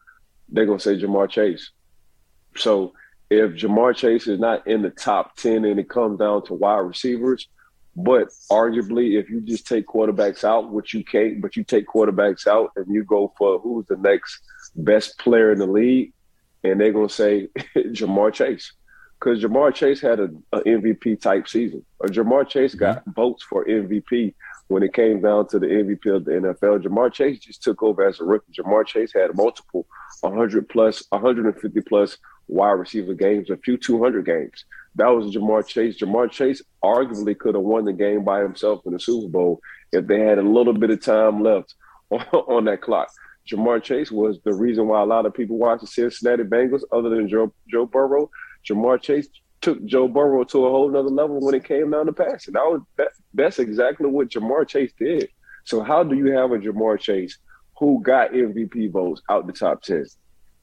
they're 0.49 0.67
gonna 0.67 0.81
say 0.81 0.99
Ja'Marr 0.99 1.29
Chase. 1.29 1.71
So 2.57 2.93
if 3.31 3.53
Ja'Marr 3.53 3.97
Chase 3.97 4.27
is 4.27 4.39
not 4.39 4.67
in 4.67 4.83
the 4.83 4.91
top 4.91 5.37
ten 5.37 5.65
and 5.65 5.81
it 5.81 5.89
comes 5.89 6.19
down 6.19 6.45
to 6.47 6.55
wide 6.55 6.79
receivers, 6.79 7.49
but 7.97 8.29
arguably 8.51 9.19
if 9.19 9.29
you 9.29 9.41
just 9.41 9.67
take 9.67 9.87
quarterbacks 9.87 10.45
out, 10.45 10.71
which 10.71 10.95
you 10.95 11.05
can't, 11.05 11.41
but 11.41 11.57
you 11.57 11.65
take 11.65 11.87
quarterbacks 11.87 12.47
out 12.47 12.71
and 12.77 12.87
you 12.93 13.05
go 13.05 13.33
for 13.37 13.59
who's 13.59 13.87
the 13.87 13.97
next 13.97 14.41
best 14.77 15.19
player 15.19 15.53
in 15.53 15.59
the 15.59 15.67
league, 15.67 16.13
and 16.63 16.81
they're 16.81 16.93
gonna 16.93 17.09
say 17.09 17.49
Ja'Marr 17.77 18.33
Chase 18.33 18.73
because 19.27 19.43
Ja'Marr 19.43 19.75
Chase 19.75 20.01
had 20.01 20.21
a, 20.21 20.31
a, 20.53 20.61
MVP 20.61 21.21
type 21.21 21.49
season. 21.49 21.85
Or 21.99 22.07
Ja'Marr 22.07 22.49
Chase 22.49 22.77
got 22.77 23.01
mm-hmm. 23.01 23.11
votes 23.11 23.43
for 23.43 23.65
MVP 23.65 24.35
when 24.69 24.85
it 24.85 24.95
came 24.95 25.21
down 25.21 25.49
to 25.49 25.59
the 25.59 25.67
MVP 25.67 26.15
of 26.15 26.25
the 26.25 26.31
NFL. 26.31 26.85
Ja'Marr 26.85 27.13
Chase 27.13 27.41
just 27.41 27.61
took 27.61 27.83
over 27.83 28.07
as 28.07 28.21
a 28.21 28.25
rookie. 28.25 28.53
Ja'Marr 28.53 28.87
Chase 28.87 29.13
had 29.13 29.35
multiple 29.35 29.85
100 30.21 30.69
plus, 30.69 31.03
150 31.09 31.81
plus 31.81 32.19
wide 32.47 32.71
receiver 32.71 33.15
games, 33.15 33.51
a 33.51 33.57
few 33.57 33.77
200 33.77 34.25
games. 34.25 34.65
That 34.95 35.09
was 35.09 35.35
Ja'Marr 35.35 35.67
Chase. 35.67 35.99
Ja'Marr 35.99 36.31
Chase 36.31 36.63
arguably 36.85 37.37
could 37.37 37.57
have 37.57 37.65
won 37.65 37.85
the 37.85 37.93
game 37.93 38.23
by 38.23 38.43
himself 38.43 38.83
in 38.87 38.93
the 38.93 39.01
Super 39.01 39.29
Bowl 39.29 39.61
if 39.91 40.07
they 40.07 40.21
had 40.21 40.39
a 40.39 40.43
little 40.43 40.73
bit 40.73 40.91
of 40.91 41.03
time 41.03 41.43
left 41.43 41.75
on, 42.11 42.21
on 42.33 42.65
that 42.67 42.81
clock. 42.81 43.09
Ja'Marr 43.51 43.83
Chase 43.83 44.13
was 44.13 44.39
the 44.45 44.55
reason 44.55 44.87
why 44.87 45.03
a 45.03 45.07
lot 45.07 45.27
of 45.27 45.35
people 45.35 45.57
watch 45.57 45.81
the 45.81 45.89
Cincinnati 45.89 46.45
Bengals, 46.45 46.83
other 46.93 47.09
than 47.09 47.29
Joe, 47.29 47.53
Joe 47.69 47.87
Burrow, 47.87 48.31
Ja'Marr 48.69 49.01
Chase 49.01 49.29
took 49.61 49.85
Joe 49.85 50.09
Burrow 50.09 50.45
to 50.45 50.67
a 50.67 50.71
whole 50.71 50.91
nother 50.91 51.09
level 51.09 51.41
when 51.41 51.55
it 51.55 51.65
came 51.65 51.91
down 51.91 52.07
to 52.07 52.13
passing. 52.13 52.55
That 52.55 52.65
was 52.65 52.83
that, 52.97 53.09
that's 53.35 53.59
exactly 53.59 54.09
what 54.09 54.29
Ja'Marr 54.29 54.69
Chase 54.69 54.93
did. 54.99 55.29
So 55.65 55.83
how 55.83 56.03
do 56.03 56.17
you 56.17 56.33
have 56.33 56.53
a 56.53 56.59
Ja'Marr 56.59 57.01
Chase 57.01 57.39
who 57.79 58.01
got 58.03 58.33
MVP 58.33 58.91
votes 58.91 59.23
out 59.29 59.47
the 59.47 59.53
top 59.53 59.83
ten? 59.83 60.07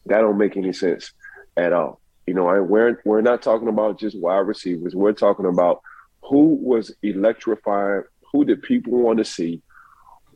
That 0.05 0.21
don't 0.21 0.37
make 0.37 0.57
any 0.57 0.73
sense 0.73 1.13
at 1.57 1.73
all. 1.73 2.01
You 2.27 2.33
know, 2.33 2.47
I, 2.47 2.59
we're 2.59 3.01
we're 3.05 3.21
not 3.21 3.41
talking 3.41 3.67
about 3.67 3.99
just 3.99 4.19
wide 4.19 4.47
receivers. 4.47 4.95
We're 4.95 5.13
talking 5.13 5.45
about 5.45 5.81
who 6.21 6.55
was 6.61 6.93
electrifying. 7.01 8.03
Who 8.31 8.45
did 8.45 8.63
people 8.63 8.93
want 8.93 9.19
to 9.19 9.25
see? 9.25 9.61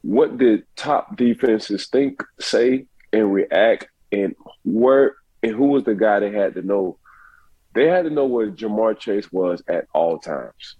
What 0.01 0.37
did 0.37 0.63
top 0.75 1.17
defenses 1.17 1.87
think, 1.87 2.21
say, 2.39 2.85
and 3.11 3.33
react? 3.33 3.87
And 4.11 4.35
where 4.63 5.15
and 5.43 5.53
who 5.53 5.67
was 5.67 5.83
the 5.83 5.95
guy 5.95 6.19
that 6.19 6.33
had 6.33 6.55
to 6.55 6.61
know 6.61 6.97
they 7.77 7.85
had 7.85 8.05
to 8.05 8.09
know 8.09 8.25
what 8.25 8.55
Ja'Marr 8.55 8.97
Chase 8.97 9.31
was 9.31 9.61
at 9.67 9.85
all 9.93 10.17
times. 10.17 10.77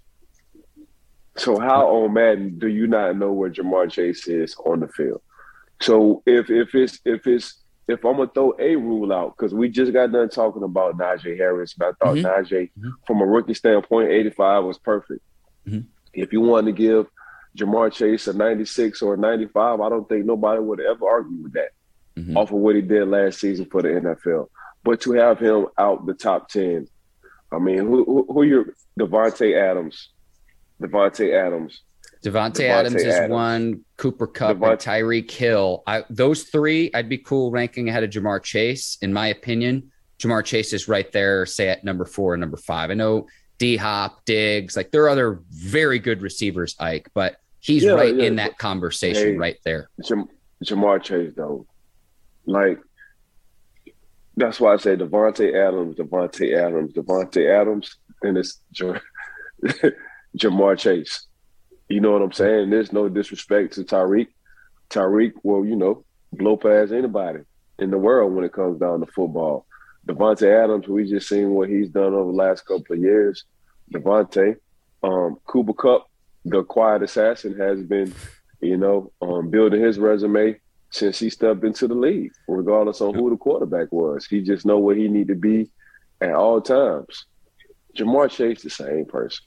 So 1.36 1.56
how 1.60 1.86
on 1.86 2.12
Madden 2.12 2.58
do 2.58 2.66
you 2.66 2.88
not 2.88 3.16
know 3.16 3.32
where 3.32 3.50
Ja'Marr 3.50 3.88
Chase 3.88 4.26
is 4.26 4.56
on 4.66 4.80
the 4.80 4.88
field? 4.88 5.22
So 5.80 6.24
if 6.26 6.50
if 6.50 6.74
it's 6.74 6.98
if 7.04 7.28
it's 7.28 7.62
if 7.86 8.04
I'm 8.04 8.16
gonna 8.16 8.30
throw 8.34 8.52
a 8.58 8.74
rule 8.74 9.12
out 9.12 9.36
because 9.36 9.54
we 9.54 9.68
just 9.68 9.92
got 9.92 10.10
done 10.10 10.28
talking 10.28 10.64
about 10.64 10.98
Najee 10.98 11.36
Harris, 11.36 11.72
but 11.72 11.86
I 11.86 12.04
thought 12.04 12.16
mm-hmm. 12.16 12.26
Najee, 12.26 12.70
mm-hmm. 12.76 12.90
from 13.06 13.20
a 13.20 13.26
rookie 13.26 13.54
standpoint, 13.54 14.10
85 14.10 14.64
was 14.64 14.78
perfect. 14.78 15.22
Mm-hmm. 15.68 15.86
If 16.14 16.32
you 16.32 16.40
wanted 16.40 16.74
to 16.74 16.82
give 16.82 17.06
Ja'Marr 17.56 17.92
Chase 17.92 18.26
a 18.26 18.32
96 18.32 19.02
or 19.02 19.14
a 19.14 19.18
95, 19.18 19.80
I 19.80 19.88
don't 19.88 20.08
think 20.08 20.26
nobody 20.26 20.60
would 20.60 20.80
ever 20.80 21.08
argue 21.08 21.44
with 21.44 21.52
that 21.52 21.70
mm-hmm. 22.16 22.36
off 22.36 22.50
of 22.50 22.58
what 22.58 22.74
he 22.74 22.82
did 22.82 23.06
last 23.06 23.38
season 23.38 23.66
for 23.66 23.82
the 23.82 23.88
NFL. 23.88 24.48
But 24.84 25.00
to 25.02 25.12
have 25.12 25.38
him 25.38 25.66
out 25.76 26.06
the 26.06 26.14
top 26.14 26.48
ten, 26.48 26.88
I 27.52 27.58
mean, 27.58 27.78
who 27.78 28.04
who, 28.04 28.26
who 28.32 28.42
your 28.42 28.74
Davante 28.98 29.56
Adams, 29.56 30.10
Davante 30.80 31.34
Adams, 31.34 31.82
Davante 32.22 32.68
Adams 32.68 32.96
is 32.96 33.14
Adams. 33.14 33.32
one, 33.32 33.84
Cooper 33.96 34.26
Kupp 34.26 34.56
Devont- 34.56 34.70
and 34.72 34.80
Tyreek 34.80 35.30
Hill. 35.30 35.82
I, 35.86 36.04
those 36.10 36.44
three, 36.44 36.90
I'd 36.94 37.08
be 37.08 37.18
cool 37.18 37.50
ranking 37.50 37.88
ahead 37.88 38.02
of 38.02 38.10
Ja'Marr 38.10 38.42
Chase, 38.42 38.98
in 39.02 39.12
my 39.12 39.28
opinion. 39.28 39.92
Ja'Marr 40.18 40.44
Chase 40.44 40.72
is 40.72 40.88
right 40.88 41.10
there, 41.12 41.46
say 41.46 41.68
at 41.68 41.84
number 41.84 42.04
four 42.04 42.34
and 42.34 42.40
number 42.40 42.56
five. 42.56 42.90
I 42.90 42.94
know 42.94 43.28
D 43.58 43.76
Hop, 43.76 44.24
Diggs, 44.24 44.76
like 44.76 44.90
there 44.90 45.04
are 45.04 45.08
other 45.08 45.42
very 45.50 45.98
good 45.98 46.22
receivers, 46.22 46.74
Ike, 46.80 47.10
but 47.14 47.36
he's 47.60 47.84
yeah, 47.84 47.92
right 47.92 48.14
yeah. 48.14 48.24
in 48.24 48.36
that 48.36 48.58
conversation 48.58 49.34
hey, 49.34 49.36
right 49.36 49.58
there. 49.64 49.88
Jam- 50.04 50.28
Ja'Marr 50.64 51.02
Chase, 51.02 51.32
though, 51.36 51.66
like 52.46 52.80
that's 54.38 54.60
why 54.60 54.74
I 54.74 54.76
say 54.76 54.96
Davante 54.96 55.54
Adams, 55.54 55.96
Davante 55.96 56.56
Adams, 56.56 56.92
Davante 56.92 57.60
Adams, 57.60 57.96
and 58.22 58.38
it's 58.38 58.60
Ja'Marr 60.36 60.78
Chase. 60.78 61.26
You 61.88 62.00
know 62.00 62.12
what 62.12 62.22
I'm 62.22 62.32
saying? 62.32 62.70
There's 62.70 62.92
no 62.92 63.08
disrespect 63.08 63.74
to 63.74 63.84
Tyreek. 63.84 64.28
Tyreek 64.90 65.32
will, 65.42 65.64
you 65.64 65.76
know, 65.76 66.04
blow 66.32 66.56
past 66.56 66.92
anybody 66.92 67.40
in 67.78 67.90
the 67.90 67.98
world 67.98 68.34
when 68.34 68.44
it 68.44 68.52
comes 68.52 68.78
down 68.78 69.00
to 69.00 69.06
football. 69.06 69.66
Davante 70.06 70.64
Adams, 70.64 70.88
we 70.88 71.08
just 71.08 71.28
seen 71.28 71.50
what 71.50 71.68
he's 71.68 71.88
done 71.88 72.14
over 72.14 72.30
the 72.30 72.36
last 72.36 72.66
couple 72.66 72.96
of 72.96 73.00
years. 73.00 73.44
Davante, 73.92 74.56
um, 75.02 75.38
Cooper 75.44 75.74
Kupp, 75.74 76.06
the 76.44 76.62
quiet 76.62 77.02
assassin, 77.02 77.58
has 77.58 77.82
been 77.82 78.12
you 78.60 78.76
know, 78.76 79.12
um, 79.22 79.50
building 79.50 79.82
his 79.82 79.98
resume 79.98 80.58
since 80.90 81.18
he 81.18 81.30
stepped 81.30 81.64
into 81.64 81.86
the 81.86 81.94
league, 81.94 82.32
regardless 82.46 83.00
on 83.00 83.14
who 83.14 83.30
the 83.30 83.36
quarterback 83.36 83.92
was. 83.92 84.26
He 84.26 84.40
just 84.40 84.64
know 84.64 84.78
where 84.78 84.96
he 84.96 85.08
need 85.08 85.28
to 85.28 85.34
be 85.34 85.70
at 86.20 86.32
all 86.32 86.60
times. 86.60 87.26
Ja'Marr 87.96 88.30
Chase, 88.30 88.62
the 88.62 88.70
same 88.70 89.04
person. 89.04 89.44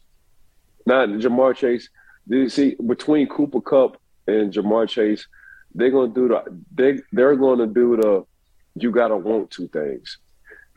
Not 0.86 1.10
Ja'Marr 1.10 1.56
Chase. 1.56 1.89
You 2.27 2.49
see, 2.49 2.75
between 2.86 3.27
Cooper 3.27 3.62
Kupp 3.62 3.97
and 4.27 4.54
Ja'Marr 4.54 4.88
Chase, 4.88 5.27
they're 5.73 5.91
gonna 5.91 6.13
do 6.13 6.27
the 6.27 6.63
they 6.73 6.99
they're 7.12 7.36
gonna 7.36 7.67
do 7.67 7.95
the 7.95 8.25
you 8.75 8.91
gotta 8.91 9.15
want 9.15 9.51
to 9.51 9.67
things. 9.69 10.17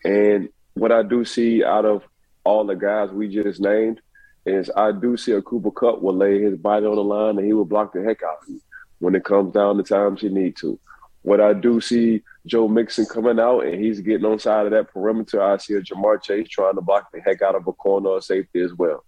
And 0.05 0.49
what 0.75 0.93
I 0.93 1.03
do 1.03 1.25
see 1.25 1.65
out 1.65 1.85
of 1.85 2.03
all 2.45 2.65
the 2.65 2.75
guys 2.75 3.11
we 3.11 3.29
just 3.29 3.61
named 3.61 4.01
is 4.47 4.71
I 4.77 4.93
do 4.93 5.17
see 5.17 5.33
a 5.33 5.43
Cooper 5.43 5.71
Kupp 5.71 6.03
will 6.03 6.15
lay 6.15 6.41
his 6.41 6.57
body 6.59 6.87
on 6.87 6.97
the 6.97 7.03
line 7.03 7.39
and 7.39 7.47
he 7.47 7.53
will 7.53 7.65
block 7.65 7.93
the 7.93 8.03
heck 8.03 8.23
out 8.23 8.39
of 8.43 8.49
you 8.49 8.61
when 9.05 9.15
it 9.15 9.23
comes 9.23 9.53
down 9.53 9.77
to 9.77 9.83
times 9.83 10.23
you 10.23 10.31
need 10.31 10.57
to. 10.57 10.81
What 11.21 11.39
I 11.39 11.53
do 11.53 11.79
see 11.79 12.23
Joe 12.47 12.69
Mixon 12.69 13.05
coming 13.05 13.39
out 13.39 13.61
and 13.61 13.83
he's 13.83 14.01
getting 14.01 14.25
on 14.25 14.39
side 14.39 14.65
of 14.65 14.73
that 14.73 14.91
perimeter. 14.93 15.43
I 15.43 15.59
see 15.59 15.75
a 15.75 15.83
Ja'Marr 15.83 16.23
Chase 16.23 16.49
trying 16.49 16.75
to 16.77 16.81
block 16.81 17.13
the 17.13 17.21
heck 17.21 17.43
out 17.43 17.55
of 17.55 17.67
a 17.67 17.73
corner 17.73 18.09
or 18.09 18.23
safety 18.23 18.63
as 18.63 18.73
well. 18.73 19.05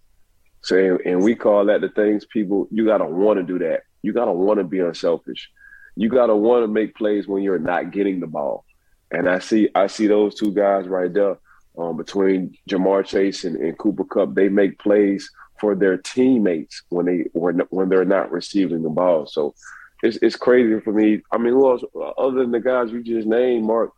So 0.61 0.99
and 1.03 1.23
we 1.23 1.33
call 1.33 1.65
that 1.65 1.81
the 1.81 1.89
things 1.89 2.25
people 2.25 2.67
you 2.69 2.85
gotta 2.85 3.05
want 3.05 3.37
to 3.37 3.43
do 3.43 3.57
that. 3.59 3.81
You 4.03 4.13
gotta 4.13 4.31
want 4.31 4.59
to 4.59 4.63
be 4.63 4.79
unselfish. 4.79 5.49
You 5.95 6.09
gotta 6.09 6.35
want 6.35 6.63
to 6.63 6.67
make 6.67 6.95
plays 6.95 7.27
when 7.27 7.41
you're 7.41 7.57
not 7.57 7.91
getting 7.91 8.19
the 8.19 8.27
ball. 8.27 8.65
And 9.09 9.27
I 9.27 9.39
see 9.39 9.69
I 9.73 9.87
see 9.87 10.05
those 10.05 10.35
two 10.35 10.53
guys 10.53 10.87
right 10.87 11.11
there 11.11 11.39
um, 11.75 11.97
between 11.97 12.55
Ja'Marr 12.69 13.03
Chase 13.03 13.45
and, 13.45 13.55
and 13.57 13.77
Cooper 13.77 14.03
Kupp, 14.03 14.35
They 14.35 14.49
make 14.49 14.77
plays 14.77 15.27
for 15.59 15.75
their 15.75 15.97
teammates 15.97 16.83
when 16.89 17.05
they 17.05 17.25
when, 17.33 17.59
when 17.69 17.89
they're 17.89 18.05
not 18.05 18.31
receiving 18.31 18.83
the 18.83 18.89
ball. 18.89 19.25
So 19.25 19.55
it's 20.03 20.17
it's 20.17 20.35
crazy 20.35 20.79
for 20.79 20.93
me. 20.93 21.21
I 21.31 21.37
mean, 21.37 21.53
who 21.53 21.69
else 21.69 21.83
other 22.17 22.39
than 22.39 22.51
the 22.51 22.59
guys 22.59 22.91
you 22.91 23.03
just 23.03 23.27
named, 23.27 23.65
Mark? 23.65 23.91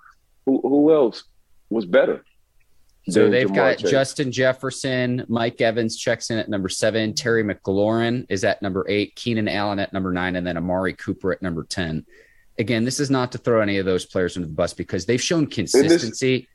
Who 0.45 0.61
who 0.61 0.93
else 0.93 1.23
was 1.69 1.85
better? 1.85 2.23
So 3.09 3.29
they've 3.29 3.47
Ja'Marr 3.47 3.55
got 3.55 3.77
Chase? 3.79 3.91
Justin 3.91 4.31
Jefferson, 4.31 5.25
Mike 5.27 5.61
Evans 5.61 5.97
checks 5.97 6.29
in 6.29 6.37
at 6.37 6.49
number 6.49 6.69
seven, 6.69 7.13
Terry 7.13 7.43
McLaurin 7.43 8.25
is 8.29 8.43
at 8.43 8.61
number 8.61 8.85
eight, 8.87 9.15
Keenan 9.15 9.47
Allen 9.47 9.79
at 9.79 9.93
number 9.93 10.11
nine, 10.11 10.35
and 10.35 10.45
then 10.45 10.57
Amari 10.57 10.93
Cooper 10.93 11.31
at 11.31 11.41
number 11.41 11.63
ten. 11.63 12.05
Again, 12.59 12.83
this 12.83 12.99
is 12.99 13.09
not 13.09 13.31
to 13.31 13.37
throw 13.37 13.61
any 13.61 13.77
of 13.77 13.85
those 13.85 14.05
players 14.05 14.35
under 14.35 14.47
the 14.47 14.53
bus 14.53 14.73
because 14.73 15.05
they've 15.05 15.21
shown 15.21 15.47
consistency. 15.47 16.47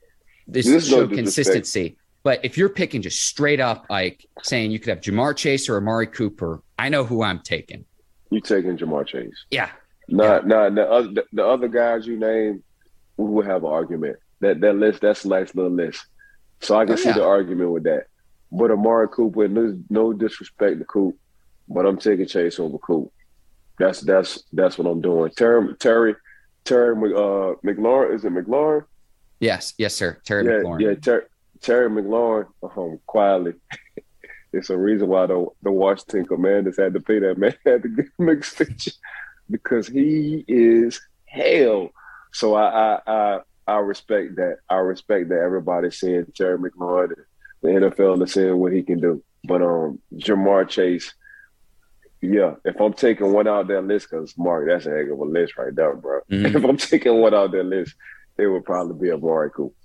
This, 0.47 0.67
this 0.67 0.87
show 0.87 1.07
consistency. 1.07 1.97
But 2.23 2.45
if 2.45 2.57
you're 2.57 2.69
picking 2.69 3.01
just 3.01 3.21
straight 3.21 3.59
up, 3.59 3.87
like 3.89 4.25
saying 4.43 4.71
you 4.71 4.79
could 4.79 4.89
have 4.89 5.01
Ja'Marr 5.01 5.35
Chase 5.35 5.67
or 5.67 5.77
Amari 5.77 6.07
Cooper, 6.07 6.61
I 6.77 6.89
know 6.89 7.03
who 7.03 7.23
I'm 7.23 7.39
taking. 7.39 7.85
You 8.31 8.41
taking 8.41 8.77
Ja'Marr 8.77 9.05
Chase? 9.05 9.45
Yeah. 9.51 9.69
Not, 10.07 10.43
yeah. 10.43 10.47
not 10.47 10.75
the 10.75 10.89
other 10.89 11.23
the 11.31 11.45
other 11.45 11.67
guys 11.67 12.05
you 12.05 12.17
name. 12.17 12.63
We 13.17 13.25
will 13.25 13.43
have 13.43 13.63
an 13.63 13.71
argument. 13.71 14.17
That 14.41 14.61
that 14.61 14.75
list, 14.75 15.01
that's 15.01 15.25
a 15.25 15.29
nice 15.29 15.55
little 15.55 15.71
list. 15.71 16.05
So 16.61 16.77
I 16.77 16.85
can 16.85 16.93
oh, 16.93 16.97
see 16.97 17.09
yeah. 17.09 17.15
the 17.15 17.25
argument 17.25 17.71
with 17.71 17.83
that. 17.83 18.07
But 18.51 18.71
Amari 18.71 19.07
Cooper, 19.09 19.47
no, 19.47 19.77
no 19.89 20.13
disrespect 20.13 20.79
to 20.79 20.85
Coop, 20.85 21.17
but 21.67 21.85
I'm 21.85 21.97
taking 21.97 22.27
Chase 22.27 22.59
over 22.59 22.77
Coop. 22.77 23.11
That's 23.79 24.01
that's 24.01 24.43
that's 24.53 24.77
what 24.77 24.87
I'm 24.87 25.01
doing. 25.01 25.31
Terry 25.31 25.75
Terry 25.75 26.15
Terry 26.63 26.95
uh, 26.95 27.55
McLaurin 27.63 28.15
is 28.15 28.25
it 28.25 28.33
McLaurin? 28.33 28.85
Yes, 29.39 29.73
yes, 29.77 29.93
sir. 29.93 30.19
Terry 30.25 30.45
yeah, 30.45 30.51
McLaurin. 30.51 30.81
Yeah, 30.81 30.95
Ter- 30.95 31.27
Terry 31.61 31.89
McLaurin. 31.89 32.47
Um, 32.63 32.99
quietly, 33.05 33.53
it's 34.55 34.69
a 34.69 34.77
reason 34.77 35.07
why 35.07 35.25
the 35.25 35.45
the 35.61 35.71
Washington 35.71 36.25
Commanders 36.25 36.77
had 36.77 36.93
to 36.93 36.99
pay 36.99 37.19
that 37.19 37.37
man 37.37 37.55
had 37.65 37.83
to 37.83 37.89
give 37.89 38.09
him 38.17 38.29
extension 38.29 38.93
because 39.49 39.87
he 39.87 40.43
is 40.47 41.01
hell. 41.25 41.89
So 42.33 42.55
I 42.55 42.65
I 42.65 42.99
I, 43.07 43.39
I 43.67 43.77
respect 43.77 44.35
that. 44.37 44.57
I 44.69 44.75
respect 44.75 45.29
that 45.29 45.39
everybody's 45.39 45.99
saying 45.99 46.27
Terry 46.35 46.57
McLaurin. 46.57 47.15
The 47.61 47.69
NFL 47.69 48.23
is 48.23 48.33
saying 48.33 48.57
what 48.57 48.73
he 48.73 48.83
can 48.83 48.99
do. 48.99 49.23
But 49.47 49.61
um, 49.61 49.99
Ja'Marr 50.13 50.67
Chase, 50.67 51.13
yeah, 52.21 52.55
if 52.63 52.79
I'm 52.79 52.93
taking 52.93 53.31
one 53.33 53.47
out 53.47 53.67
that 53.67 53.83
list, 53.83 54.09
because 54.09 54.35
Mark, 54.37 54.67
that's 54.67 54.85
a 54.85 54.91
heck 54.91 55.09
of 55.09 55.19
a 55.19 55.23
list 55.23 55.57
right 55.57 55.75
there, 55.75 55.95
bro. 55.95 56.21
Mm-hmm. 56.31 56.57
If 56.57 56.63
I'm 56.63 56.77
taking 56.77 57.19
one 57.19 57.33
out 57.33 57.51
that 57.51 57.63
list, 57.63 57.95
it 58.37 58.47
would 58.47 58.65
probably 58.65 58.99
be 58.99 59.09
a 59.09 59.15
Amari 59.15 59.51
Cooper. 59.51 59.75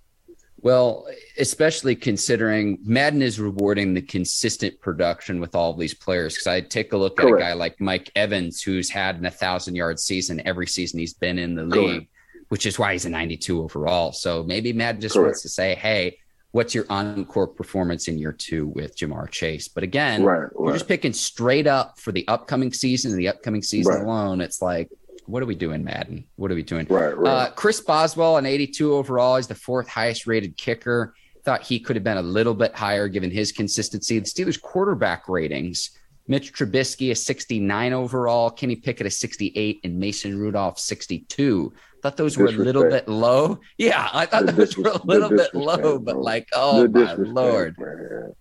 Well, 0.63 1.07
especially 1.39 1.97
considering 1.97 2.79
Madden 2.83 3.23
is 3.23 3.41
rewarding 3.41 3.95
the 3.95 4.03
consistent 4.03 4.79
production 4.81 5.41
with 5.41 5.55
all 5.55 5.71
of 5.71 5.79
these 5.79 5.95
players. 5.95 6.35
Because 6.35 6.47
I 6.47 6.61
take 6.61 6.93
a 6.93 6.97
look 6.97 7.17
Correct. 7.17 7.37
at 7.37 7.39
a 7.39 7.41
guy 7.41 7.53
like 7.55 7.81
Mike 7.81 8.11
Evans, 8.15 8.61
who's 8.63 8.91
had 8.91 9.17
an 9.17 9.23
1,000 9.23 9.75
yard 9.75 9.99
season 9.99 10.43
every 10.47 10.67
season 10.67 11.01
he's 11.01 11.15
been 11.15 11.39
in 11.39 11.55
the 11.55 11.65
league, 11.65 12.09
which 12.49 12.67
is 12.67 12.79
why 12.79 12.93
he's 12.93 13.07
a 13.07 13.11
92 13.11 13.63
overall. 13.63 14.13
So 14.13 14.43
maybe 14.43 14.73
Madden 14.73 15.01
just 15.01 15.15
Correct. 15.15 15.27
wants 15.27 15.43
to 15.43 15.49
say, 15.49 15.75
hey, 15.75 16.19
what's 16.53 16.75
your 16.75 16.85
encore 16.91 17.47
performance 17.47 18.09
in 18.09 18.19
year 18.19 18.33
two 18.33 18.67
with 18.69 18.97
Ja'Marr 18.97 19.31
Chase? 19.31 19.69
But 19.69 19.83
again, 19.83 20.23
right, 20.23 20.41
right. 20.41 20.51
you're 20.59 20.73
just 20.73 20.89
picking 20.89 21.13
straight 21.13 21.67
up 21.67 21.99
for 21.99 22.13
the 22.13 22.27
upcoming 22.29 22.73
season 22.73 23.13
and 23.13 23.21
the 23.21 23.29
upcoming 23.29 23.63
season 23.63 23.95
right. 23.95 24.03
alone. 24.03 24.41
It's 24.41 24.61
like, 24.61 24.91
what 25.31 25.43
are 25.43 25.47
we 25.47 25.55
doing, 25.55 25.85
Madden? 25.85 26.25
What 26.37 26.51
are 26.51 26.55
we 26.55 26.63
doing? 26.63 26.87
Right, 26.89 27.17
right. 27.17 27.31
Uh, 27.31 27.51
Chris 27.53 27.81
Boswell, 27.81 28.37
an 28.37 28.47
82 28.47 28.95
overall, 28.95 29.37
is 29.37 29.47
the 29.47 29.55
fourth 29.55 29.89
highest 29.89 30.27
rated 30.27 30.57
kicker. 30.57 31.15
Thought 31.45 31.63
he 31.63 31.81
could 31.81 31.97
have 31.97 32.05
been 32.05 32.19
a 32.19 32.23
little 32.23 32.55
bit 32.55 32.75
higher 32.75 33.09
given 33.09 33.31
his 33.31 33.53
consistency. 33.53 34.19
The 34.19 34.27
Steelers 34.27 34.61
quarterback 34.61 35.29
ratings. 35.29 35.91
Mitch 36.29 36.53
Trubisky 36.53 37.11
a 37.11 37.15
69 37.15 37.93
overall, 37.93 38.51
Kenny 38.51 38.77
Pickett 38.77 39.07
a 39.07 39.11
68, 39.11 39.81
and 39.83 39.99
Mason 39.99 40.39
Rudolph 40.39 40.79
62. 40.79 41.73
Thought 42.03 42.17
those 42.17 42.37
were 42.37 42.47
a 42.47 42.53
little 42.53 42.89
bit 42.89 43.09
low. 43.09 43.59
Yeah, 43.79 44.09
I 44.13 44.27
thought 44.27 44.47
the 44.47 44.53
those 44.53 44.77
were 44.77 44.91
a 44.91 45.05
little 45.05 45.29
bit 45.29 45.55
low, 45.55 45.99
but 45.99 46.17
like, 46.17 46.49
oh 46.55 46.87
my 46.89 47.15
lord. 47.15 47.77
Man. 47.79 48.33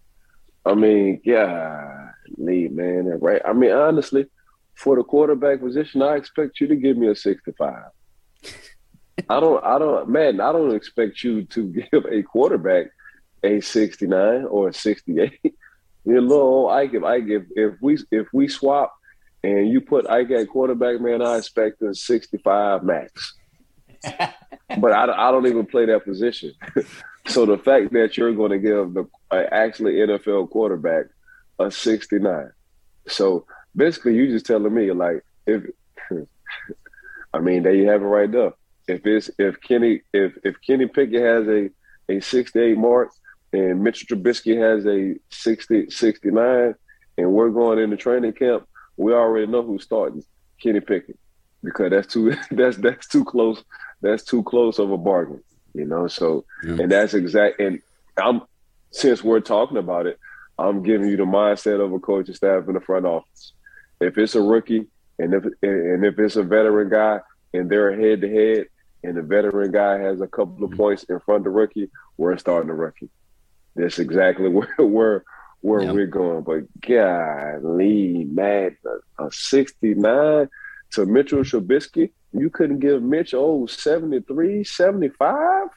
I 0.66 0.76
mean, 0.76 1.20
yeah, 1.24 2.12
lead 2.38 2.76
man, 2.76 3.18
right? 3.20 3.42
I 3.44 3.54
mean, 3.54 3.72
honestly, 3.72 4.28
for 4.80 4.96
the 4.96 5.04
quarterback 5.04 5.60
position, 5.60 6.02
I 6.02 6.16
expect 6.16 6.62
you 6.62 6.68
to 6.68 6.76
give 6.76 6.96
me 6.96 7.10
a 7.10 7.16
65. 7.16 7.84
I 9.30 9.40
don't, 9.42 9.64
I 9.64 9.78
don't, 9.78 10.08
man, 10.08 10.40
I 10.40 10.54
don't 10.54 10.74
expect 10.74 11.22
you 11.22 11.44
to 11.44 11.68
give 11.92 12.06
a 12.10 12.24
quarterback 12.24 12.88
a 13.44 13.60
69 13.60 14.46
or 14.46 14.70
a 14.70 14.74
68. 14.74 15.38
you 15.44 16.22
little 16.22 16.70
Ike, 16.70 16.94
if 16.94 17.04
Ike, 17.04 17.28
if, 17.28 17.44
if 17.56 17.74
we 17.82 17.98
if 18.12 18.28
we 18.32 18.48
swap 18.48 18.96
and 19.44 19.70
you 19.70 19.82
put 19.82 20.10
Ike 20.10 20.32
at 20.32 20.48
quarterback, 20.48 21.02
man, 21.02 21.22
I 21.22 21.38
expect 21.38 21.82
a 21.82 21.94
65 21.94 22.84
max. 22.84 23.34
but 24.04 24.94
I, 24.94 25.04
I 25.04 25.32
don't 25.32 25.48
even 25.48 25.66
play 25.66 25.88
that 25.88 26.06
position. 26.06 26.54
so 27.28 27.46
the 27.46 27.58
fact 27.58 27.92
that 27.92 28.16
you're 28.16 28.34
going 28.34 28.52
to 28.52 28.60
give 28.60 28.94
the 28.94 29.06
uh, 29.30 29.44
actually 29.52 29.96
NFL 29.96 30.50
quarterback 30.50 31.08
a 31.60 31.70
69. 31.70 32.52
So 33.08 33.46
basically 33.76 34.16
you 34.16 34.28
just 34.28 34.46
telling 34.46 34.74
me 34.74 34.92
like 34.92 35.24
if 35.46 35.64
I 37.34 37.40
mean 37.40 37.64
there 37.64 37.74
you 37.74 37.88
have 37.88 38.02
it 38.02 38.06
right 38.06 38.32
there. 38.32 38.54
If 38.88 39.06
it's 39.06 39.30
if 39.38 39.62
Kenny 39.62 40.02
if 40.14 40.34
if 40.44 40.56
Kenny 40.66 40.88
Pickett 40.88 41.22
has 41.22 41.48
a 41.48 41.70
a 42.10 42.20
68 42.20 42.78
mark 42.78 43.12
and 43.54 43.84
Mitchell 43.84 44.18
Trubisky 44.18 44.58
has 44.58 44.86
a 44.86 45.16
60 45.30 45.90
69 45.90 46.76
and 47.18 47.32
we're 47.32 47.50
going 47.50 47.80
into 47.80 47.98
training 47.98 48.34
camp, 48.34 48.68
we 48.98 49.14
already 49.14 49.48
know 49.48 49.62
who's 49.62 49.84
starting 49.84 50.24
Kenny 50.62 50.80
Pickett 50.80 51.20
because 51.64 51.92
that's 51.92 52.12
too 52.12 52.36
that's 52.52 52.78
that's 52.78 53.08
too 53.08 53.26
close 53.26 53.64
that's 54.02 54.24
too 54.24 54.44
close 54.44 54.80
of 54.80 54.92
a 54.92 54.98
bargain, 54.98 55.44
you 55.74 55.86
know. 55.86 56.08
So 56.08 56.46
and 56.64 56.92
that's 56.92 57.14
exact 57.14 57.60
and 57.60 57.82
I'm 58.18 58.42
since 58.92 59.24
we're 59.24 59.40
talking 59.40 59.78
about 59.78 60.08
it, 60.08 60.20
I'm 60.58 60.84
giving 60.84 61.10
you 61.10 61.18
the 61.18 61.24
mindset 61.24 61.84
of 61.84 61.94
a 61.94 62.00
coaching 62.00 62.36
staff 62.36 62.68
in 62.68 62.74
the 62.74 62.82
front 62.82 63.06
office. 63.06 63.54
If 64.00 64.18
it's 64.18 64.36
a 64.36 64.42
rookie 64.42 64.88
and 65.18 65.34
if 65.34 65.44
and 65.62 66.06
if 66.06 66.18
it's 66.20 66.36
a 66.36 66.44
veteran 66.44 66.90
guy 66.90 67.20
and 67.54 67.70
they're 67.70 68.00
head 68.00 68.22
to 68.22 68.30
head 68.30 68.68
and 69.04 69.18
the 69.18 69.22
veteran 69.22 69.72
guy 69.72 70.00
has 70.00 70.22
a 70.22 70.28
couple 70.28 70.64
of 70.64 70.72
mm-hmm. 70.72 70.78
points 70.78 71.04
in 71.04 71.20
front 71.20 71.40
of 71.40 71.44
the 71.46 71.50
rookie, 71.50 71.90
we're 72.18 72.38
starting 72.38 72.68
the 72.68 72.74
rookie. 72.74 73.10
That's 73.76 74.00
exactly 74.00 74.50
where 74.50 74.76
where 74.78 75.24
where 75.62 75.82
yep. 75.82 75.94
we're 75.94 76.08
going. 76.08 76.44
But 76.44 76.64
golly, 76.82 78.26
man, 78.26 78.78
a, 79.18 79.26
a 79.26 79.32
69 79.32 80.50
to 80.92 81.06
Mitchell 81.06 81.40
Trubisky, 81.40 82.12
you 82.32 82.50
couldn't 82.50 82.80
give 82.80 83.04
Mitch 83.04 83.34
oh 83.34 83.66
73, 83.66 84.64
75? 84.64 85.68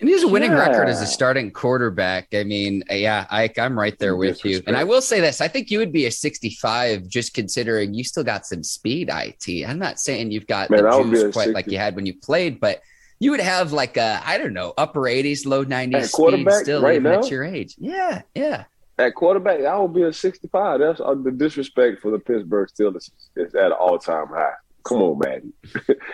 And 0.00 0.10
he's 0.10 0.22
a 0.22 0.28
winning 0.28 0.50
yeah. 0.50 0.58
record 0.58 0.88
as 0.88 1.00
a 1.00 1.06
starting 1.06 1.50
quarterback. 1.50 2.28
I 2.34 2.44
mean, 2.44 2.82
yeah, 2.90 3.26
I, 3.30 3.50
I'm 3.58 3.78
right 3.78 3.98
there 3.98 4.16
with 4.16 4.44
you. 4.44 4.62
And 4.66 4.76
I 4.76 4.84
will 4.84 5.00
say 5.00 5.20
this: 5.20 5.40
I 5.40 5.48
think 5.48 5.70
you 5.70 5.78
would 5.78 5.92
be 5.92 6.04
a 6.04 6.10
65, 6.10 7.08
just 7.08 7.32
considering 7.32 7.94
you 7.94 8.04
still 8.04 8.24
got 8.24 8.44
some 8.44 8.62
speed. 8.62 9.10
It. 9.10 9.64
I'm 9.66 9.78
not 9.78 9.98
saying 9.98 10.32
you've 10.32 10.46
got 10.46 10.68
Man, 10.68 10.82
the 10.82 11.02
juice 11.04 11.32
quite 11.32 11.46
60. 11.46 11.52
like 11.52 11.66
you 11.68 11.78
had 11.78 11.96
when 11.96 12.04
you 12.04 12.14
played, 12.14 12.60
but 12.60 12.82
you 13.20 13.30
would 13.30 13.40
have 13.40 13.72
like 13.72 13.96
a 13.96 14.20
I 14.24 14.36
don't 14.36 14.52
know 14.52 14.74
upper 14.76 15.00
80s, 15.02 15.46
low 15.46 15.64
90s 15.64 16.08
speed 16.08 16.52
still 16.62 16.82
right 16.82 16.96
even 16.96 17.12
now? 17.12 17.18
at 17.20 17.30
your 17.30 17.44
age. 17.44 17.74
Yeah, 17.78 18.22
yeah. 18.34 18.64
at 18.98 19.14
quarterback, 19.14 19.64
I 19.64 19.78
will 19.78 19.88
be 19.88 20.02
a 20.02 20.12
65. 20.12 20.80
That's 20.80 21.00
uh, 21.00 21.14
the 21.14 21.30
disrespect 21.30 22.02
for 22.02 22.10
the 22.10 22.18
Pittsburgh 22.18 22.68
Steelers 22.68 23.10
is 23.34 23.54
at 23.54 23.66
an 23.66 23.72
all 23.72 23.98
time 23.98 24.28
high. 24.28 24.52
Come 24.84 24.98
on, 24.98 25.18
Maddie. 25.18 25.52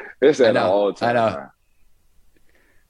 it's 0.21 0.41
at 0.41 0.51
an 0.51 0.57
all 0.59 0.93
time 0.93 1.17
high. 1.17 1.47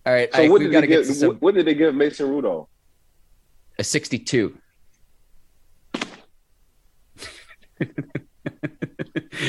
All 0.05 0.13
right. 0.13 0.29
So 0.35 0.43
I, 0.43 0.49
what 0.49 0.61
did 0.61 0.73
they 0.73 0.85
give? 0.87 1.07
Some... 1.07 1.37
What 1.37 1.55
did 1.55 1.65
they 1.67 1.75
give 1.75 1.95
Mason 1.95 2.29
Rudolph? 2.29 2.69
A 3.79 3.85
62. 3.85 4.59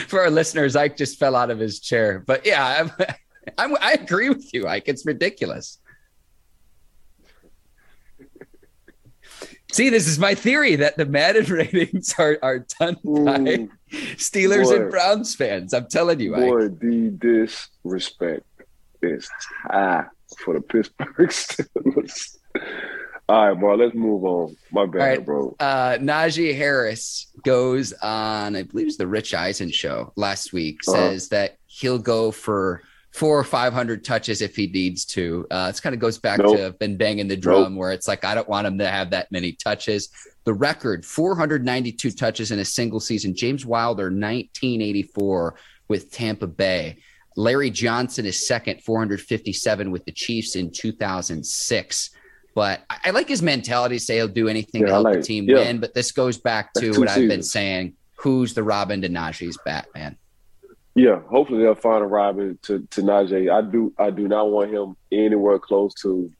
For 0.07 0.21
our 0.21 0.29
listeners, 0.29 0.75
Ike 0.75 0.97
just 0.97 1.17
fell 1.19 1.35
out 1.35 1.49
of 1.49 1.57
his 1.59 1.79
chair. 1.79 2.23
But 2.25 2.45
yeah, 2.45 2.81
I'm, 2.81 2.91
I'm, 3.57 3.75
i 3.81 3.93
agree 3.93 4.29
with 4.29 4.53
you, 4.53 4.67
Ike. 4.67 4.83
It's 4.87 5.05
ridiculous. 5.05 5.79
See, 9.71 9.89
this 9.89 10.07
is 10.07 10.19
my 10.19 10.35
theory 10.35 10.75
that 10.77 10.97
the 10.97 11.05
Madden 11.05 11.45
ratings 11.51 12.13
are, 12.19 12.37
are 12.43 12.59
done 12.79 12.95
by 13.03 13.67
Steelers 13.91 14.65
boy, 14.65 14.75
and 14.75 14.91
Browns 14.91 15.35
fans. 15.35 15.73
I'm 15.73 15.87
telling 15.87 16.19
you, 16.19 16.35
boy, 16.35 16.65
Ike. 16.65 16.79
the 16.79 17.09
disrespect 17.09 18.45
is 19.01 19.27
high 19.63 20.05
for 20.39 20.53
the 20.53 20.61
Pittsburgh 20.61 21.09
Steelers. 21.29 22.37
All 23.29 23.47
right, 23.47 23.59
bro. 23.59 23.75
Let's 23.75 23.95
move 23.95 24.25
on. 24.25 24.55
My 24.71 24.85
bad, 24.85 24.99
right, 24.99 25.25
bro. 25.25 25.55
Uh, 25.59 25.97
Najee 25.99 26.55
Harris 26.55 27.31
goes 27.43 27.93
on, 27.93 28.55
I 28.55 28.63
believe 28.63 28.87
it's 28.87 28.97
the 28.97 29.07
Rich 29.07 29.33
Eisen 29.33 29.71
show 29.71 30.11
last 30.15 30.51
week. 30.51 30.81
Uh-huh. 30.87 30.97
Says 30.97 31.29
that 31.29 31.57
he'll 31.67 31.99
go 31.99 32.31
for 32.31 32.83
four 33.13 33.39
or 33.39 33.43
five 33.43 33.71
hundred 33.71 34.03
touches 34.03 34.41
if 34.41 34.55
he 34.55 34.67
needs 34.67 35.05
to. 35.05 35.47
Uh, 35.49 35.67
this 35.67 35.79
kind 35.79 35.93
of 35.93 35.99
goes 35.99 36.17
back 36.17 36.39
nope. 36.39 36.57
to 36.57 36.71
been 36.79 36.97
banging 36.97 37.29
the 37.29 37.37
drum, 37.37 37.73
nope. 37.73 37.79
where 37.79 37.91
it's 37.91 38.07
like 38.07 38.25
I 38.25 38.35
don't 38.35 38.49
want 38.49 38.67
him 38.67 38.77
to 38.79 38.89
have 38.89 39.11
that 39.11 39.31
many 39.31 39.53
touches. 39.53 40.09
The 40.43 40.53
record: 40.53 41.05
four 41.05 41.35
hundred 41.35 41.63
ninety-two 41.63 42.11
touches 42.11 42.51
in 42.51 42.59
a 42.59 42.65
single 42.65 42.99
season. 42.99 43.35
James 43.35 43.65
Wilder, 43.65 44.11
nineteen 44.11 44.81
eighty-four 44.81 45.55
with 45.87 46.11
Tampa 46.11 46.47
Bay. 46.47 46.97
Larry 47.35 47.69
Johnson 47.69 48.25
is 48.25 48.47
second, 48.47 48.81
457 48.83 49.91
with 49.91 50.05
the 50.05 50.11
Chiefs 50.11 50.55
in 50.55 50.71
2006. 50.71 52.09
But 52.55 52.81
I, 52.89 53.09
like 53.09 53.27
his 53.27 53.41
mentality. 53.41 53.97
to 53.97 54.03
Say 54.03 54.15
he'll 54.17 54.27
do 54.27 54.47
anything 54.47 54.81
yeah, 54.81 54.87
to 54.87 54.93
help 54.93 55.05
like, 55.05 55.17
the 55.17 55.23
team 55.23 55.49
yeah. 55.49 55.55
win. 55.55 55.79
But 55.79 55.93
this 55.93 56.11
goes 56.11 56.37
back 56.37 56.73
to 56.73 56.91
what 56.91 57.09
I've 57.09 57.27
been 57.27 57.43
saying. 57.43 57.93
Who's 58.17 58.53
the 58.53 58.63
Robin 58.63 59.01
to 59.01 59.09
Najee's 59.09 59.57
Batman? 59.65 60.17
Yeah, 60.95 61.21
hopefully 61.21 61.63
they'll 61.63 61.73
find 61.73 62.03
a 62.03 62.07
Robin 62.07 62.59
to, 62.63 62.87
to 62.91 63.01
Najee. 63.01 63.51
I 63.51 63.69
do 63.69 63.93
I 63.97 64.11
do 64.11 64.27
not 64.27 64.51
want 64.51 64.71
him 64.71 64.95
anywhere 65.11 65.57
close 65.57 65.93
to 65.95 66.31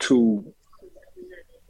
two 0.00 0.52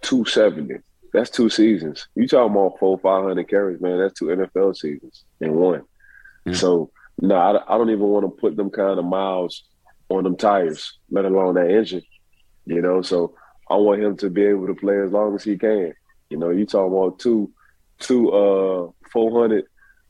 two 0.00 0.24
seventy. 0.24 0.76
That's 1.12 1.28
two 1.28 1.50
seasons. 1.50 2.08
You 2.14 2.26
talking 2.26 2.52
about 2.52 2.78
four 2.78 2.98
five 2.98 3.24
hundred 3.24 3.48
carries, 3.48 3.80
man? 3.80 3.98
That's 3.98 4.18
two 4.18 4.26
NFL 4.26 4.76
seasons 4.76 5.24
in 5.40 5.54
one. 5.54 5.80
Mm-hmm. 6.46 6.54
So 6.54 6.90
no, 7.20 7.34
I, 7.34 7.74
I 7.74 7.78
don't 7.78 7.90
even 7.90 8.06
want 8.06 8.24
to 8.24 8.40
put 8.40 8.56
them 8.56 8.70
kind 8.70 8.98
of 8.98 9.04
miles 9.04 9.64
on 10.08 10.24
them 10.24 10.36
tires, 10.36 10.98
let 11.10 11.24
alone 11.24 11.54
that 11.54 11.70
engine. 11.70 12.02
You 12.66 12.82
know, 12.82 13.02
so 13.02 13.34
I 13.70 13.76
want 13.76 14.02
him 14.02 14.16
to 14.18 14.30
be 14.30 14.44
able 14.44 14.66
to 14.66 14.74
play 14.74 15.00
as 15.00 15.12
long 15.12 15.34
as 15.34 15.44
he 15.44 15.56
can. 15.56 15.92
You 16.28 16.38
know, 16.38 16.50
you 16.50 16.66
talking 16.66 16.92
about 16.92 17.18
two, 17.18 17.52
two, 17.98 18.30
uh, 18.30 18.90
400, 19.12 19.64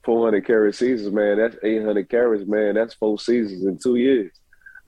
400 0.04 0.46
carry 0.46 0.72
seasons, 0.72 1.12
man. 1.12 1.38
That's 1.38 1.56
800 1.62 2.08
carries, 2.08 2.46
man. 2.46 2.74
That's 2.74 2.94
four 2.94 3.18
seasons 3.18 3.64
in 3.64 3.78
two 3.78 3.96
years. 3.96 4.32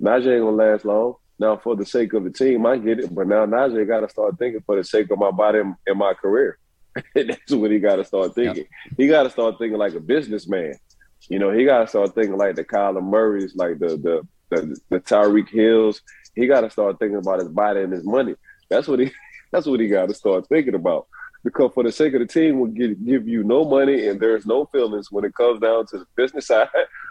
Najee 0.00 0.34
ain't 0.34 0.44
gonna 0.44 0.50
last 0.50 0.84
long. 0.84 1.14
Now, 1.38 1.56
for 1.56 1.76
the 1.76 1.86
sake 1.86 2.12
of 2.12 2.24
the 2.24 2.30
team, 2.30 2.66
I 2.66 2.76
get 2.76 3.00
it, 3.00 3.14
but 3.14 3.26
now 3.26 3.46
Najee 3.46 3.86
got 3.86 4.00
to 4.00 4.08
start 4.08 4.38
thinking 4.38 4.62
for 4.64 4.76
the 4.76 4.84
sake 4.84 5.10
of 5.10 5.18
my 5.18 5.30
body 5.30 5.60
and, 5.60 5.74
and 5.86 5.98
my 5.98 6.14
career. 6.14 6.58
That's 7.14 7.52
what 7.52 7.70
he 7.70 7.78
got 7.78 7.96
to 7.96 8.04
start 8.04 8.34
thinking. 8.34 8.64
Yep. 8.64 8.96
He 8.98 9.06
got 9.08 9.22
to 9.24 9.30
start 9.30 9.56
thinking 9.58 9.78
like 9.78 9.94
a 9.94 10.00
businessman. 10.00 10.74
You 11.32 11.38
know, 11.38 11.50
he 11.50 11.64
got 11.64 11.78
to 11.78 11.86
start 11.86 12.14
thinking 12.14 12.36
like 12.36 12.56
the 12.56 12.64
Kyler 12.64 13.02
Murrays, 13.02 13.56
like 13.56 13.78
the 13.78 13.96
the 13.96 14.28
the, 14.50 14.78
the 14.90 15.00
Tyreek 15.00 15.48
Hills, 15.48 16.02
he 16.34 16.46
got 16.46 16.60
to 16.60 16.68
start 16.68 16.98
thinking 16.98 17.16
about 17.16 17.38
his 17.38 17.48
body 17.48 17.80
and 17.80 17.90
his 17.90 18.04
money. 18.04 18.34
That's 18.68 18.86
what 18.86 18.98
he. 18.98 19.10
That's 19.50 19.66
what 19.66 19.80
he 19.80 19.88
got 19.88 20.08
to 20.08 20.14
start 20.14 20.46
thinking 20.48 20.74
about. 20.74 21.06
Because 21.42 21.72
for 21.74 21.84
the 21.84 21.92
sake 21.92 22.12
of 22.12 22.20
the 22.20 22.26
team, 22.26 22.58
will 22.58 22.68
give, 22.68 23.04
give 23.04 23.26
you 23.26 23.44
no 23.44 23.64
money 23.64 24.08
and 24.08 24.18
there's 24.18 24.46
no 24.46 24.66
feelings 24.66 25.10
when 25.10 25.24
it 25.24 25.34
comes 25.34 25.60
down 25.60 25.86
to 25.86 25.98
the 25.98 26.06
business 26.16 26.46
side 26.48 26.68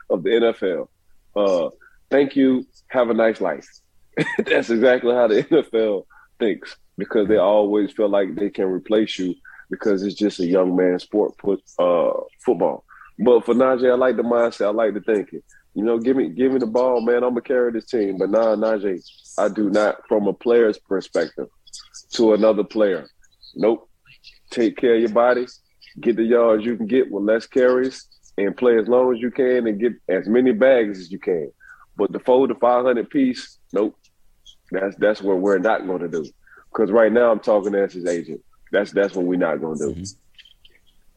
of 0.10 0.24
the 0.24 0.30
NFL. 0.30 0.88
Uh, 1.36 1.70
thank 2.10 2.36
you. 2.36 2.66
Have 2.88 3.10
a 3.10 3.14
nice 3.14 3.42
life. 3.42 3.68
That's 4.46 4.70
exactly 4.70 5.14
how 5.14 5.28
the 5.28 5.44
NFL 5.44 6.06
thinks 6.40 6.76
because 6.98 7.28
they 7.28 7.38
always 7.38 7.92
feel 7.92 8.10
like 8.10 8.36
they 8.36 8.50
can 8.50 8.66
replace 8.66 9.20
you 9.20 9.36
because 9.70 10.02
it's 10.02 10.16
just 10.16 10.40
a 10.40 10.46
young 10.46 10.76
man 10.76 10.98
sport, 11.00 11.38
put 11.38 11.62
uh, 11.78 12.12
football. 12.44 12.86
But 13.24 13.46
for 13.46 13.54
Najee, 13.54 13.92
I 13.92 13.96
like 13.96 14.18
the 14.18 14.24
mindset. 14.24 14.66
I 14.66 14.70
like 14.72 14.94
the 14.94 15.02
thinking. 15.02 15.44
You 15.76 15.84
know, 15.84 16.00
give 16.00 16.18
me 16.18 16.30
give 16.30 16.52
me 16.52 16.60
the 16.60 16.68
ball, 16.68 17.02
man. 17.02 17.24
I'm 17.24 17.30
gonna 17.30 17.42
carry 17.42 17.72
this 17.72 17.86
team. 17.86 18.18
But 18.18 18.32
nah, 18.32 18.56
Najee, 18.56 19.02
I 19.38 19.48
do 19.48 19.70
not 19.70 20.08
from 20.08 20.28
a 20.28 20.34
player's 20.34 20.78
perspective 20.80 21.48
to 22.14 22.34
another 22.34 22.64
player. 22.64 23.08
Nope. 23.56 23.88
Take 24.50 24.76
care 24.76 24.96
of 24.96 25.02
your 25.02 25.12
body, 25.12 25.46
get 26.02 26.18
the 26.18 26.24
yards 26.24 26.66
you 26.66 26.76
can 26.76 26.88
get 26.88 27.10
with 27.10 27.24
less 27.24 27.46
carries, 27.46 28.06
and 28.38 28.58
play 28.58 28.78
as 28.78 28.88
long 28.88 29.14
as 29.16 29.22
you 29.22 29.32
can 29.32 29.68
and 29.68 29.80
get 29.80 29.94
as 30.10 30.28
many 30.28 30.52
bags 30.52 31.00
as 31.00 31.12
you 31.12 31.20
can. 31.20 31.52
But 31.96 32.12
the 32.12 32.20
four 32.20 32.48
to 32.48 32.56
five 32.56 32.84
hundred 32.84 33.10
piece, 33.10 33.60
nope. 33.72 33.96
That's 34.72 34.96
that's 34.98 35.22
what 35.22 35.40
we're 35.40 35.60
not 35.60 35.86
gonna 35.86 36.08
do. 36.08 36.26
Because 36.72 36.92
right 36.92 37.12
now 37.12 37.32
I'm 37.32 37.40
talking 37.40 37.76
as 37.76 37.94
his 37.94 38.08
agent. 38.08 38.42
That's 38.72 38.92
that's 38.92 39.16
what 39.16 39.26
we're 39.26 39.38
not 39.38 39.62
gonna 39.62 39.78
do. 39.78 39.92
Mm-hmm. 39.92 40.04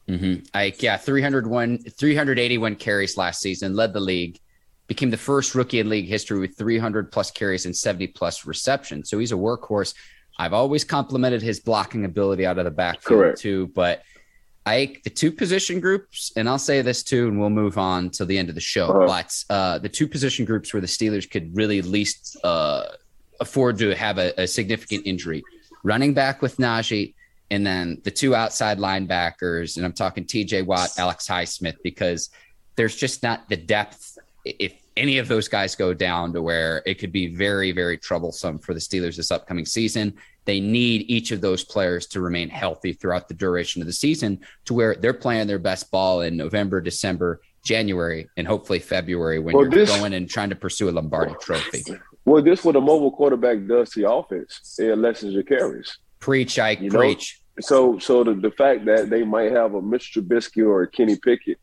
Mm-hmm. 0.09 0.44
Like 0.55 0.82
yeah, 0.82 0.96
301, 0.96 1.78
381 1.78 2.76
carries 2.76 3.16
last 3.16 3.40
season, 3.40 3.74
led 3.74 3.92
the 3.92 4.00
league 4.00 4.38
became 4.86 5.11
the 5.11 5.16
first 5.16 5.55
rookie 5.55 5.80
in 5.80 5.88
league 5.88 6.07
history 6.07 6.38
with 6.38 6.57
300 6.57 7.11
plus 7.11 7.30
carries 7.30 7.64
and 7.64 7.74
70 7.74 8.09
plus 8.09 8.46
receptions. 8.46 9.09
So 9.09 9.18
he's 9.18 9.32
a 9.32 9.36
workhorse. 9.36 9.94
I've 10.38 10.52
always 10.52 10.84
complimented 10.84 11.42
his 11.42 11.61
blocking 11.61 12.05
ability 12.05 12.44
out 12.44 12.59
of 12.59 12.64
the 12.64 12.70
backfield 12.70 13.20
Correct. 13.20 13.38
too, 13.40 13.68
but 13.68 14.02
I 14.66 14.96
the 15.05 15.11
two 15.11 15.30
position 15.30 15.78
groups, 15.78 16.32
and 16.36 16.48
I'll 16.48 16.59
say 16.59 16.80
this 16.82 17.02
too, 17.02 17.28
and 17.28 17.38
we'll 17.38 17.50
move 17.50 17.78
on 17.78 18.11
to 18.11 18.24
the 18.24 18.38
end 18.38 18.48
of 18.48 18.55
the 18.55 18.61
show. 18.61 18.88
Uh-huh. 18.88 19.07
But 19.07 19.44
uh, 19.50 19.78
the 19.78 19.88
two 19.88 20.09
position 20.09 20.44
groups 20.44 20.72
where 20.72 20.80
the 20.80 20.86
Steelers 20.86 21.30
could 21.30 21.55
really 21.55 21.82
least 21.82 22.36
uh, 22.42 22.84
afford 23.40 23.78
to 23.78 23.94
have 23.94 24.18
a, 24.18 24.32
a, 24.40 24.46
significant 24.46 25.07
injury: 25.07 25.44
running 25.82 26.14
back 26.14 26.40
with 26.40 26.57
Najee, 26.57 27.14
and 27.51 27.66
then 27.66 28.01
the 28.05 28.11
two 28.11 28.34
outside 28.34 28.78
linebackers. 28.78 29.76
And 29.76 29.84
I'm 29.84 29.92
talking 29.92 30.24
T.J. 30.24 30.62
Watt, 30.62 30.90
Alex 30.99 31.28
Highsmith, 31.28 31.76
because 31.82 32.30
there's 32.76 32.97
just 32.97 33.22
not 33.22 33.49
the 33.49 33.57
depth 33.57 34.18
if 34.45 34.74
any 34.97 35.18
of 35.18 35.26
those 35.26 35.49
guys 35.49 35.74
go 35.74 35.95
down 35.95 36.32
to 36.32 36.42
where 36.42 36.82
it 36.86 36.99
could 36.99 37.12
be 37.12 37.34
very, 37.34 37.72
very 37.72 37.99
troublesome 37.99 38.59
for 38.59 38.74
the 38.74 38.80
Steelers 38.80 39.16
this 39.16 39.30
upcoming 39.30 39.66
season, 39.66 40.14
they 40.45 40.61
need 40.61 41.03
each 41.09 41.32
of 41.32 41.40
those 41.40 41.64
players 41.64 42.07
to 42.09 42.20
remain 42.20 42.49
healthy 42.49 42.92
throughout 42.92 43.26
the 43.26 43.34
duration 43.34 43.80
of 43.80 43.86
the 43.86 43.92
season 43.92 44.38
to 44.66 44.74
where 44.74 44.95
they're 44.95 45.14
playing 45.14 45.47
their 45.47 45.59
best 45.59 45.90
ball 45.90 46.20
in 46.20 46.36
November, 46.36 46.80
December, 46.80 47.40
January, 47.64 48.28
and 48.36 48.47
hopefully 48.47 48.78
February 48.78 49.38
when 49.38 49.55
well, 49.55 49.64
you're 49.64 49.70
this, 49.70 49.90
going 49.97 50.12
and 50.12 50.28
trying 50.28 50.51
to 50.51 50.57
pursue 50.57 50.90
a 50.90 50.92
Lombardi 50.92 51.34
trophy. 51.40 51.82
Well, 52.26 52.42
this 52.42 52.62
what 52.62 52.76
a 52.76 52.80
mobile 52.80 53.11
quarterback 53.11 53.66
does 53.66 53.90
to 53.90 54.01
your 54.01 54.20
offense. 54.20 54.76
It 54.78 54.97
lessens 54.99 55.32
your 55.32 55.42
carries. 55.42 55.99
Preach, 56.25 56.59
I 56.59 56.70
you 56.70 56.91
preach. 56.91 57.39
Know? 57.59 57.61
So 57.61 57.99
so 57.99 58.25
the, 58.25 58.33
the 58.33 58.51
fact 58.51 58.87
that 58.87 59.11
they 59.11 59.25
might 59.25 59.53
have 59.53 59.75
a 59.75 59.83
Mr. 59.83 60.22
Trubisky 60.22 60.66
or 60.66 60.81
a 60.81 60.89
Kenny 60.89 61.16
Pickett 61.16 61.59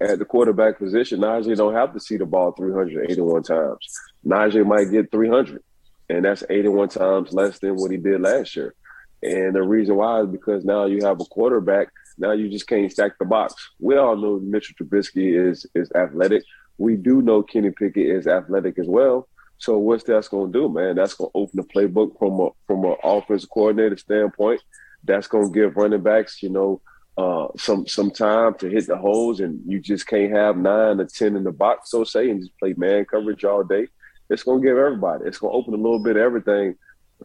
at 0.00 0.18
the 0.18 0.24
quarterback 0.24 0.78
position, 0.78 1.20
Najee 1.20 1.54
don't 1.54 1.74
have 1.74 1.92
to 1.92 2.00
see 2.00 2.16
the 2.16 2.24
ball 2.24 2.52
381 2.52 3.42
times. 3.42 3.78
Najee 4.26 4.64
might 4.64 4.90
get 4.90 5.10
300, 5.10 5.62
and 6.08 6.24
that's 6.24 6.42
81 6.48 6.88
times 6.88 7.34
less 7.34 7.58
than 7.58 7.76
what 7.76 7.90
he 7.90 7.98
did 7.98 8.22
last 8.22 8.56
year. 8.56 8.74
And 9.22 9.54
the 9.54 9.62
reason 9.62 9.96
why 9.96 10.22
is 10.22 10.28
because 10.28 10.64
now 10.64 10.86
you 10.86 11.04
have 11.04 11.20
a 11.20 11.24
quarterback. 11.26 11.88
Now 12.16 12.32
you 12.32 12.48
just 12.48 12.66
can't 12.66 12.90
stack 12.90 13.18
the 13.18 13.26
box. 13.26 13.54
We 13.78 13.98
all 13.98 14.16
know 14.16 14.38
Mitchell 14.38 14.76
Trubisky 14.80 15.50
is 15.50 15.66
is 15.74 15.92
athletic. 15.92 16.42
We 16.78 16.96
do 16.96 17.20
know 17.20 17.42
Kenny 17.42 17.70
Pickett 17.70 18.06
is 18.06 18.26
athletic 18.26 18.78
as 18.78 18.86
well. 18.86 19.28
So 19.58 19.78
what's 19.78 20.04
that's 20.04 20.28
going 20.28 20.52
to 20.52 20.58
do, 20.58 20.68
man? 20.68 20.96
That's 20.96 21.14
going 21.14 21.30
to 21.30 21.38
open 21.38 21.56
the 21.56 21.62
playbook 21.62 22.18
from 22.18 22.40
a 22.40 22.50
from 22.66 22.84
an 22.84 22.96
offensive 23.02 23.50
coordinator 23.50 23.96
standpoint. 23.96 24.60
That's 25.04 25.28
going 25.28 25.52
to 25.52 25.58
give 25.58 25.76
running 25.76 26.02
backs, 26.02 26.42
you 26.42 26.50
know, 26.50 26.80
uh, 27.16 27.48
some 27.56 27.86
some 27.86 28.10
time 28.10 28.54
to 28.58 28.68
hit 28.68 28.86
the 28.86 28.96
holes, 28.96 29.40
and 29.40 29.60
you 29.66 29.80
just 29.80 30.06
can't 30.06 30.32
have 30.32 30.56
nine 30.56 31.00
or 31.00 31.06
ten 31.06 31.36
in 31.36 31.44
the 31.44 31.52
box, 31.52 31.90
so 31.90 32.04
say, 32.04 32.30
and 32.30 32.40
just 32.40 32.58
play 32.58 32.74
man 32.76 33.04
coverage 33.06 33.44
all 33.44 33.64
day. 33.64 33.88
It's 34.28 34.42
going 34.42 34.60
to 34.60 34.68
give 34.68 34.76
everybody. 34.76 35.24
It's 35.24 35.38
going 35.38 35.52
to 35.52 35.56
open 35.56 35.72
a 35.72 35.78
little 35.78 36.02
bit 36.02 36.16
of 36.16 36.22
everything 36.22 36.74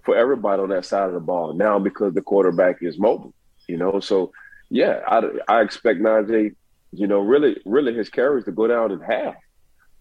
for 0.03 0.15
everybody 0.15 0.61
on 0.61 0.69
that 0.69 0.86
side 0.86 1.07
of 1.07 1.13
the 1.13 1.19
ball 1.19 1.53
now 1.53 1.79
because 1.79 2.13
the 2.13 2.21
quarterback 2.21 2.77
is 2.82 2.97
mobile. 2.97 3.34
You 3.67 3.77
know, 3.77 3.99
so 3.99 4.32
yeah, 4.69 5.01
I, 5.05 5.23
I 5.47 5.61
expect 5.61 5.99
Najee, 5.99 6.55
you 6.93 7.07
know, 7.07 7.19
really 7.19 7.57
really 7.65 7.93
his 7.93 8.09
carries 8.09 8.45
to 8.45 8.51
go 8.51 8.67
down 8.67 8.91
in 8.91 9.01
half. 9.01 9.36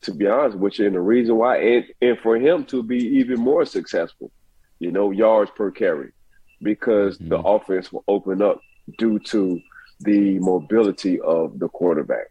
To 0.03 0.15
be 0.15 0.27
honest 0.27 0.57
with 0.57 0.79
you, 0.79 0.87
and 0.87 0.95
the 0.95 1.01
reason 1.01 1.37
why, 1.37 1.59
and, 1.59 1.85
and 2.01 2.19
for 2.21 2.37
him 2.37 2.65
to 2.67 2.83
be 2.83 2.97
even 2.97 3.39
more 3.39 3.67
successful, 3.67 4.31
you 4.79 4.91
know, 4.91 5.11
yards 5.11 5.51
per 5.55 5.71
carry 5.71 6.13
because 6.63 7.19
mm-hmm. 7.19 7.29
the 7.29 7.39
offense 7.39 7.93
will 7.93 8.05
open 8.09 8.41
up 8.41 8.61
due 8.99 9.19
to 9.19 9.61
the 10.01 10.39
mobility 10.39 11.21
of 11.21 11.59
the 11.59 11.69
quarterback. 11.69 12.31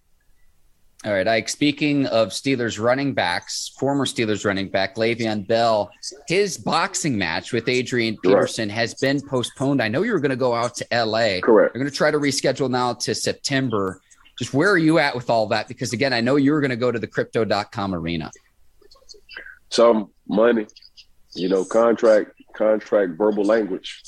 All 1.05 1.13
right, 1.13 1.27
Ike. 1.27 1.47
Speaking 1.47 2.07
of 2.07 2.29
Steelers 2.29 2.77
running 2.77 3.13
backs, 3.13 3.71
former 3.79 4.05
Steelers 4.05 4.45
running 4.45 4.67
back 4.67 4.95
Le'Veon 4.95 5.47
Bell, 5.47 5.89
his 6.27 6.57
boxing 6.57 7.17
match 7.17 7.53
with 7.53 7.69
Adrian 7.69 8.17
Peterson 8.21 8.67
right. 8.67 8.75
has 8.75 8.95
been 8.95 9.21
postponed. 9.21 9.81
I 9.81 9.87
know 9.87 10.03
you 10.03 10.11
were 10.11 10.19
going 10.19 10.31
to 10.31 10.35
go 10.35 10.53
out 10.53 10.75
to 10.75 10.85
LA. 10.91 11.39
Correct. 11.39 11.73
You're 11.73 11.83
going 11.83 11.89
to 11.89 11.91
try 11.91 12.11
to 12.11 12.19
reschedule 12.19 12.69
now 12.69 12.95
to 12.95 13.15
September. 13.15 14.01
Just 14.39 14.53
where 14.53 14.71
are 14.71 14.77
you 14.77 14.99
at 14.99 15.15
with 15.15 15.29
all 15.29 15.47
that? 15.47 15.67
Because 15.67 15.91
again, 15.91 16.13
I 16.13 16.21
know 16.21 16.37
you 16.37 16.53
were 16.53 16.61
going 16.61 16.69
to 16.69 16.77
go 16.77 16.93
to 16.93 16.97
the 16.97 17.07
crypto.com 17.07 17.93
arena. 17.93 18.31
Some 19.69 20.11
money, 20.29 20.65
you 21.35 21.49
know, 21.49 21.65
contract, 21.65 22.31
contract, 22.55 23.17
verbal 23.17 23.43
language. 23.43 24.01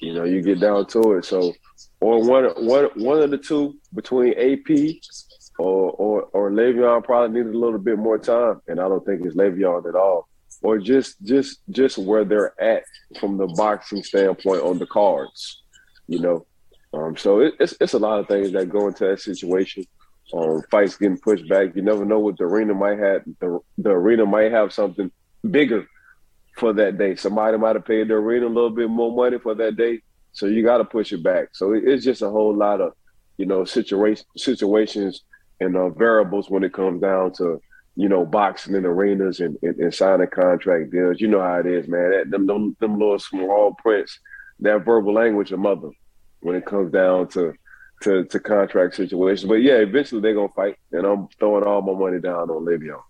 You 0.00 0.14
know, 0.14 0.24
you 0.24 0.42
get 0.42 0.60
down 0.60 0.86
to 0.86 1.14
it. 1.14 1.24
So, 1.24 1.52
or 1.98 2.22
one, 2.22 2.44
one, 2.64 2.84
one 2.94 3.20
of 3.20 3.32
the 3.32 3.38
two 3.38 3.74
between 3.94 4.32
AP 4.34 4.94
or 5.58 5.90
or 5.90 6.22
or 6.32 6.50
Le'Veon 6.52 7.02
probably 7.02 7.40
needed 7.40 7.52
a 7.52 7.58
little 7.58 7.80
bit 7.80 7.98
more 7.98 8.18
time, 8.18 8.60
and 8.68 8.78
I 8.78 8.88
don't 8.88 9.04
think 9.04 9.24
it's 9.24 9.34
Le'Veon 9.34 9.88
at 9.88 9.96
all. 9.96 10.28
Or 10.62 10.78
just 10.78 11.20
just 11.24 11.58
just 11.70 11.98
where 11.98 12.24
they're 12.24 12.60
at 12.62 12.84
from 13.18 13.38
the 13.38 13.48
boxing 13.48 14.04
standpoint 14.04 14.62
on 14.62 14.78
the 14.78 14.86
cards, 14.86 15.62
you 16.06 16.20
know. 16.20 16.46
Um, 16.96 17.16
so 17.16 17.40
it, 17.40 17.54
it's 17.60 17.74
it's 17.80 17.92
a 17.92 17.98
lot 17.98 18.20
of 18.20 18.28
things 18.28 18.52
that 18.52 18.70
go 18.70 18.88
into 18.88 19.06
that 19.06 19.20
situation. 19.20 19.84
Um, 20.32 20.62
fights 20.70 20.96
getting 20.96 21.18
pushed 21.18 21.48
back. 21.48 21.76
You 21.76 21.82
never 21.82 22.04
know 22.04 22.18
what 22.18 22.38
the 22.38 22.44
arena 22.44 22.74
might 22.74 22.98
have. 22.98 23.22
The 23.38 23.60
the 23.78 23.90
arena 23.90 24.24
might 24.24 24.52
have 24.52 24.72
something 24.72 25.10
bigger 25.48 25.86
for 26.56 26.72
that 26.72 26.96
day. 26.96 27.14
Somebody 27.16 27.58
might 27.58 27.76
have 27.76 27.84
paid 27.84 28.08
the 28.08 28.14
arena 28.14 28.46
a 28.46 28.48
little 28.48 28.70
bit 28.70 28.88
more 28.88 29.14
money 29.14 29.38
for 29.38 29.54
that 29.54 29.76
day, 29.76 30.00
so 30.32 30.46
you 30.46 30.62
got 30.62 30.78
to 30.78 30.84
push 30.84 31.12
it 31.12 31.22
back. 31.22 31.48
So 31.52 31.74
it, 31.74 31.84
it's 31.86 32.04
just 32.04 32.22
a 32.22 32.30
whole 32.30 32.56
lot 32.56 32.80
of 32.80 32.92
you 33.36 33.46
know 33.46 33.64
situation 33.64 34.26
situations 34.36 35.22
and 35.60 35.76
uh, 35.76 35.90
variables 35.90 36.48
when 36.48 36.64
it 36.64 36.72
comes 36.72 37.02
down 37.02 37.32
to 37.34 37.60
you 37.94 38.08
know 38.08 38.24
boxing 38.24 38.74
in 38.74 38.86
arenas 38.86 39.40
and, 39.40 39.58
and, 39.62 39.76
and, 39.76 39.94
signing 39.94 40.28
contract 40.28 40.92
deals. 40.92 41.20
You 41.20 41.28
know 41.28 41.42
how 41.42 41.60
it 41.60 41.66
is, 41.66 41.88
man. 41.88 42.10
That, 42.10 42.30
them, 42.30 42.46
them 42.46 42.76
them 42.80 42.98
little 42.98 43.18
small 43.18 43.74
prints, 43.74 44.18
that 44.60 44.84
verbal 44.84 45.12
language 45.12 45.52
of 45.52 45.58
mother 45.58 45.90
when 46.40 46.56
it 46.56 46.66
comes 46.66 46.92
down 46.92 47.28
to 47.28 47.54
to 48.02 48.24
to 48.24 48.40
contract 48.40 48.94
situations. 48.94 49.48
But 49.48 49.62
yeah, 49.62 49.76
eventually 49.76 50.20
they're 50.20 50.34
gonna 50.34 50.48
fight, 50.48 50.76
and 50.92 51.06
I'm 51.06 51.28
throwing 51.38 51.64
all 51.64 51.82
my 51.82 51.92
money 51.92 52.20
down 52.20 52.50
on 52.50 52.64
Le'Veon. 52.64 53.00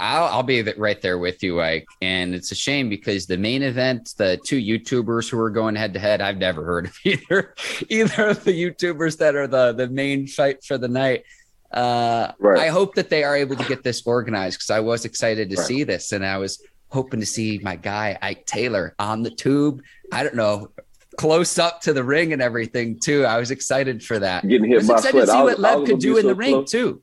I'll, 0.00 0.24
I'll 0.24 0.42
be 0.42 0.62
right 0.62 1.00
there 1.02 1.18
with 1.18 1.42
you, 1.42 1.60
Ike. 1.60 1.86
And 2.00 2.34
it's 2.34 2.50
a 2.52 2.54
shame 2.54 2.88
because 2.88 3.26
the 3.26 3.36
main 3.36 3.62
event, 3.62 4.14
the 4.16 4.40
two 4.44 4.58
YouTubers 4.58 5.28
who 5.28 5.38
are 5.38 5.50
going 5.50 5.76
head 5.76 5.92
to 5.92 6.00
head, 6.00 6.20
I've 6.20 6.38
never 6.38 6.64
heard 6.64 6.86
of 6.86 6.98
either 7.04 7.54
either 7.88 8.28
of 8.28 8.44
the 8.44 8.52
YouTubers 8.52 9.18
that 9.18 9.34
are 9.34 9.46
the 9.46 9.72
the 9.72 9.88
main 9.88 10.26
fight 10.26 10.64
for 10.64 10.78
the 10.78 10.88
night. 10.88 11.24
Uh, 11.70 12.32
right. 12.40 12.58
I 12.58 12.68
hope 12.68 12.96
that 12.96 13.10
they 13.10 13.22
are 13.22 13.36
able 13.36 13.54
to 13.56 13.64
get 13.64 13.84
this 13.84 14.04
organized 14.04 14.58
because 14.58 14.70
I 14.70 14.80
was 14.80 15.04
excited 15.04 15.50
to 15.50 15.56
right. 15.56 15.66
see 15.66 15.84
this, 15.84 16.12
and 16.12 16.24
I 16.24 16.38
was 16.38 16.62
hoping 16.88 17.20
to 17.20 17.26
see 17.26 17.60
my 17.62 17.76
guy 17.76 18.18
Ike 18.20 18.46
Taylor 18.46 18.94
on 18.98 19.22
the 19.22 19.30
tube. 19.30 19.82
I 20.10 20.24
don't 20.24 20.34
know, 20.34 20.70
close 21.16 21.58
up 21.58 21.80
to 21.82 21.92
the 21.92 22.04
ring 22.04 22.32
and 22.32 22.40
everything 22.42 22.98
too. 22.98 23.24
I 23.24 23.38
was 23.38 23.50
excited 23.50 24.02
for 24.02 24.18
that. 24.18 24.46
Getting 24.46 24.68
hit 24.68 24.76
I 24.76 24.78
was 24.78 24.88
by 24.88 24.94
excited 24.96 25.20
to 25.20 25.26
see 25.26 25.42
what 25.42 25.58
Lev 25.58 25.84
could 25.86 25.98
do 25.98 26.16
in 26.16 26.22
so 26.22 26.28
the 26.28 26.34
ring 26.34 26.52
close. 26.52 26.70
too. 26.70 27.02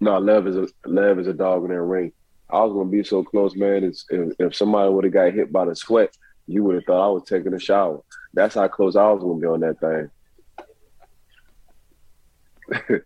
No, 0.00 0.18
Lev 0.18 0.46
is 0.46 0.56
a 0.56 0.68
Lev 0.86 1.18
is 1.18 1.26
a 1.26 1.32
dog 1.32 1.64
in 1.64 1.70
that 1.70 1.82
ring. 1.82 2.12
I 2.50 2.62
was 2.62 2.72
gonna 2.72 2.88
be 2.88 3.04
so 3.04 3.22
close, 3.22 3.54
man. 3.54 3.84
If, 3.84 3.96
if 4.38 4.54
somebody 4.54 4.90
would 4.90 5.04
have 5.04 5.12
got 5.12 5.32
hit 5.32 5.52
by 5.52 5.64
the 5.66 5.76
sweat, 5.76 6.16
you 6.46 6.62
would 6.64 6.76
have 6.76 6.84
thought 6.84 7.06
I 7.06 7.10
was 7.10 7.24
taking 7.24 7.52
a 7.52 7.58
shower. 7.60 8.00
That's 8.32 8.54
how 8.54 8.68
close 8.68 8.96
I 8.96 9.10
was 9.10 9.22
gonna 9.22 9.40
be 9.40 9.46
on 9.46 9.60
that 9.60 9.80
thing. 9.80 10.10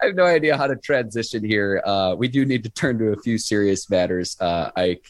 I 0.00 0.06
have 0.06 0.14
no 0.14 0.24
idea 0.24 0.56
how 0.56 0.66
to 0.66 0.76
transition 0.76 1.44
here. 1.44 1.82
Uh, 1.84 2.14
we 2.16 2.28
do 2.28 2.44
need 2.44 2.62
to 2.64 2.70
turn 2.70 2.98
to 2.98 3.12
a 3.12 3.16
few 3.16 3.38
serious 3.38 3.88
matters. 3.88 4.36
Uh, 4.40 4.70
Ike, 4.76 5.06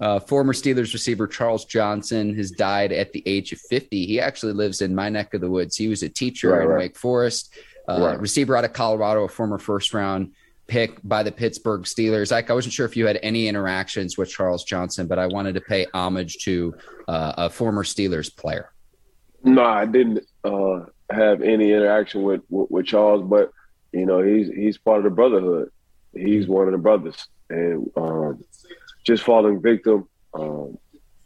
uh, 0.00 0.20
former 0.20 0.52
Steelers 0.52 0.92
receiver 0.92 1.26
Charles 1.26 1.64
Johnson 1.64 2.34
has 2.36 2.50
died 2.50 2.92
at 2.92 3.12
the 3.12 3.22
age 3.26 3.52
of 3.52 3.60
50. 3.60 4.06
He 4.06 4.20
actually 4.20 4.52
lives 4.52 4.80
in 4.80 4.94
my 4.94 5.08
neck 5.08 5.34
of 5.34 5.40
the 5.40 5.50
woods. 5.50 5.76
He 5.76 5.88
was 5.88 6.02
a 6.02 6.08
teacher 6.08 6.50
right, 6.50 6.62
in 6.62 6.68
right. 6.68 6.78
Wake 6.78 6.96
Forest, 6.96 7.54
uh, 7.88 8.00
right. 8.00 8.20
receiver 8.20 8.56
out 8.56 8.64
of 8.64 8.72
Colorado, 8.72 9.24
a 9.24 9.28
former 9.28 9.58
first 9.58 9.92
round 9.94 10.32
pick 10.68 11.00
by 11.02 11.22
the 11.22 11.32
Pittsburgh 11.32 11.82
Steelers. 11.82 12.30
I 12.30 12.52
wasn't 12.52 12.74
sure 12.74 12.86
if 12.86 12.96
you 12.96 13.06
had 13.06 13.18
any 13.22 13.48
interactions 13.48 14.16
with 14.16 14.28
Charles 14.28 14.64
Johnson, 14.64 15.06
but 15.06 15.18
I 15.18 15.26
wanted 15.26 15.54
to 15.54 15.60
pay 15.60 15.86
homage 15.94 16.38
to 16.44 16.74
uh, 17.08 17.32
a 17.36 17.50
former 17.50 17.82
Steelers 17.82 18.34
player. 18.34 18.70
No, 19.42 19.64
I 19.64 19.86
didn't 19.86 20.24
uh, 20.44 20.80
have 21.10 21.42
any 21.42 21.72
interaction 21.72 22.22
with, 22.22 22.42
with, 22.50 22.70
with 22.70 22.86
Charles, 22.86 23.22
but 23.24 23.50
you 23.92 24.04
know, 24.04 24.20
he's 24.20 24.48
he's 24.48 24.76
part 24.76 24.98
of 24.98 25.04
the 25.04 25.10
brotherhood. 25.10 25.70
He's 26.14 26.46
one 26.46 26.66
of 26.66 26.72
the 26.72 26.78
brothers, 26.78 27.26
and 27.48 27.90
um, 27.96 28.44
just 29.08 29.24
falling 29.24 29.60
victim, 29.60 30.06
um, 30.34 30.76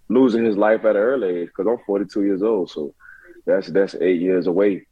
losing 0.08 0.44
his 0.44 0.56
life 0.56 0.84
at 0.84 0.94
an 0.94 1.02
early 1.02 1.40
age 1.40 1.48
because 1.48 1.66
I'm 1.68 1.84
42 1.84 2.22
years 2.22 2.42
old. 2.42 2.70
So 2.70 2.94
that's 3.44 3.66
that's 3.66 3.96
eight 3.96 4.20
years 4.20 4.46
away 4.46 4.86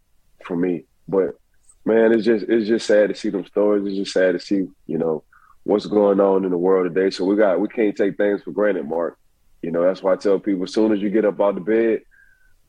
from 0.44 0.60
me. 0.60 0.84
But 1.08 1.38
man, 1.84 2.12
it's 2.12 2.24
just 2.24 2.46
it's 2.48 2.66
just 2.66 2.86
sad 2.86 3.08
to 3.08 3.14
see 3.14 3.30
them 3.30 3.46
stories. 3.46 3.86
It's 3.86 3.96
just 3.96 4.12
sad 4.12 4.32
to 4.32 4.40
see 4.40 4.66
you 4.88 4.98
know 4.98 5.22
what's 5.62 5.86
going 5.86 6.18
on 6.18 6.44
in 6.44 6.50
the 6.50 6.58
world 6.58 6.92
today. 6.92 7.10
So 7.10 7.24
we 7.24 7.36
got 7.36 7.60
we 7.60 7.68
can't 7.68 7.96
take 7.96 8.16
things 8.16 8.42
for 8.42 8.50
granted, 8.50 8.88
Mark. 8.88 9.16
You 9.62 9.70
know 9.70 9.82
that's 9.84 10.02
why 10.02 10.14
I 10.14 10.16
tell 10.16 10.40
people 10.40 10.64
as 10.64 10.74
soon 10.74 10.92
as 10.92 11.00
you 11.00 11.10
get 11.10 11.24
up 11.24 11.40
out 11.40 11.56
of 11.56 11.64
bed, 11.64 12.00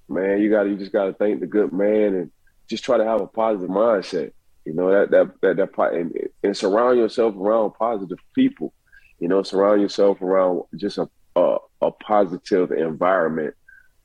man, 0.07 0.39
you 0.39 0.51
got 0.51 0.67
you 0.67 0.77
just 0.77 0.93
got 0.93 1.05
to 1.05 1.13
thank 1.13 1.39
the 1.39 1.47
good 1.47 1.73
man 1.73 2.13
and 2.13 2.31
just 2.69 2.83
try 2.83 2.97
to 2.97 3.05
have 3.05 3.21
a 3.21 3.27
positive 3.27 3.71
mindset. 3.71 4.33
You 4.65 4.73
know 4.75 4.91
that 4.91 5.09
that 5.09 5.41
that 5.41 5.57
that 5.57 5.93
and, 5.93 6.13
and 6.43 6.55
surround 6.55 6.99
yourself 6.99 7.35
around 7.35 7.71
positive 7.71 8.19
people. 8.35 8.71
You 9.21 9.29
know, 9.29 9.41
surround 9.43 9.81
yourself 9.81 10.21
around 10.21 10.63
just 10.75 10.97
a 10.97 11.07
a, 11.35 11.57
a 11.81 11.91
positive 11.91 12.71
environment. 12.71 13.55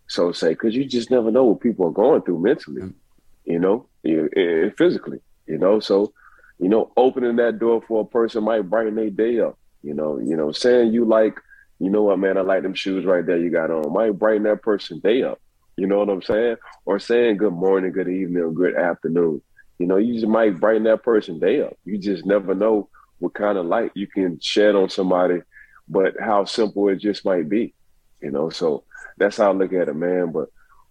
So 0.08 0.30
say, 0.32 0.50
because 0.50 0.74
you 0.74 0.84
just 0.84 1.10
never 1.10 1.30
know 1.30 1.44
what 1.44 1.60
people 1.60 1.86
are 1.88 1.92
going 1.92 2.22
through 2.22 2.40
mentally. 2.40 2.82
Mm-hmm. 2.82 3.50
You 3.50 3.58
know, 3.58 3.86
and 4.04 4.76
physically. 4.76 5.18
You 5.46 5.58
know, 5.58 5.80
so 5.80 6.12
you 6.58 6.68
know, 6.68 6.90
opening 6.96 7.36
that 7.36 7.58
door 7.58 7.82
for 7.86 8.02
a 8.02 8.04
person 8.04 8.44
might 8.44 8.68
brighten 8.68 8.94
their 8.94 9.10
day 9.10 9.40
up. 9.40 9.58
You 9.82 9.94
know, 9.94 10.18
you 10.18 10.36
know, 10.36 10.52
saying 10.52 10.92
you 10.92 11.04
like, 11.04 11.38
you 11.78 11.90
know 11.90 12.02
what, 12.02 12.18
man, 12.18 12.38
I 12.38 12.40
like 12.40 12.62
them 12.62 12.74
shoes 12.74 13.04
right 13.04 13.24
there 13.24 13.36
you 13.36 13.50
got 13.50 13.70
on, 13.70 13.92
might 13.92 14.18
brighten 14.18 14.44
that 14.44 14.62
person 14.62 15.00
day 15.00 15.22
up. 15.22 15.40
You 15.76 15.86
know 15.86 15.98
what 15.98 16.08
I'm 16.08 16.22
saying? 16.22 16.56
Or 16.86 16.98
saying 16.98 17.36
good 17.36 17.52
morning, 17.52 17.92
good 17.92 18.08
evening, 18.08 18.42
or 18.42 18.50
good 18.50 18.74
afternoon. 18.74 19.42
You 19.78 19.86
know, 19.86 19.98
you 19.98 20.14
just 20.14 20.26
might 20.26 20.58
brighten 20.58 20.84
that 20.84 21.02
person 21.02 21.38
day 21.38 21.60
up. 21.60 21.76
You 21.84 21.98
just 21.98 22.24
never 22.24 22.54
know 22.54 22.88
what 23.18 23.34
kind 23.34 23.58
of 23.58 23.66
light 23.66 23.92
you 23.94 24.06
can 24.06 24.38
shed 24.40 24.74
on 24.74 24.88
somebody, 24.88 25.40
but 25.88 26.14
how 26.20 26.44
simple 26.44 26.88
it 26.88 26.96
just 26.96 27.24
might 27.24 27.48
be. 27.48 27.74
You 28.20 28.30
know, 28.30 28.50
so 28.50 28.84
that's 29.16 29.36
how 29.36 29.50
I 29.50 29.54
look 29.54 29.72
at 29.72 29.88
it, 29.88 29.96
man. 29.96 30.32
But 30.32 30.48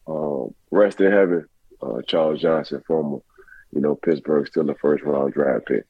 um, 0.07 0.53
rest 0.71 1.01
in 1.01 1.11
heaven, 1.11 1.47
uh, 1.81 2.01
Charles 2.07 2.41
Johnson, 2.41 2.83
former, 2.87 3.19
you 3.71 3.81
know, 3.81 3.95
Pittsburgh, 3.95 4.47
still 4.47 4.63
the 4.63 4.75
first 4.75 5.03
round 5.03 5.33
draft 5.33 5.67
pick. 5.67 5.85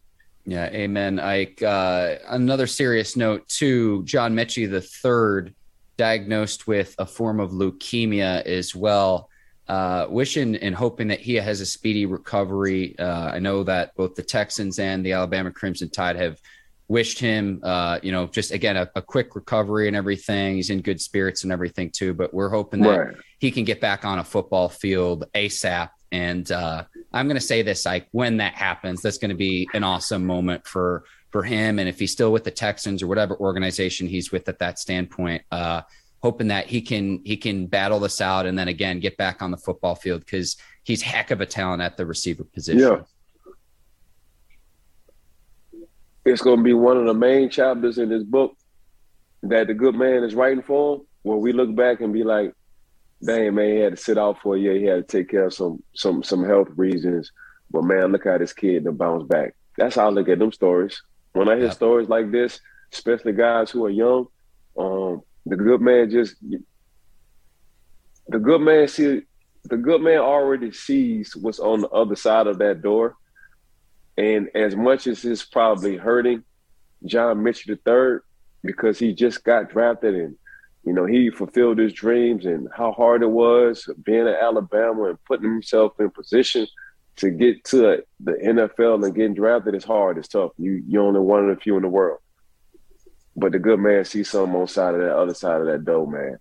Yeah, 0.46 0.68
amen. 0.68 1.20
Ike. 1.20 1.62
Uh, 1.62 2.16
another 2.28 2.68
serious 2.68 3.16
note 3.16 3.48
too. 3.48 4.04
John 4.04 4.36
Metchie 4.36 4.70
the 4.70 4.82
third, 4.82 5.56
diagnosed 5.98 6.68
with 6.68 6.96
a 7.00 7.06
form 7.06 7.40
of 7.40 7.52
leukemia 7.52 8.44
as 8.44 8.76
well 8.76 9.30
uh, 9.68 10.08
wishing 10.10 10.56
and 10.56 10.76
hoping 10.76 11.08
that 11.08 11.20
he 11.20 11.36
has 11.36 11.62
a 11.62 11.66
speedy 11.66 12.06
recovery. 12.06 12.98
Uh, 13.00 13.32
I 13.34 13.40
know 13.40 13.64
that 13.64 13.96
both 13.96 14.16
the 14.16 14.24
Texans 14.24 14.80
and 14.80 15.06
the 15.06 15.14
Alabama 15.14 15.52
Crimson 15.52 15.90
Tide 15.90 16.16
have 16.18 16.40
wished 16.88 17.18
him, 17.18 17.62
uh, 17.64 18.00
you 18.04 18.12
know, 18.12 18.28
just 18.28 18.52
again 18.52 18.78
a, 18.78 18.90
a, 18.96 19.02
quick 19.02 19.36
recovery 19.36 19.88
and 19.88 19.96
everything. 19.96 20.56
He's 20.56 20.70
in 20.70 20.82
good 20.82 21.02
spirits 21.02 21.44
and 21.44 21.52
everything 21.52 21.90
too. 21.90 22.14
But 22.14 22.34
we're 22.34 22.50
hoping 22.50 22.82
that 22.82 23.00
right. 23.00 23.16
he 23.40 23.50
can 23.50 23.64
get 23.64 23.82
back 23.82 24.06
on 24.06 24.20
a 24.20 24.24
football 24.24 24.70
field 24.70 25.26
ASAP. 25.34 25.90
And 26.12 26.50
uh, 26.52 26.84
I'm 27.12 27.28
going 27.28 27.40
to 27.40 27.42
say 27.42 27.64
this, 27.64 27.86
like 27.86 28.08
when 28.12 28.38
that 28.38 28.54
happens, 28.54 29.02
that's 29.02 29.18
going 29.18 29.30
to 29.30 29.36
be 29.36 29.68
an 29.74 29.84
awesome 29.84 30.26
moment 30.26 30.68
for 30.68 31.06
for 31.32 31.44
him. 31.44 31.80
And 31.80 31.90
if 31.90 32.00
he's 32.00 32.12
still 32.12 32.32
with 32.32 32.44
the 32.44 32.52
Texans 32.52 33.02
or 33.02 33.08
whatever 33.08 33.36
organization 33.36 34.08
he's 34.08 34.32
with 34.32 34.48
at 34.48 34.60
that 34.60 34.80
standpoint, 34.80 35.44
uh, 35.52 35.82
hoping 36.26 36.48
that 36.48 36.66
he 36.66 36.82
can 36.82 37.22
he 37.24 37.38
can 37.38 37.68
battle 37.68 38.00
this 38.00 38.20
out 38.20 38.48
and 38.48 38.58
then 38.58 38.68
again 38.68 39.00
get 39.00 39.16
back 39.16 39.44
on 39.44 39.52
the 39.52 39.58
football 39.58 39.94
field 39.94 40.22
because 40.22 40.58
he's 40.84 41.04
heck 41.04 41.30
of 41.30 41.40
a 41.40 41.46
talent 41.46 41.84
at 41.84 41.98
the 41.98 42.06
receiver 42.06 42.44
position. 42.44 42.82
Yeah. 42.82 43.02
It's 46.26 46.42
going 46.42 46.58
to 46.58 46.64
be 46.64 46.74
one 46.74 46.98
of 46.98 47.06
the 47.06 47.14
main 47.14 47.52
chapters 47.52 48.00
in 48.00 48.10
this 48.10 48.24
book 48.24 48.58
that 49.44 49.68
the 49.68 49.76
good 49.76 49.94
man 49.94 50.24
is 50.24 50.34
writing 50.34 50.64
for 50.64 50.96
him, 50.96 51.02
where 51.22 51.38
we 51.38 51.54
look 51.54 51.76
back 51.76 52.02
and 52.02 52.12
be 52.12 52.24
like, 52.24 52.56
dang 53.24 53.54
man, 53.54 53.76
he 53.76 53.80
had 53.82 53.96
to 53.96 54.04
sit 54.04 54.18
out 54.18 54.42
for 54.42 54.56
a 54.56 54.60
year. 54.60 54.80
He 54.80 54.86
had 54.86 55.08
to 55.08 55.18
take 55.18 55.30
care 55.30 55.46
of 55.46 55.54
some 55.54 55.84
some 55.94 56.24
some 56.24 56.44
health 56.44 56.70
reasons. 56.76 57.32
But 57.70 57.84
man, 57.84 58.12
look 58.12 58.26
at 58.26 58.40
this 58.40 58.54
kid 58.54 58.86
to 58.86 58.92
bounce 58.92 59.26
back. 59.26 59.54
That's 59.78 59.96
how 59.98 60.08
I 60.08 60.10
look 60.10 60.30
at 60.30 60.40
them 60.40 60.52
stories. 60.52 61.04
When 61.34 61.50
I 61.50 61.58
hear 61.58 61.70
stories 61.70 62.10
like 62.10 62.32
this, 62.32 62.60
especially 62.92 63.34
guys 63.34 63.70
who 63.70 63.86
are 63.86 63.92
young, 63.92 64.26
um, 64.76 65.22
the 65.46 65.56
good 65.56 65.82
man 65.82 66.10
just 66.10 66.36
the 68.28 68.40
good 68.40 68.62
man 68.62 68.88
see 68.88 69.22
the 69.66 69.78
good 69.78 70.02
man 70.02 70.20
already 70.20 70.72
sees 70.72 71.36
what's 71.36 71.60
on 71.60 71.82
the 71.82 71.90
other 71.90 72.16
side 72.16 72.48
of 72.48 72.60
that 72.60 72.82
door. 72.82 73.16
And 74.18 74.50
as 74.56 74.76
much 74.76 75.08
as 75.08 75.26
it's 75.26 75.44
probably 75.44 75.98
hurting 75.98 76.44
John 77.06 77.38
Metchie 77.38 77.70
III 77.70 78.20
because 78.64 79.00
he 79.00 79.14
just 79.14 79.44
got 79.44 79.70
drafted 79.70 80.16
and 80.16 80.36
you 80.86 80.94
know 80.94 81.06
he 81.06 81.30
fulfilled 81.30 81.80
his 81.80 81.94
dreams 81.94 82.46
and 82.46 82.68
how 82.76 82.92
hard 82.92 83.24
it 83.24 83.30
was 83.30 83.90
being 84.04 84.28
at 84.28 84.42
Alabama 84.42 85.06
and 85.06 85.24
putting 85.26 85.52
himself 85.52 85.94
in 86.00 86.10
position 86.12 86.68
to 87.18 87.30
get 87.32 87.64
to 87.66 88.04
the 88.20 88.34
NFL 88.34 89.04
and 89.04 89.16
getting 89.16 89.34
drafted 89.34 89.76
is 89.76 89.84
hard. 89.84 90.18
It's 90.18 90.28
tough. 90.28 90.52
You 90.58 90.84
you 90.88 91.02
only 91.02 91.20
one 91.20 91.50
of 91.50 91.56
the 91.56 91.62
few 91.62 91.76
in 91.76 91.82
the 91.82 91.90
world. 91.90 92.20
But 93.36 93.52
the 93.52 93.60
good 93.60 93.80
man 93.80 94.06
sees 94.06 94.30
something 94.30 94.56
on 94.56 94.68
side 94.68 94.96
of 94.96 95.02
that 95.02 95.16
other 95.16 95.34
side 95.34 95.62
of 95.62 95.68
that 95.68 95.84
door, 95.86 96.10
man. 96.10 96.38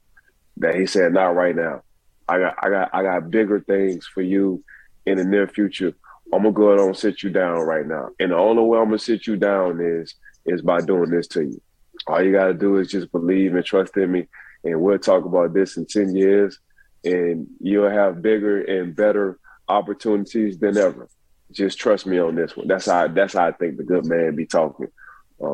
That 0.59 0.77
he 0.77 0.87
said, 0.87 1.13
not 1.13 1.35
right 1.35 1.57
now. 1.57 1.83
I 2.29 2.39
got 2.39 2.55
I 2.59 2.71
got 2.71 2.91
I 2.93 3.03
got 3.03 3.31
bigger 3.31 3.61
things 3.61 4.07
for 4.07 4.23
you 4.23 4.63
in 5.07 5.19
the 5.19 5.25
near 5.25 5.47
future. 5.49 5.93
I'm 6.33 6.43
gonna 6.43 6.53
go 6.53 6.69
ahead 6.71 6.87
and 6.87 6.97
sit 6.97 7.23
you 7.23 7.31
down 7.31 7.61
right 7.61 7.87
now. 7.87 8.11
And 8.19 8.33
the 8.33 8.37
only 8.37 8.63
way 8.63 8.79
I'm 8.79 8.87
gonna 8.87 8.99
sit 8.99 9.27
you 9.27 9.37
down 9.37 9.81
is 9.81 10.15
is 10.47 10.63
by 10.63 10.81
doing 10.81 11.11
this 11.11 11.27
to 11.29 11.43
you. 11.43 11.61
All 12.07 12.23
you 12.23 12.33
gotta 12.33 12.55
do 12.55 12.79
is 12.79 12.91
just 12.91 13.13
believe 13.13 13.55
and 13.55 13.65
trust 13.65 13.97
in 13.97 14.11
me, 14.11 14.27
and 14.65 14.81
we'll 14.81 14.99
talk 14.99 15.25
about 15.25 15.53
this 15.53 15.77
in 15.77 15.87
ten 15.87 16.15
years, 16.15 16.59
and 17.05 17.47
you'll 17.61 17.91
have 17.91 18.23
bigger 18.23 18.63
and 18.63 18.97
better 18.97 19.39
opportunities 19.69 20.59
than 20.59 20.77
ever. 20.77 21.09
Just 21.53 21.79
trust 21.79 22.07
me 22.07 22.19
on 22.19 22.35
this 22.35 22.57
one. 22.57 22.69
That's 22.69 22.87
how 22.87 23.09
that's 23.09 23.35
how 23.35 23.47
I 23.47 23.53
think 23.53 23.77
the 23.77 23.85
good 23.85 24.07
man 24.07 24.35
be 24.35 24.47
talking. 24.47 24.89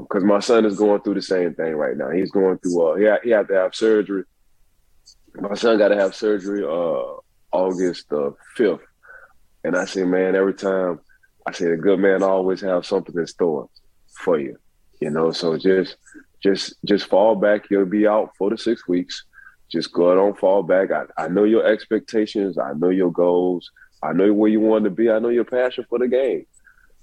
Because 0.02 0.22
um, 0.22 0.28
my 0.28 0.40
son 0.40 0.64
is 0.64 0.78
going 0.78 1.00
through 1.00 1.14
the 1.14 1.22
same 1.22 1.54
thing 1.54 1.74
right 1.74 1.96
now. 1.96 2.10
He's 2.10 2.30
going 2.30 2.58
through. 2.58 2.82
Uh, 2.82 2.96
he 2.96 3.04
had, 3.04 3.20
he 3.22 3.30
had 3.30 3.48
to 3.48 3.54
have 3.54 3.74
surgery. 3.74 4.24
My 5.34 5.54
son 5.54 5.78
got 5.78 5.88
to 5.88 5.96
have 5.96 6.14
surgery 6.14 6.64
uh, 6.64 7.20
August 7.52 8.08
the 8.08 8.34
fifth, 8.56 8.80
and 9.64 9.76
I 9.76 9.84
say, 9.84 10.04
man, 10.04 10.34
every 10.34 10.54
time 10.54 11.00
I 11.46 11.52
say 11.52 11.68
the 11.68 11.76
good 11.76 11.98
man 12.00 12.22
always 12.22 12.60
have 12.60 12.84
something 12.86 13.14
in 13.16 13.26
store 13.26 13.68
for 14.08 14.38
you. 14.38 14.56
You 15.00 15.10
know, 15.10 15.30
so 15.32 15.56
just 15.56 15.96
just 16.42 16.74
just 16.84 17.06
fall 17.06 17.34
back. 17.34 17.70
You'll 17.70 17.86
be 17.86 18.06
out 18.06 18.32
for 18.36 18.50
the 18.50 18.58
six 18.58 18.86
weeks. 18.86 19.24
Just 19.70 19.92
go 19.92 20.14
don't 20.14 20.38
fall 20.38 20.62
back. 20.62 20.90
I, 20.90 21.04
I 21.16 21.28
know 21.28 21.44
your 21.44 21.64
expectations. 21.64 22.58
I 22.58 22.72
know 22.74 22.90
your 22.90 23.12
goals. 23.12 23.70
I 24.02 24.12
know 24.12 24.32
where 24.32 24.50
you 24.50 24.60
want 24.60 24.84
to 24.84 24.90
be. 24.90 25.10
I 25.10 25.18
know 25.18 25.28
your 25.28 25.44
passion 25.44 25.84
for 25.88 25.98
the 25.98 26.08
game. 26.08 26.46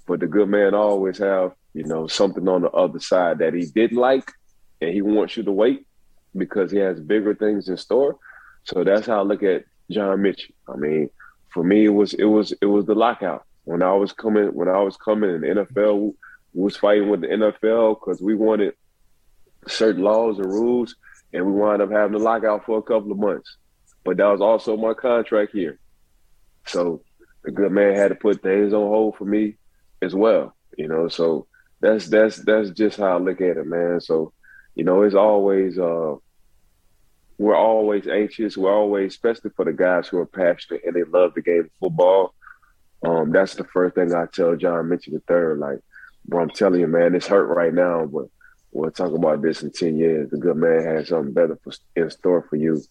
But 0.06 0.20
the 0.20 0.26
good 0.26 0.48
man 0.48 0.74
always 0.74 1.18
have, 1.18 1.52
you 1.78 1.84
know, 1.84 2.08
something 2.08 2.48
on 2.48 2.62
the 2.62 2.70
other 2.72 2.98
side 2.98 3.38
that 3.38 3.54
he 3.54 3.64
didn't 3.66 3.98
like 3.98 4.32
and 4.80 4.90
he 4.92 5.00
wants 5.00 5.36
you 5.36 5.44
to 5.44 5.52
wait 5.52 5.86
because 6.36 6.72
he 6.72 6.78
has 6.78 6.98
bigger 6.98 7.36
things 7.36 7.68
in 7.68 7.76
store. 7.76 8.18
So 8.64 8.82
that's 8.82 9.06
how 9.06 9.20
I 9.20 9.22
look 9.22 9.44
at 9.44 9.64
John 9.88 10.20
Mitchell. 10.20 10.56
I 10.68 10.74
mean, 10.74 11.08
for 11.50 11.62
me 11.62 11.84
it 11.84 11.90
was 11.90 12.14
it 12.14 12.24
was 12.24 12.52
it 12.60 12.66
was 12.66 12.84
the 12.86 12.96
lockout. 12.96 13.44
When 13.62 13.84
I 13.84 13.92
was 13.92 14.12
coming 14.12 14.46
when 14.46 14.68
I 14.68 14.80
was 14.80 14.96
coming 14.96 15.30
in 15.30 15.40
the 15.42 15.46
NFL 15.46 16.14
was 16.52 16.76
fighting 16.76 17.10
with 17.10 17.20
the 17.20 17.28
NFL 17.28 18.00
because 18.00 18.20
we 18.20 18.34
wanted 18.34 18.74
certain 19.68 20.02
laws 20.02 20.40
and 20.40 20.52
rules 20.52 20.96
and 21.32 21.46
we 21.46 21.52
wound 21.52 21.80
up 21.80 21.92
having 21.92 22.16
a 22.16 22.18
lockout 22.18 22.66
for 22.66 22.78
a 22.78 22.82
couple 22.82 23.12
of 23.12 23.18
months. 23.18 23.56
But 24.04 24.16
that 24.16 24.26
was 24.26 24.40
also 24.40 24.76
my 24.76 24.94
contract 24.94 25.52
here. 25.52 25.78
So 26.66 27.02
the 27.44 27.52
good 27.52 27.70
man 27.70 27.94
had 27.94 28.08
to 28.08 28.16
put 28.16 28.42
things 28.42 28.72
on 28.72 28.88
hold 28.88 29.14
for 29.16 29.26
me 29.26 29.54
as 30.02 30.12
well. 30.12 30.56
You 30.76 30.88
know, 30.88 31.06
so 31.06 31.46
that's 31.80 32.08
that's 32.08 32.36
that's 32.38 32.70
just 32.70 32.98
how 32.98 33.16
I 33.16 33.18
look 33.18 33.40
at 33.40 33.56
it, 33.56 33.66
man. 33.66 34.00
So, 34.00 34.32
you 34.74 34.84
know, 34.84 35.02
it's 35.02 35.14
always 35.14 35.78
uh 35.78 36.16
we're 37.38 37.56
always 37.56 38.08
anxious. 38.08 38.56
We're 38.56 38.74
always, 38.74 39.12
especially 39.12 39.50
for 39.50 39.64
the 39.64 39.72
guys 39.72 40.08
who 40.08 40.18
are 40.18 40.26
passionate 40.26 40.82
and 40.84 40.94
they 40.94 41.04
love 41.04 41.34
the 41.34 41.42
game 41.42 41.60
of 41.60 41.70
football. 41.80 42.34
Um, 43.04 43.30
that's 43.30 43.54
the 43.54 43.62
first 43.62 43.94
thing 43.94 44.12
I 44.12 44.26
tell 44.26 44.56
John 44.56 44.88
Mitchell 44.88 45.12
the 45.12 45.20
third. 45.20 45.60
Like, 45.60 45.78
bro, 46.26 46.42
I'm 46.42 46.50
telling 46.50 46.80
you, 46.80 46.88
man, 46.88 47.14
it's 47.14 47.28
hurt 47.28 47.44
right 47.44 47.72
now, 47.72 48.06
but 48.06 48.26
we'll 48.72 48.90
talk 48.90 49.12
about 49.12 49.40
this 49.40 49.62
in 49.62 49.70
ten 49.70 49.96
years. 49.96 50.30
The 50.30 50.36
good 50.36 50.56
man 50.56 50.84
has 50.84 51.08
something 51.08 51.32
better 51.32 51.56
for, 51.62 51.72
in 51.94 52.10
store 52.10 52.44
for 52.50 52.56
you 52.56 52.82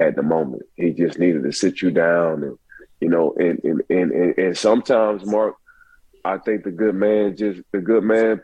at 0.00 0.16
the 0.16 0.22
moment. 0.22 0.62
He 0.74 0.90
just 0.90 1.20
needed 1.20 1.44
to 1.44 1.52
sit 1.52 1.80
you 1.80 1.92
down 1.92 2.42
and 2.42 2.58
you 3.02 3.08
know, 3.08 3.34
and 3.36 3.58
and 3.64 3.82
and 3.90 4.12
and, 4.12 4.38
and 4.38 4.56
sometimes, 4.56 5.26
Mark, 5.26 5.56
I 6.24 6.38
think 6.38 6.64
the 6.64 6.70
good 6.70 6.94
man 6.94 7.36
just 7.36 7.60
the 7.72 7.80
good 7.80 8.04
man 8.04 8.40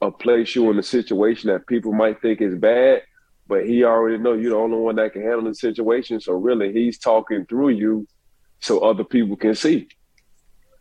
uh, 0.00 0.10
place 0.10 0.54
you 0.54 0.70
in 0.70 0.78
a 0.78 0.82
situation 0.82 1.50
that 1.50 1.66
people 1.66 1.92
might 1.92 2.20
think 2.20 2.40
is 2.40 2.54
bad, 2.54 3.02
but 3.46 3.66
he 3.66 3.84
already 3.84 4.18
know 4.18 4.34
you're 4.34 4.50
the 4.50 4.56
only 4.56 4.76
one 4.78 4.96
that 4.96 5.12
can 5.12 5.22
handle 5.22 5.42
the 5.42 5.54
situation. 5.54 6.20
So 6.20 6.34
really, 6.34 6.72
he's 6.72 6.98
talking 6.98 7.46
through 7.46 7.70
you, 7.70 8.06
so 8.60 8.80
other 8.80 9.04
people 9.04 9.36
can 9.36 9.54
see. 9.54 9.88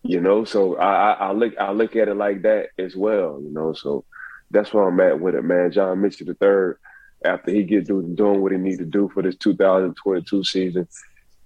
You 0.04 0.22
know, 0.22 0.46
so 0.46 0.76
I, 0.78 1.12
I, 1.12 1.12
I 1.14 1.32
look 1.32 1.58
I 1.58 1.72
look 1.72 1.96
at 1.96 2.08
it 2.08 2.16
like 2.16 2.44
that 2.44 2.70
as 2.78 2.96
well. 2.96 3.40
You 3.42 3.52
know, 3.52 3.74
so 3.74 4.06
that's 4.52 4.74
where 4.74 4.88
I'm 4.88 5.00
at 5.00 5.20
with 5.20 5.36
it, 5.36 5.44
man. 5.44 5.72
John 5.72 6.02
Mitchell 6.02 6.28
the 6.28 6.36
third, 6.36 6.80
after 7.26 7.52
he 7.52 7.64
get 7.64 7.88
doing 7.88 8.42
what 8.42 8.52
he 8.52 8.58
need 8.58 8.78
to 8.78 8.86
do 8.86 9.10
for 9.14 9.24
this 9.24 9.36
2022 9.38 10.44
season, 10.44 10.88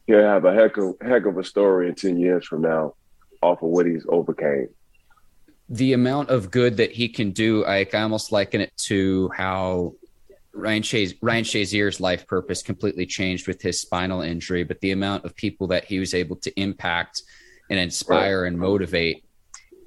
he'll 0.06 0.22
have 0.22 0.46
a 0.46 0.54
heck 0.54 0.78
of 0.78 0.96
heck 1.02 1.26
of 1.26 1.38
a 1.38 1.44
story 1.44 1.88
in 1.88 1.96
ten 1.96 2.18
years 2.18 2.46
from 2.46 2.62
now, 2.62 2.96
off 3.42 3.64
of 3.64 3.70
what 3.70 3.86
he's 3.86 4.06
overcame. 4.10 4.68
The 5.72 5.94
amount 5.94 6.30
of 6.30 6.52
good 6.52 6.78
that 6.78 6.92
he 6.92 7.10
can 7.10 7.32
do, 7.32 7.66
I, 7.66 7.88
I 7.94 8.02
almost 8.02 8.32
liken 8.32 8.62
it 8.62 8.72
to 8.88 9.30
how 9.36 9.96
Ryan 10.54 10.84
Shazier, 10.84 11.18
Ryan 11.22 11.44
Shazier's 11.44 12.00
life 12.00 12.28
purpose 12.28 12.62
completely 12.62 13.06
changed 13.06 13.48
with 13.48 13.62
his 13.62 13.80
spinal 13.80 14.22
injury, 14.22 14.64
but 14.64 14.80
the 14.82 14.92
amount 14.92 15.26
of 15.26 15.36
people 15.36 15.68
that 15.68 15.86
he 15.86 16.00
was 16.00 16.14
able 16.14 16.36
to 16.38 16.60
impact 16.60 17.24
and 17.70 17.80
inspire 17.80 18.42
right. 18.42 18.48
and 18.50 18.60
motivate 18.60 19.24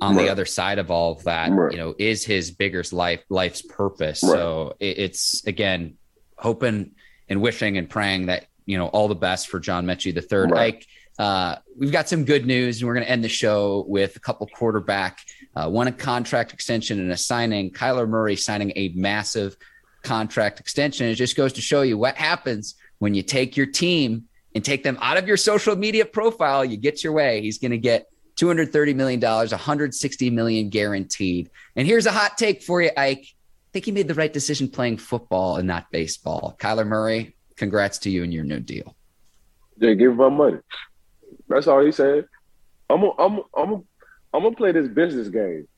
on 0.01 0.16
right. 0.16 0.24
the 0.24 0.32
other 0.32 0.47
side 0.47 0.78
of 0.78 0.91
all 0.91 1.12
of 1.12 1.24
that, 1.24 1.53
right. 1.53 1.72
you 1.72 1.78
know, 1.78 1.95
is 1.99 2.24
his 2.24 2.51
biggest 2.51 2.93
life 2.93 3.22
life's 3.28 3.62
purpose. 3.62 4.20
So 4.20 4.74
it, 4.80 4.99
it's 4.99 5.47
again 5.47 5.97
hoping 6.37 6.93
and 7.28 7.41
wishing 7.41 7.78
and 7.78 7.89
praying 7.89 8.26
that 8.26 8.47
you 8.66 8.78
know, 8.78 8.89
all 8.89 9.09
the 9.09 9.14
best 9.14 9.49
for 9.49 9.61
John 9.61 9.87
Metchie 9.87 10.14
the 10.14 10.22
third. 10.22 10.53
Ike, 10.53 10.87
uh, 11.18 11.57
we've 11.76 11.93
got 11.93 12.09
some 12.09 12.24
good 12.24 12.47
news, 12.47 12.80
and 12.80 12.89
we're 12.89 12.95
going 12.95 13.07
to 13.07 13.11
end 13.11 13.24
the 13.24 13.28
show 13.28 13.85
with 13.87 14.16
a 14.16 14.20
couple 14.20 14.47
quarterback, 14.47 15.18
uh, 15.57 15.68
one 15.68 15.88
a 15.88 15.92
contract 15.92 16.52
extension 16.52 17.00
and 17.00 17.11
a 17.12 17.16
signing. 17.16 17.70
Kyler 17.70 18.09
Murray 18.09 18.36
signing 18.36 18.72
a 18.76 18.88
massive 18.94 19.57
contract 20.02 20.61
extension. 20.61 21.07
It 21.07 21.14
just 21.14 21.36
goes 21.36 21.52
to 21.55 21.61
show 21.61 21.82
you 21.82 21.96
what 21.98 22.16
happens 22.16 22.74
when 22.98 23.14
you 23.14 23.22
take 23.22 23.57
your 23.57 23.66
team 23.66 24.24
and 24.55 24.64
take 24.64 24.82
them 24.82 24.98
out 25.00 25.16
of 25.16 25.26
your 25.26 25.36
social 25.36 25.76
media 25.76 26.05
profile. 26.05 26.64
You 26.64 26.76
get 26.76 27.02
your 27.02 27.12
way. 27.12 27.40
He's 27.40 27.59
going 27.59 27.72
to 27.72 27.78
get 27.78 28.07
$230 28.36 28.94
million, 28.94 29.20
160 29.20 30.30
million 30.30 30.68
guaranteed. 30.68 31.50
And 31.76 31.86
here's 31.86 32.07
a 32.07 32.12
hot 32.12 32.36
take 32.36 32.62
for 32.62 32.82
you, 32.82 32.90
Ike. 32.96 33.26
I 33.26 33.70
think 33.72 33.84
he 33.86 33.92
made 33.92 34.07
the 34.07 34.14
right 34.14 34.32
decision 34.32 34.68
playing 34.68 34.98
football 34.98 35.57
and 35.57 35.66
not 35.66 35.90
baseball. 35.90 36.57
Kyler 36.61 36.86
Murray, 36.86 37.34
Congrats 37.57 37.98
to 37.98 38.11
you 38.11 38.24
and 38.24 38.32
your 38.32 38.44
new 38.44 38.61
deal. 38.61 38.96
Yeah, 39.78 39.94
give 39.94 40.12
him 40.12 40.16
my 40.16 40.28
money. 40.28 40.59
That's 41.48 41.66
all 41.66 41.84
he 41.84 41.92
said. 41.92 42.26
I'm 42.90 43.00
gonna, 43.00 43.12
I'm, 43.18 43.40
I'm, 43.57 43.72
I'm, 43.72 43.84
I'm 44.35 44.43
gonna 44.43 44.57
play 44.57 44.72
this 44.72 44.89
business 44.89 45.28
game. 45.28 45.68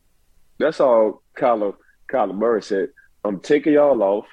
That's 0.59 0.81
all. 0.81 1.23
Kyler, 1.37 1.75
Kyler 2.11 2.35
Murray 2.35 2.63
said. 2.63 2.89
I'm 3.23 3.41
taking 3.41 3.75
y'all 3.75 4.03
off. 4.03 4.27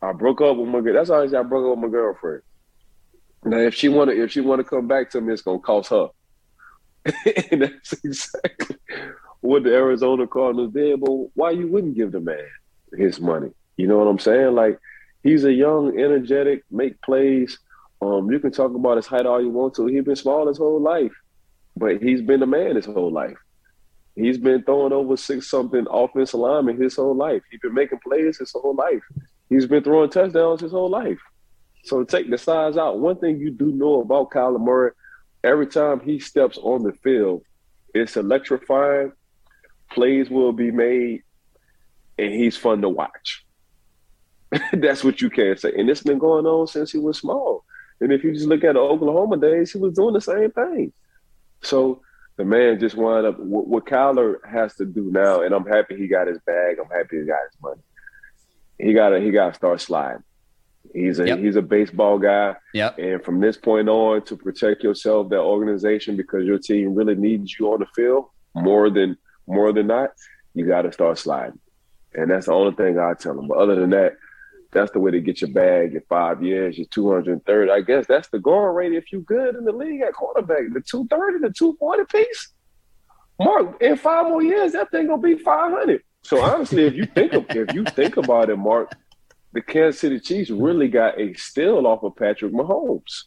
I 0.00 0.12
broke 0.12 0.40
up 0.42 0.56
with 0.56 0.68
my 0.68 0.80
girl. 0.80 0.94
That's 0.94 1.10
all 1.10 1.22
he 1.22 1.28
said. 1.28 1.40
I 1.40 1.42
broke 1.42 1.64
up 1.64 1.76
with 1.76 1.90
my 1.90 1.92
girlfriend. 1.92 2.42
Now, 3.44 3.58
if 3.58 3.74
she 3.74 3.88
wanna, 3.88 4.12
if 4.12 4.30
she 4.30 4.40
wanna 4.40 4.64
come 4.64 4.86
back 4.86 5.10
to 5.10 5.20
me, 5.20 5.32
it's 5.32 5.42
gonna 5.42 5.58
cost 5.58 5.90
her. 5.90 6.08
and 7.50 7.62
that's 7.62 7.92
exactly 8.04 8.76
what 9.40 9.64
the 9.64 9.74
Arizona 9.74 10.26
Cardinals 10.26 10.72
did. 10.72 11.00
But 11.00 11.10
why 11.34 11.50
you 11.50 11.66
wouldn't 11.66 11.96
give 11.96 12.12
the 12.12 12.20
man 12.20 12.46
his 12.96 13.20
money? 13.20 13.50
You 13.76 13.88
know 13.88 13.98
what 13.98 14.06
I'm 14.06 14.18
saying? 14.20 14.54
Like 14.54 14.78
he's 15.22 15.44
a 15.44 15.52
young, 15.52 15.98
energetic, 15.98 16.62
make 16.70 17.00
plays. 17.02 17.58
Um, 18.00 18.30
you 18.30 18.38
can 18.38 18.52
talk 18.52 18.74
about 18.74 18.98
his 18.98 19.06
height 19.06 19.26
all 19.26 19.42
you 19.42 19.50
want 19.50 19.74
to. 19.74 19.86
He's 19.86 20.04
been 20.04 20.16
small 20.16 20.46
his 20.46 20.58
whole 20.58 20.80
life, 20.80 21.12
but 21.76 22.02
he's 22.02 22.22
been 22.22 22.42
a 22.42 22.46
man 22.46 22.76
his 22.76 22.86
whole 22.86 23.12
life. 23.12 23.36
He's 24.16 24.38
been 24.38 24.62
throwing 24.62 24.92
over 24.92 25.16
six 25.16 25.50
something 25.50 25.86
offensive 25.90 26.38
linemen 26.38 26.80
his 26.80 26.96
whole 26.96 27.16
life. 27.16 27.42
He's 27.50 27.60
been 27.60 27.74
making 27.74 27.98
plays 28.06 28.38
his 28.38 28.52
whole 28.52 28.74
life. 28.74 29.02
He's 29.48 29.66
been 29.66 29.82
throwing 29.82 30.10
touchdowns 30.10 30.60
his 30.60 30.70
whole 30.70 30.90
life. 30.90 31.18
So 31.84 32.04
take 32.04 32.30
the 32.30 32.38
size 32.38 32.76
out. 32.76 33.00
One 33.00 33.18
thing 33.18 33.38
you 33.38 33.50
do 33.50 33.66
know 33.66 34.00
about 34.00 34.30
Kyler 34.30 34.60
Murray, 34.60 34.92
every 35.42 35.66
time 35.66 36.00
he 36.00 36.18
steps 36.18 36.58
on 36.58 36.82
the 36.82 36.92
field, 36.92 37.42
it's 37.94 38.16
electrifying. 38.16 39.12
Plays 39.90 40.30
will 40.30 40.52
be 40.52 40.70
made, 40.70 41.22
and 42.18 42.32
he's 42.32 42.56
fun 42.56 42.80
to 42.82 42.88
watch. 42.88 43.44
That's 44.72 45.04
what 45.04 45.20
you 45.20 45.28
can 45.28 45.56
say. 45.56 45.72
And 45.76 45.90
it's 45.90 46.02
been 46.02 46.18
going 46.18 46.46
on 46.46 46.66
since 46.66 46.92
he 46.92 46.98
was 46.98 47.18
small. 47.18 47.64
And 48.00 48.12
if 48.12 48.24
you 48.24 48.32
just 48.32 48.46
look 48.46 48.64
at 48.64 48.74
the 48.74 48.80
Oklahoma 48.80 49.36
days, 49.36 49.72
he 49.72 49.78
was 49.78 49.94
doing 49.94 50.14
the 50.14 50.20
same 50.20 50.50
thing. 50.50 50.92
So 51.62 52.02
the 52.36 52.44
man 52.44 52.80
just 52.80 52.96
wound 52.96 53.26
up 53.26 53.38
what, 53.38 53.66
what 53.66 53.86
Kyler 53.86 54.36
has 54.50 54.74
to 54.76 54.84
do 54.84 55.10
now, 55.10 55.42
and 55.42 55.54
I'm 55.54 55.66
happy 55.66 55.96
he 55.96 56.08
got 56.08 56.26
his 56.26 56.38
bag. 56.46 56.76
I'm 56.78 56.90
happy 56.90 57.20
he 57.20 57.24
got 57.26 57.38
his 57.50 57.60
money. 57.62 57.80
He 58.78 58.92
gotta 58.92 59.20
he 59.20 59.30
gotta 59.30 59.54
start 59.54 59.80
sliding. 59.80 60.22
He's 60.92 61.18
a 61.20 61.26
Yep. 61.26 61.38
he's 61.38 61.56
a 61.56 61.62
baseball 61.62 62.18
guy. 62.18 62.56
Yep. 62.74 62.98
And 62.98 63.24
from 63.24 63.40
this 63.40 63.56
point 63.56 63.88
on, 63.88 64.22
to 64.24 64.36
protect 64.36 64.82
yourself, 64.82 65.30
that 65.30 65.40
organization, 65.40 66.16
because 66.16 66.44
your 66.44 66.58
team 66.58 66.94
really 66.94 67.14
needs 67.14 67.56
you 67.58 67.72
on 67.72 67.80
the 67.80 67.86
field 67.94 68.26
more 68.54 68.90
than 68.90 69.16
more 69.46 69.72
than 69.72 69.86
not, 69.86 70.10
you 70.54 70.66
got 70.66 70.82
to 70.82 70.92
start 70.92 71.18
sliding. 71.18 71.58
And 72.14 72.30
that's 72.30 72.46
the 72.46 72.52
only 72.52 72.74
thing 72.74 72.98
I 72.98 73.14
tell 73.14 73.38
him. 73.38 73.48
But 73.48 73.58
other 73.58 73.74
than 73.76 73.90
that, 73.90 74.14
that's 74.74 74.90
the 74.92 75.00
way 75.00 75.10
to 75.12 75.20
get 75.20 75.40
your 75.40 75.50
bag 75.50 75.94
in 75.94 76.02
five 76.08 76.42
years. 76.42 76.76
You're 76.76 76.86
230. 76.88 77.70
I 77.70 77.80
guess 77.80 78.06
that's 78.06 78.28
the 78.28 78.38
going 78.38 78.74
rate 78.74 78.92
if 78.92 79.12
you're 79.12 79.22
good 79.22 79.54
in 79.54 79.64
the 79.64 79.72
league 79.72 80.02
at 80.02 80.12
quarterback. 80.12 80.72
The 80.72 80.80
230, 80.80 81.38
the 81.38 81.54
240 81.54 82.04
piece. 82.04 82.52
Mark, 83.38 83.80
in 83.80 83.96
five 83.96 84.26
more 84.26 84.42
years, 84.42 84.72
that 84.72 84.90
thing 84.90 85.08
gonna 85.08 85.20
be 85.20 85.36
500. 85.36 86.02
So 86.22 86.40
honestly, 86.40 86.84
if 86.84 86.94
you 86.94 87.06
think 87.06 87.32
of, 87.32 87.46
if 87.50 87.74
you 87.74 87.84
think 87.84 88.16
about 88.16 88.50
it, 88.50 88.56
Mark, 88.56 88.92
the 89.52 89.60
Kansas 89.60 90.00
City 90.00 90.20
Chiefs 90.20 90.50
really 90.50 90.88
got 90.88 91.18
a 91.18 91.32
steal 91.34 91.86
off 91.86 92.02
of 92.02 92.16
Patrick 92.16 92.52
Mahomes. 92.52 93.24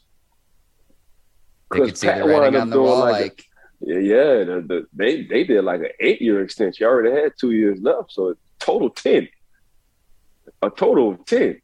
See 1.73 2.07
the 2.07 2.23
writing 2.25 2.59
on 2.59 2.69
the 2.69 2.81
wall. 2.81 2.99
like, 2.99 3.21
Like, 3.21 3.45
yeah, 3.81 3.99
yeah 3.99 4.43
the, 4.43 4.65
the, 4.67 4.87
they 4.93 5.23
they 5.23 5.43
did 5.43 5.63
like 5.63 5.81
an 5.81 5.91
eight 5.99 6.21
year 6.21 6.41
extension. 6.41 6.83
You 6.83 6.89
already 6.89 7.11
had 7.21 7.33
two 7.39 7.51
years 7.51 7.79
left, 7.81 8.11
so 8.11 8.35
total 8.59 8.89
ten, 8.89 9.27
a 10.61 10.69
total 10.69 11.11
of 11.11 11.25
ten. 11.25 11.61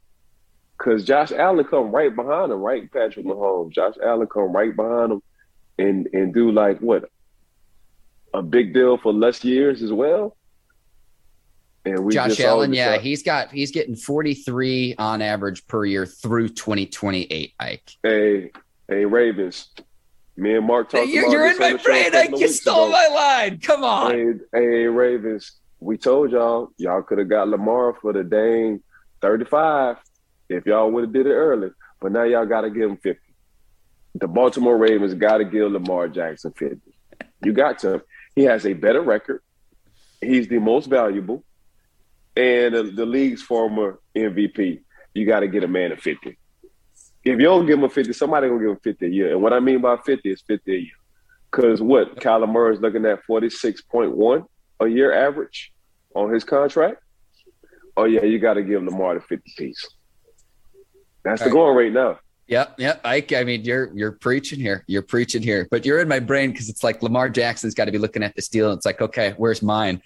Because 0.78 1.06
Josh 1.06 1.32
Allen 1.32 1.66
come 1.66 1.92
right 1.92 2.14
behind 2.14 2.52
him, 2.52 2.60
right? 2.60 2.92
Patrick 2.92 3.26
Mahomes. 3.26 3.72
Josh 3.72 3.94
Allen 4.04 4.28
come 4.28 4.52
right 4.52 4.76
behind 4.76 5.14
him, 5.14 5.22
and 5.78 6.08
and 6.14 6.34
do 6.34 6.52
like 6.52 6.80
what 6.80 7.10
a 8.34 8.42
big 8.42 8.74
deal 8.74 8.98
for 8.98 9.14
less 9.14 9.44
years 9.44 9.82
as 9.84 9.94
well. 9.94 10.36
And 11.86 12.00
we 12.06 12.14
Josh 12.14 12.30
just 12.30 12.40
Allen, 12.42 12.74
yeah, 12.74 12.86
decided- 12.92 13.06
he's 13.06 13.24
got 13.24 13.52
he's 13.52 13.72
getting 13.72 13.96
43 13.96 14.96
on 14.98 15.22
average 15.22 15.68
per 15.68 15.86
year 15.86 16.06
through 16.06 16.50
2028. 16.50 17.54
Ike, 17.60 17.92
Hey, 18.02 18.52
hey, 18.88 19.06
Ravens. 19.06 19.70
Me 20.36 20.56
and 20.56 20.66
Mark 20.66 20.90
talked 20.90 21.08
you're, 21.10 21.24
about 21.26 21.32
you're 21.32 21.48
this 21.50 21.58
in 21.58 21.62
my 21.62 21.72
the 21.74 21.78
show 21.78 21.84
a 21.84 21.92
brain. 21.92 22.12
couple 22.12 22.36
Ike, 22.36 22.40
you 22.42 22.48
stole 22.48 22.84
ago. 22.86 22.92
my 22.92 23.08
line. 23.14 23.60
Come 23.60 23.84
on. 23.84 24.12
Hey, 24.12 24.60
hey, 24.60 24.86
Ravens. 24.88 25.52
We 25.84 25.98
told 25.98 26.32
y'all 26.32 26.70
y'all 26.78 27.02
could 27.02 27.18
have 27.18 27.28
got 27.28 27.50
Lamar 27.50 27.94
for 27.94 28.14
the 28.14 28.24
dang 28.24 28.82
35 29.22 29.98
if 30.48 30.66
y'all 30.66 30.90
would 30.90 31.04
have 31.04 31.14
did 31.14 31.28
it 31.28 31.34
early. 31.34 31.72
But 32.00 32.14
now 32.14 32.24
y'all 32.24 32.46
got 32.46 32.62
to 32.62 32.70
give 32.70 32.90
him 32.90 32.98
50. 32.98 33.20
The 34.16 34.28
Baltimore 34.28 34.78
Ravens 34.78 35.14
got 35.14 35.38
to 35.40 35.46
give 35.46 35.72
Lamar 35.72 36.08
Jackson 36.08 36.54
50. 36.54 36.80
You 37.44 37.52
got 37.52 37.80
to. 37.80 38.02
He 38.36 38.44
has 38.44 38.66
a 38.66 38.74
better 38.74 39.02
record. 39.02 39.42
He's 40.22 40.48
the 40.48 40.60
most 40.60 40.86
valuable, 40.86 41.44
and 42.38 42.74
the, 42.74 42.84
the 42.84 43.06
league's 43.06 43.42
former 43.42 44.00
MVP. 44.16 44.80
You 45.14 45.26
got 45.26 45.42
to 45.42 45.48
get 45.48 45.66
a 45.66 45.68
man 45.68 45.92
a 45.92 45.98
50. 45.98 46.38
If 47.26 47.40
you 47.40 47.44
don't 47.44 47.66
give 47.66 47.78
him 47.78 47.84
a 47.84 47.90
50, 47.90 48.14
somebody 48.14 48.48
gonna 48.48 48.60
give 48.60 48.70
him 48.70 48.80
50 48.82 49.06
a 49.06 49.10
year. 49.10 49.32
And 49.32 49.42
what 49.42 49.52
I 49.52 49.60
mean 49.60 49.82
by 49.82 49.98
50 49.98 50.30
is 50.30 50.42
50 50.48 50.74
a 50.74 50.78
year. 50.78 50.92
Because 51.52 51.82
what 51.82 52.16
Kyler 52.16 52.52
Murray 52.52 52.76
is 52.76 52.82
looking 52.82 53.06
at 53.06 53.20
46.1 53.30 54.46
a 54.80 54.88
year 54.88 55.14
average 55.14 55.73
on 56.16 56.34
his 56.34 56.44
contract. 56.44 57.02
Oh 57.96 58.06
yeah, 58.06 58.24
you 58.24 58.40
got 58.40 58.56
to 58.56 58.64
give 58.64 58.84
Lamar 58.84 59.16
the 59.16 59.22
50 59.22 59.54
piece. 59.58 59.88
That's 61.24 61.42
the 61.42 61.46
Right. 61.48 61.54
going 61.54 61.76
rate 61.76 61.94
now. 61.94 62.20
Yep, 62.48 62.76
yep. 62.78 63.02
Ike, 63.06 63.32
I 63.34 63.44
mean, 63.46 63.64
you're 63.64 63.92
you're 63.96 64.12
preaching 64.12 64.60
here. 64.60 64.84
You're 64.88 65.02
preaching 65.02 65.42
here. 65.42 65.68
But 65.72 65.86
you're 65.86 66.00
in 66.02 66.08
my 66.08 66.20
brain 66.20 66.52
because 66.52 66.70
it's 66.70 66.84
like 66.84 67.02
Lamar 67.02 67.30
Jackson's 67.30 67.74
got 67.74 67.86
to 67.86 67.92
be 67.92 67.98
looking 67.98 68.22
at 68.24 68.36
this 68.36 68.50
deal. 68.50 68.70
And 68.70 68.78
it's 68.78 68.86
like, 68.86 69.02
okay, 69.02 69.34
where's 69.38 69.62
mine? 69.62 70.02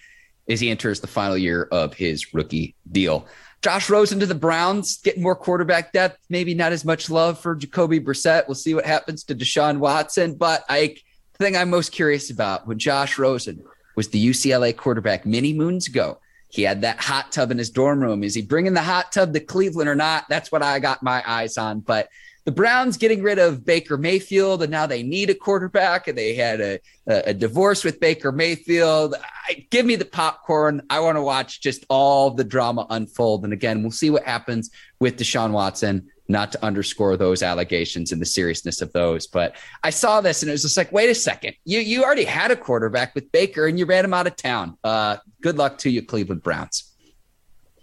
As 0.50 0.60
he 0.60 0.70
enters 0.70 1.02
the 1.02 1.08
final 1.08 1.38
year 1.38 1.68
of 1.72 1.94
his 1.94 2.34
rookie 2.34 2.76
deal. 2.92 3.28
Josh 3.64 3.90
Rosen 3.90 4.20
to 4.20 4.26
the 4.28 4.36
Browns, 4.36 5.00
getting 5.02 5.24
more 5.24 5.36
quarterback 5.36 5.92
depth, 5.92 6.20
maybe 6.30 6.54
not 6.54 6.72
as 6.72 6.86
much 6.86 7.10
love 7.10 7.40
for 7.40 7.56
Jacoby 7.56 8.00
Brissett. 8.00 8.48
We'll 8.48 8.56
see 8.56 8.74
what 8.76 8.86
happens 8.86 9.24
to 9.26 9.36
Deshaun 9.36 9.80
Watson. 9.80 10.36
But 10.36 10.64
Ike, 10.70 11.02
the 11.34 11.44
thing 11.44 11.58
I'm 11.58 11.70
most 11.72 11.92
curious 11.92 12.30
about 12.30 12.68
when 12.68 12.78
Josh 12.78 13.18
Rosen 13.18 13.64
was 13.98 14.08
the 14.10 14.26
UCLA 14.26 14.78
quarterback 14.78 15.26
many 15.26 15.52
moons 15.52 15.88
ago. 15.88 16.20
He 16.50 16.62
had 16.62 16.82
that 16.84 17.00
hot 17.02 17.34
tub 17.34 17.52
in 17.52 17.58
his 17.58 17.72
dorm 17.72 18.00
room. 18.00 18.24
Is 18.24 18.36
he 18.36 18.42
bringing 18.42 18.74
the 18.74 18.82
hot 18.82 19.12
tub 19.12 19.34
to 19.34 19.42
Cleveland 19.42 19.90
or 19.90 19.96
not? 19.96 20.26
That's 20.30 20.52
what 20.52 20.64
I 20.64 20.80
got 20.80 21.04
my 21.04 21.22
eyes 21.28 21.58
on. 21.58 21.82
But 21.82 22.08
the 22.46 22.52
Browns 22.54 22.96
getting 22.96 23.22
rid 23.22 23.40
of 23.40 23.66
Baker 23.66 23.98
Mayfield, 23.98 24.64
and 24.64 24.72
now 24.72 24.86
they 24.86 25.04
need 25.04 25.30
a 25.30 25.36
quarterback, 25.36 26.08
and 26.08 26.18
they 26.18 26.34
had 26.34 26.62
a, 26.62 26.80
a, 27.06 27.34
divorce 27.34 27.84
with 27.84 28.00
Baker 28.00 28.32
Mayfield. 28.32 29.16
I, 29.50 29.66
give 29.70 29.86
me 29.86 29.98
the 29.98 30.06
popcorn. 30.06 30.82
I 30.90 31.02
want 31.02 31.18
to 31.18 31.22
watch 31.22 31.60
just 31.60 31.84
all 31.90 32.32
the 32.32 32.46
drama 32.46 32.88
unfold. 32.90 33.44
And 33.44 33.52
again, 33.52 33.82
we'll 33.82 33.92
see 33.92 34.12
what 34.12 34.24
happens 34.24 34.70
with 35.02 35.18
Deshaun 35.18 35.52
Watson. 35.52 36.10
Not 36.30 36.52
to 36.52 36.66
underscore 36.66 37.16
those 37.16 37.42
allegations 37.42 38.12
and 38.12 38.22
the 38.22 38.26
seriousness 38.26 38.82
of 38.82 38.92
those, 38.92 39.28
but 39.28 39.56
I 39.84 39.92
saw 39.92 40.20
this 40.20 40.42
and 40.42 40.50
it 40.50 40.52
was 40.52 40.62
just 40.62 40.76
like, 40.76 40.92
wait 40.92 41.10
a 41.10 41.16
second, 41.16 41.56
you 41.64 41.80
you 41.80 42.04
already 42.04 42.26
had 42.26 42.52
a 42.52 42.56
quarterback 42.56 43.16
with 43.16 43.32
Baker 43.32 43.68
and 43.68 43.80
you 43.80 43.86
ran 43.86 44.04
him 44.04 44.14
out 44.14 44.28
of 44.28 44.36
town. 44.36 44.78
Uh, 44.84 45.18
good 45.42 45.58
luck 45.58 45.78
to 45.80 45.90
you, 45.90 46.02
Cleveland 46.02 46.44
Browns. 46.44 46.94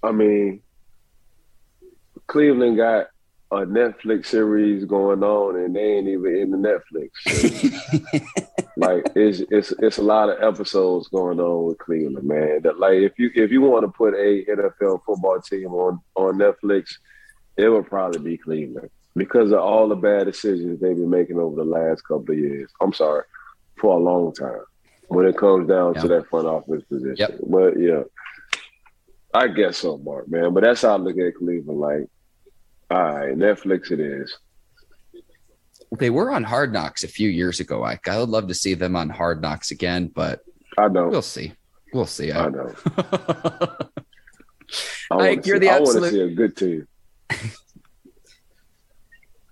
I 0.03 0.13
mean, 0.13 0.61
Cleveland 2.27 2.77
got 2.77 3.07
a 3.51 3.67
Netflix 3.67 4.27
series 4.27 4.85
going 4.85 5.23
on, 5.23 5.57
and 5.57 5.77
they 5.77 5.81
ain't 5.81 6.09
even 6.09 6.37
in 6.37 6.51
the 6.51 6.57
Netflix. 6.57 7.11
So, 7.27 8.21
like, 8.77 9.07
it's 9.15 9.41
it's 9.51 9.73
it's 9.79 9.99
a 9.99 10.03
lot 10.03 10.29
of 10.29 10.43
episodes 10.43 11.09
going 11.09 11.41
on 11.41 11.67
with 11.67 11.79
Cleveland, 11.79 12.27
man. 12.27 12.63
That 12.63 12.79
like, 12.79 12.95
if 12.95 13.19
you 13.19 13.31
if 13.35 13.51
you 13.51 13.61
want 13.63 13.85
to 13.85 13.89
put 13.89 14.15
a 14.15 14.45
NFL 14.45 15.01
football 15.07 15.41
team 15.41 15.69
on 15.69 16.01
on 16.17 16.39
Netflix, 16.39 16.95
it 17.57 17.69
would 17.69 17.87
probably 17.87 18.19
be 18.21 18.37
Cleveland 18.39 18.91
because 19.17 19.53
of 19.53 19.61
all 19.61 19.89
the 19.89 19.95
bad 19.97 20.25
decisions 20.27 20.81
they've 20.81 20.97
been 20.97 21.11
making 21.11 21.39
over 21.39 21.57
the 21.57 21.65
last 21.65 22.03
couple 22.03 22.33
of 22.33 22.39
years. 22.39 22.71
I'm 22.81 22.93
sorry, 22.93 23.25
for 23.79 23.97
a 23.97 24.03
long 24.03 24.33
time. 24.35 24.61
When 25.09 25.27
it 25.27 25.37
comes 25.37 25.69
down 25.69 25.95
to 25.95 26.09
that 26.09 26.29
front 26.29 26.47
office 26.47 26.83
position, 26.85 27.17
Yep. 27.19 27.41
but 27.47 27.79
yeah. 27.79 28.03
I 29.35 29.49
guess 29.49 29.79
so, 29.79 29.99
Mark, 29.99 30.29
man. 30.29 30.55
But 30.55 30.63
that's 30.65 30.83
how 30.83 30.95
I 30.95 30.97
look 30.97 31.19
at 31.19 31.35
Cleveland. 31.35 31.79
Like, 31.81 32.09
all 32.91 33.03
right, 33.17 33.37
Netflix 33.37 33.91
it 33.91 34.01
is. 34.01 34.37
They 35.99 36.09
were 36.11 36.31
on 36.31 36.43
Hard 36.45 36.73
Knocks 36.73 37.05
a 37.05 37.09
few 37.09 37.29
years 37.29 37.61
ago. 37.61 37.85
I, 37.85 37.99
I 38.09 38.19
would 38.19 38.29
love 38.29 38.49
to 38.49 38.55
see 38.55 38.75
them 38.75 38.97
on 38.97 39.11
Hard 39.11 39.43
Knocks 39.43 39.71
again, 39.71 40.07
but 40.13 40.41
I 40.79 40.89
know. 40.89 41.09
we'll 41.09 41.21
see. 41.23 41.53
We'll 41.93 42.07
see. 42.07 42.33
I 42.33 42.49
know. 42.49 42.75
I 45.11 45.15
Ike, 45.15 45.19
want 45.21 45.43
to 45.45 45.49
you're 45.49 45.57
see, 45.57 45.61
the 45.61 45.69
I 45.69 45.73
wanna 45.75 45.83
absolute- 45.83 46.11
see 46.11 46.21
a 46.21 46.31
good 46.35 46.57
team. 46.57 46.89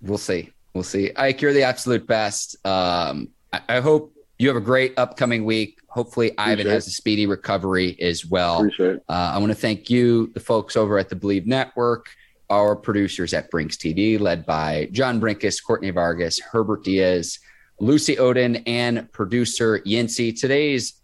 we'll 0.01 0.17
see. 0.17 0.51
We'll 0.73 0.83
see. 0.83 1.11
Ike, 1.15 1.41
you're 1.41 1.53
the 1.53 1.63
absolute 1.63 2.07
best. 2.07 2.55
Um, 2.65 3.29
I, 3.51 3.61
I 3.69 3.79
hope 3.79 4.13
you 4.39 4.47
have 4.47 4.57
a 4.57 4.61
great 4.61 4.93
upcoming 4.97 5.45
week. 5.45 5.79
Hopefully, 5.87 6.31
Ivan 6.37 6.53
Appreciate 6.53 6.73
has 6.73 6.87
a 6.87 6.91
speedy 6.91 7.25
recovery 7.27 7.99
as 8.01 8.25
well. 8.25 8.57
Appreciate. 8.57 8.97
Uh, 9.07 9.31
I 9.33 9.37
want 9.37 9.51
to 9.51 9.57
thank 9.57 9.89
you, 9.89 10.27
the 10.33 10.39
folks 10.39 10.75
over 10.75 10.97
at 10.97 11.09
the 11.09 11.15
Bleav 11.15 11.45
Network, 11.45 12.07
our 12.49 12.75
producers 12.75 13.33
at 13.33 13.51
Brinks 13.51 13.77
TV, 13.77 14.19
led 14.19 14.45
by 14.45 14.89
John 14.91 15.21
Brinkus, 15.21 15.63
Courtney 15.63 15.91
Vargas, 15.91 16.39
Herbert 16.39 16.83
Diaz, 16.83 17.39
Lucy 17.79 18.17
Odin, 18.17 18.57
and 18.65 19.11
producer 19.11 19.79
Yincy. 19.81 20.37
Today's 20.37 21.01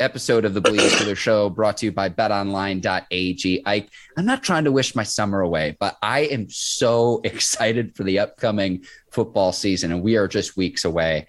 episode 0.00 0.44
of 0.44 0.54
the 0.54 0.62
Bleav 0.62 0.88
Steelers 0.90 1.16
show 1.16 1.48
brought 1.50 1.76
to 1.78 1.86
you 1.86 1.92
by 1.92 2.08
betonline.ag. 2.08 3.62
I, 3.66 3.86
I'm 4.16 4.24
not 4.24 4.42
trying 4.42 4.64
to 4.64 4.72
wish 4.72 4.94
my 4.94 5.02
summer 5.02 5.40
away, 5.40 5.76
but 5.78 5.96
I 6.02 6.20
am 6.20 6.48
so 6.50 7.20
excited 7.24 7.96
for 7.96 8.04
the 8.04 8.18
upcoming 8.18 8.84
football 9.10 9.52
season, 9.52 9.92
and 9.92 10.02
we 10.02 10.16
are 10.16 10.28
just 10.28 10.56
weeks 10.56 10.84
away. 10.84 11.26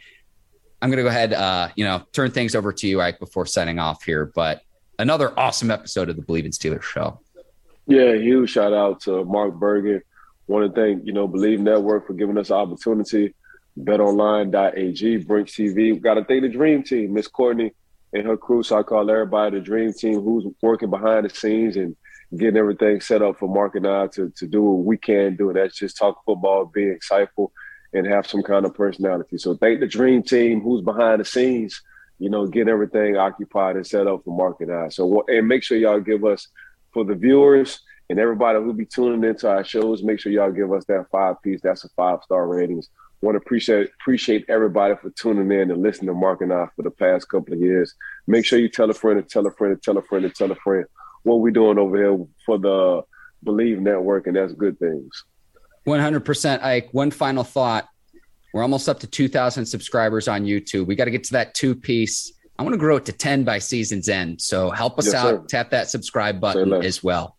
I'm 0.82 0.90
going 0.90 0.98
to 0.98 1.04
go 1.04 1.10
ahead, 1.10 1.34
uh, 1.34 1.70
you 1.76 1.86
know, 1.86 2.04
turn 2.12 2.32
things 2.32 2.56
over 2.56 2.72
to 2.74 2.88
you, 2.88 3.02
Ike, 3.02 3.20
before 3.20 3.46
signing 3.46 3.80
off 3.80 4.04
here. 4.04 4.32
But 4.36 4.62
another 5.00 5.38
awesome 5.40 5.72
episode 5.72 6.10
of 6.10 6.16
the 6.16 6.22
Bleav 6.22 6.46
in 6.46 6.52
Steelers 6.52 6.84
show. 6.84 7.20
Yeah, 7.88 8.14
huge 8.14 8.50
shout 8.52 8.74
out 8.74 9.02
to 9.02 9.24
Mark 9.26 9.56
Bergen. 9.56 10.02
Want 10.48 10.74
to 10.74 10.82
thank, 10.82 11.06
you 11.06 11.14
know, 11.14 11.28
Bleav 11.28 11.60
Network 11.60 12.08
for 12.08 12.14
giving 12.14 12.38
us 12.38 12.50
the 12.50 12.56
opportunity. 12.56 13.34
BetOnline.ag, 13.80 15.18
Brinks 15.26 15.54
TV. 15.54 16.02
Got 16.02 16.16
to 16.16 16.24
thank 16.24 16.44
the 16.44 16.50
Dream 16.50 16.84
Team, 16.84 17.14
Miss 17.14 17.28
Courtney 17.28 17.74
and 18.16 18.26
her 18.26 18.38
crew. 18.38 18.64
So 18.64 18.80
I 18.80 18.84
call 18.84 19.10
everybody 19.12 19.58
the 19.58 19.64
Dream 19.64 19.94
Team 19.94 20.22
who's 20.22 20.46
working 20.62 20.90
behind 20.90 21.26
the 21.26 21.30
scenes 21.30 21.76
and 21.76 21.96
getting 22.38 22.58
everything 22.58 23.02
set 23.02 23.22
up 23.22 23.38
for 23.38 23.54
Mark 23.54 23.76
and 23.76 23.86
I 23.86 24.08
to, 24.08 24.32
to 24.38 24.48
do 24.48 24.64
what 24.64 24.86
we 24.86 24.98
can 24.98 25.36
do. 25.36 25.50
And 25.50 25.58
that's 25.58 25.78
just 25.78 25.98
talk 25.98 26.24
football, 26.26 26.66
be 26.66 26.86
insightful, 26.86 27.50
and 27.94 28.08
have 28.08 28.26
some 28.26 28.42
kind 28.42 28.66
of 28.66 28.74
personality. 28.74 29.38
So 29.38 29.56
thank 29.56 29.82
the 29.82 29.88
Dream 29.88 30.24
Team 30.24 30.62
who's 30.62 30.82
behind 30.82 31.20
the 31.20 31.26
scenes, 31.26 31.82
you 32.18 32.30
know, 32.30 32.48
getting 32.48 32.70
everything 32.70 33.18
occupied 33.18 33.76
and 33.76 33.86
set 33.86 34.08
up 34.08 34.24
for 34.24 34.36
Mark 34.36 34.62
and 34.62 34.72
I. 34.72 34.90
So, 34.90 35.24
and 35.28 35.48
make 35.48 35.64
sure 35.64 35.78
y'all 35.78 36.00
give 36.00 36.24
us, 36.24 36.48
for 36.94 37.04
the 37.04 37.16
viewers 37.16 37.82
and 38.10 38.20
everybody 38.20 38.58
who'll 38.60 38.74
be 38.74 38.86
tuning 38.86 39.30
into 39.30 39.50
our 39.50 39.66
shows, 39.66 40.04
make 40.04 40.20
sure 40.22 40.32
y'all 40.32 40.52
give 40.52 40.72
us 40.72 40.86
that 40.86 41.08
five 41.12 41.42
piece. 41.42 41.60
That's 41.62 41.84
a 41.84 41.90
five 41.90 42.20
star 42.24 42.48
ratings. 42.48 42.90
Want 43.22 43.36
to 43.36 43.38
appreciate 43.38 43.90
appreciate 44.02 44.46
everybody 44.50 44.96
for 44.96 45.10
tuning 45.12 45.52
in 45.52 45.72
and 45.72 45.82
listening 45.82 46.08
to 46.08 46.14
Mark 46.14 46.42
and 46.42 46.54
I 46.54 46.68
for 46.76 46.84
the 46.84 46.92
past 46.92 47.30
couple 47.30 47.54
of 47.54 47.60
years. 47.60 47.94
Make 48.28 48.46
sure 48.46 48.60
you 48.60 48.70
tell 48.70 48.90
a 48.90 48.94
friend 48.94 49.20
and 49.20 49.28
tell 49.28 49.48
a 49.48 49.52
friend 49.52 49.74
and 49.74 49.82
tell 49.82 49.98
a 49.98 50.02
friend 50.02 50.26
and 50.26 50.36
tell 50.36 50.52
a 50.52 50.56
friend 50.56 50.86
what 51.24 51.40
we're 51.40 51.52
doing 51.52 51.80
over 51.80 51.98
here 51.98 52.26
for 52.46 52.58
the 52.58 53.02
Bleav 53.46 53.80
Network, 53.80 54.28
and 54.28 54.36
that's 54.36 54.54
good 54.54 54.78
things. 54.80 55.24
100% 55.88 56.64
Ike. 56.64 56.90
One 56.92 57.12
final 57.12 57.44
thought. 57.44 57.88
We're 58.54 58.62
almost 58.62 58.88
up 58.88 59.00
to 59.02 59.08
2,000 59.08 59.66
subscribers 59.66 60.28
on 60.28 60.46
YouTube. 60.46 60.88
We 60.88 60.96
got 60.96 61.06
to 61.06 61.12
get 61.12 61.26
to 61.26 61.34
that 61.34 61.54
two 61.54 61.76
piece. 61.76 62.32
I 62.58 62.64
want 62.64 62.74
to 62.74 62.78
grow 62.78 62.96
it 62.96 63.06
to 63.06 63.12
10 63.12 63.44
by 63.44 63.60
season's 63.60 64.08
end. 64.08 64.42
So 64.42 64.72
help 64.72 64.98
us 64.98 65.08
yes, 65.08 65.16
out. 65.16 65.28
Sir. 65.28 65.46
Tap 65.50 65.72
that 65.72 65.90
subscribe 65.90 66.40
button 66.40 66.72
as 66.74 67.04
well. 67.04 67.38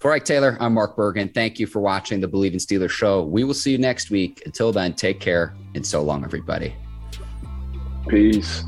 For 0.00 0.12
Ike 0.12 0.24
Taylor, 0.24 0.56
I'm 0.60 0.72
Mark 0.72 0.96
Bergen. 0.96 1.28
Thank 1.28 1.60
you 1.60 1.66
for 1.66 1.80
watching 1.80 2.22
the 2.22 2.26
Bleav 2.26 2.52
in 2.52 2.58
Steelers 2.58 2.88
show. 2.88 3.22
We 3.22 3.44
will 3.44 3.52
see 3.52 3.72
you 3.72 3.76
next 3.76 4.08
week. 4.10 4.42
Until 4.46 4.72
then, 4.72 4.94
take 4.94 5.20
care 5.20 5.54
and 5.74 5.86
so 5.86 6.02
long, 6.02 6.24
everybody. 6.24 6.74
Peace. 8.08 8.64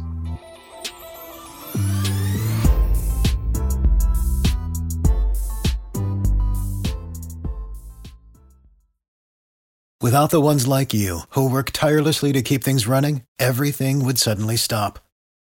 Without 10.02 10.30
the 10.30 10.40
ones 10.40 10.66
like 10.66 10.92
you, 10.92 11.20
who 11.30 11.48
work 11.48 11.70
tirelessly 11.70 12.32
to 12.32 12.42
keep 12.42 12.62
things 12.62 12.86
running, 12.86 13.22
everything 13.38 14.04
would 14.04 14.18
suddenly 14.18 14.56
stop. 14.56 14.98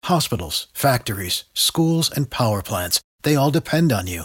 Hospitals, 0.04 0.68
factories, 0.72 1.42
schools, 1.54 2.08
and 2.08 2.30
power 2.30 2.62
plants, 2.62 3.00
they 3.22 3.34
all 3.34 3.50
depend 3.50 3.92
on 3.92 4.06
you. 4.06 4.24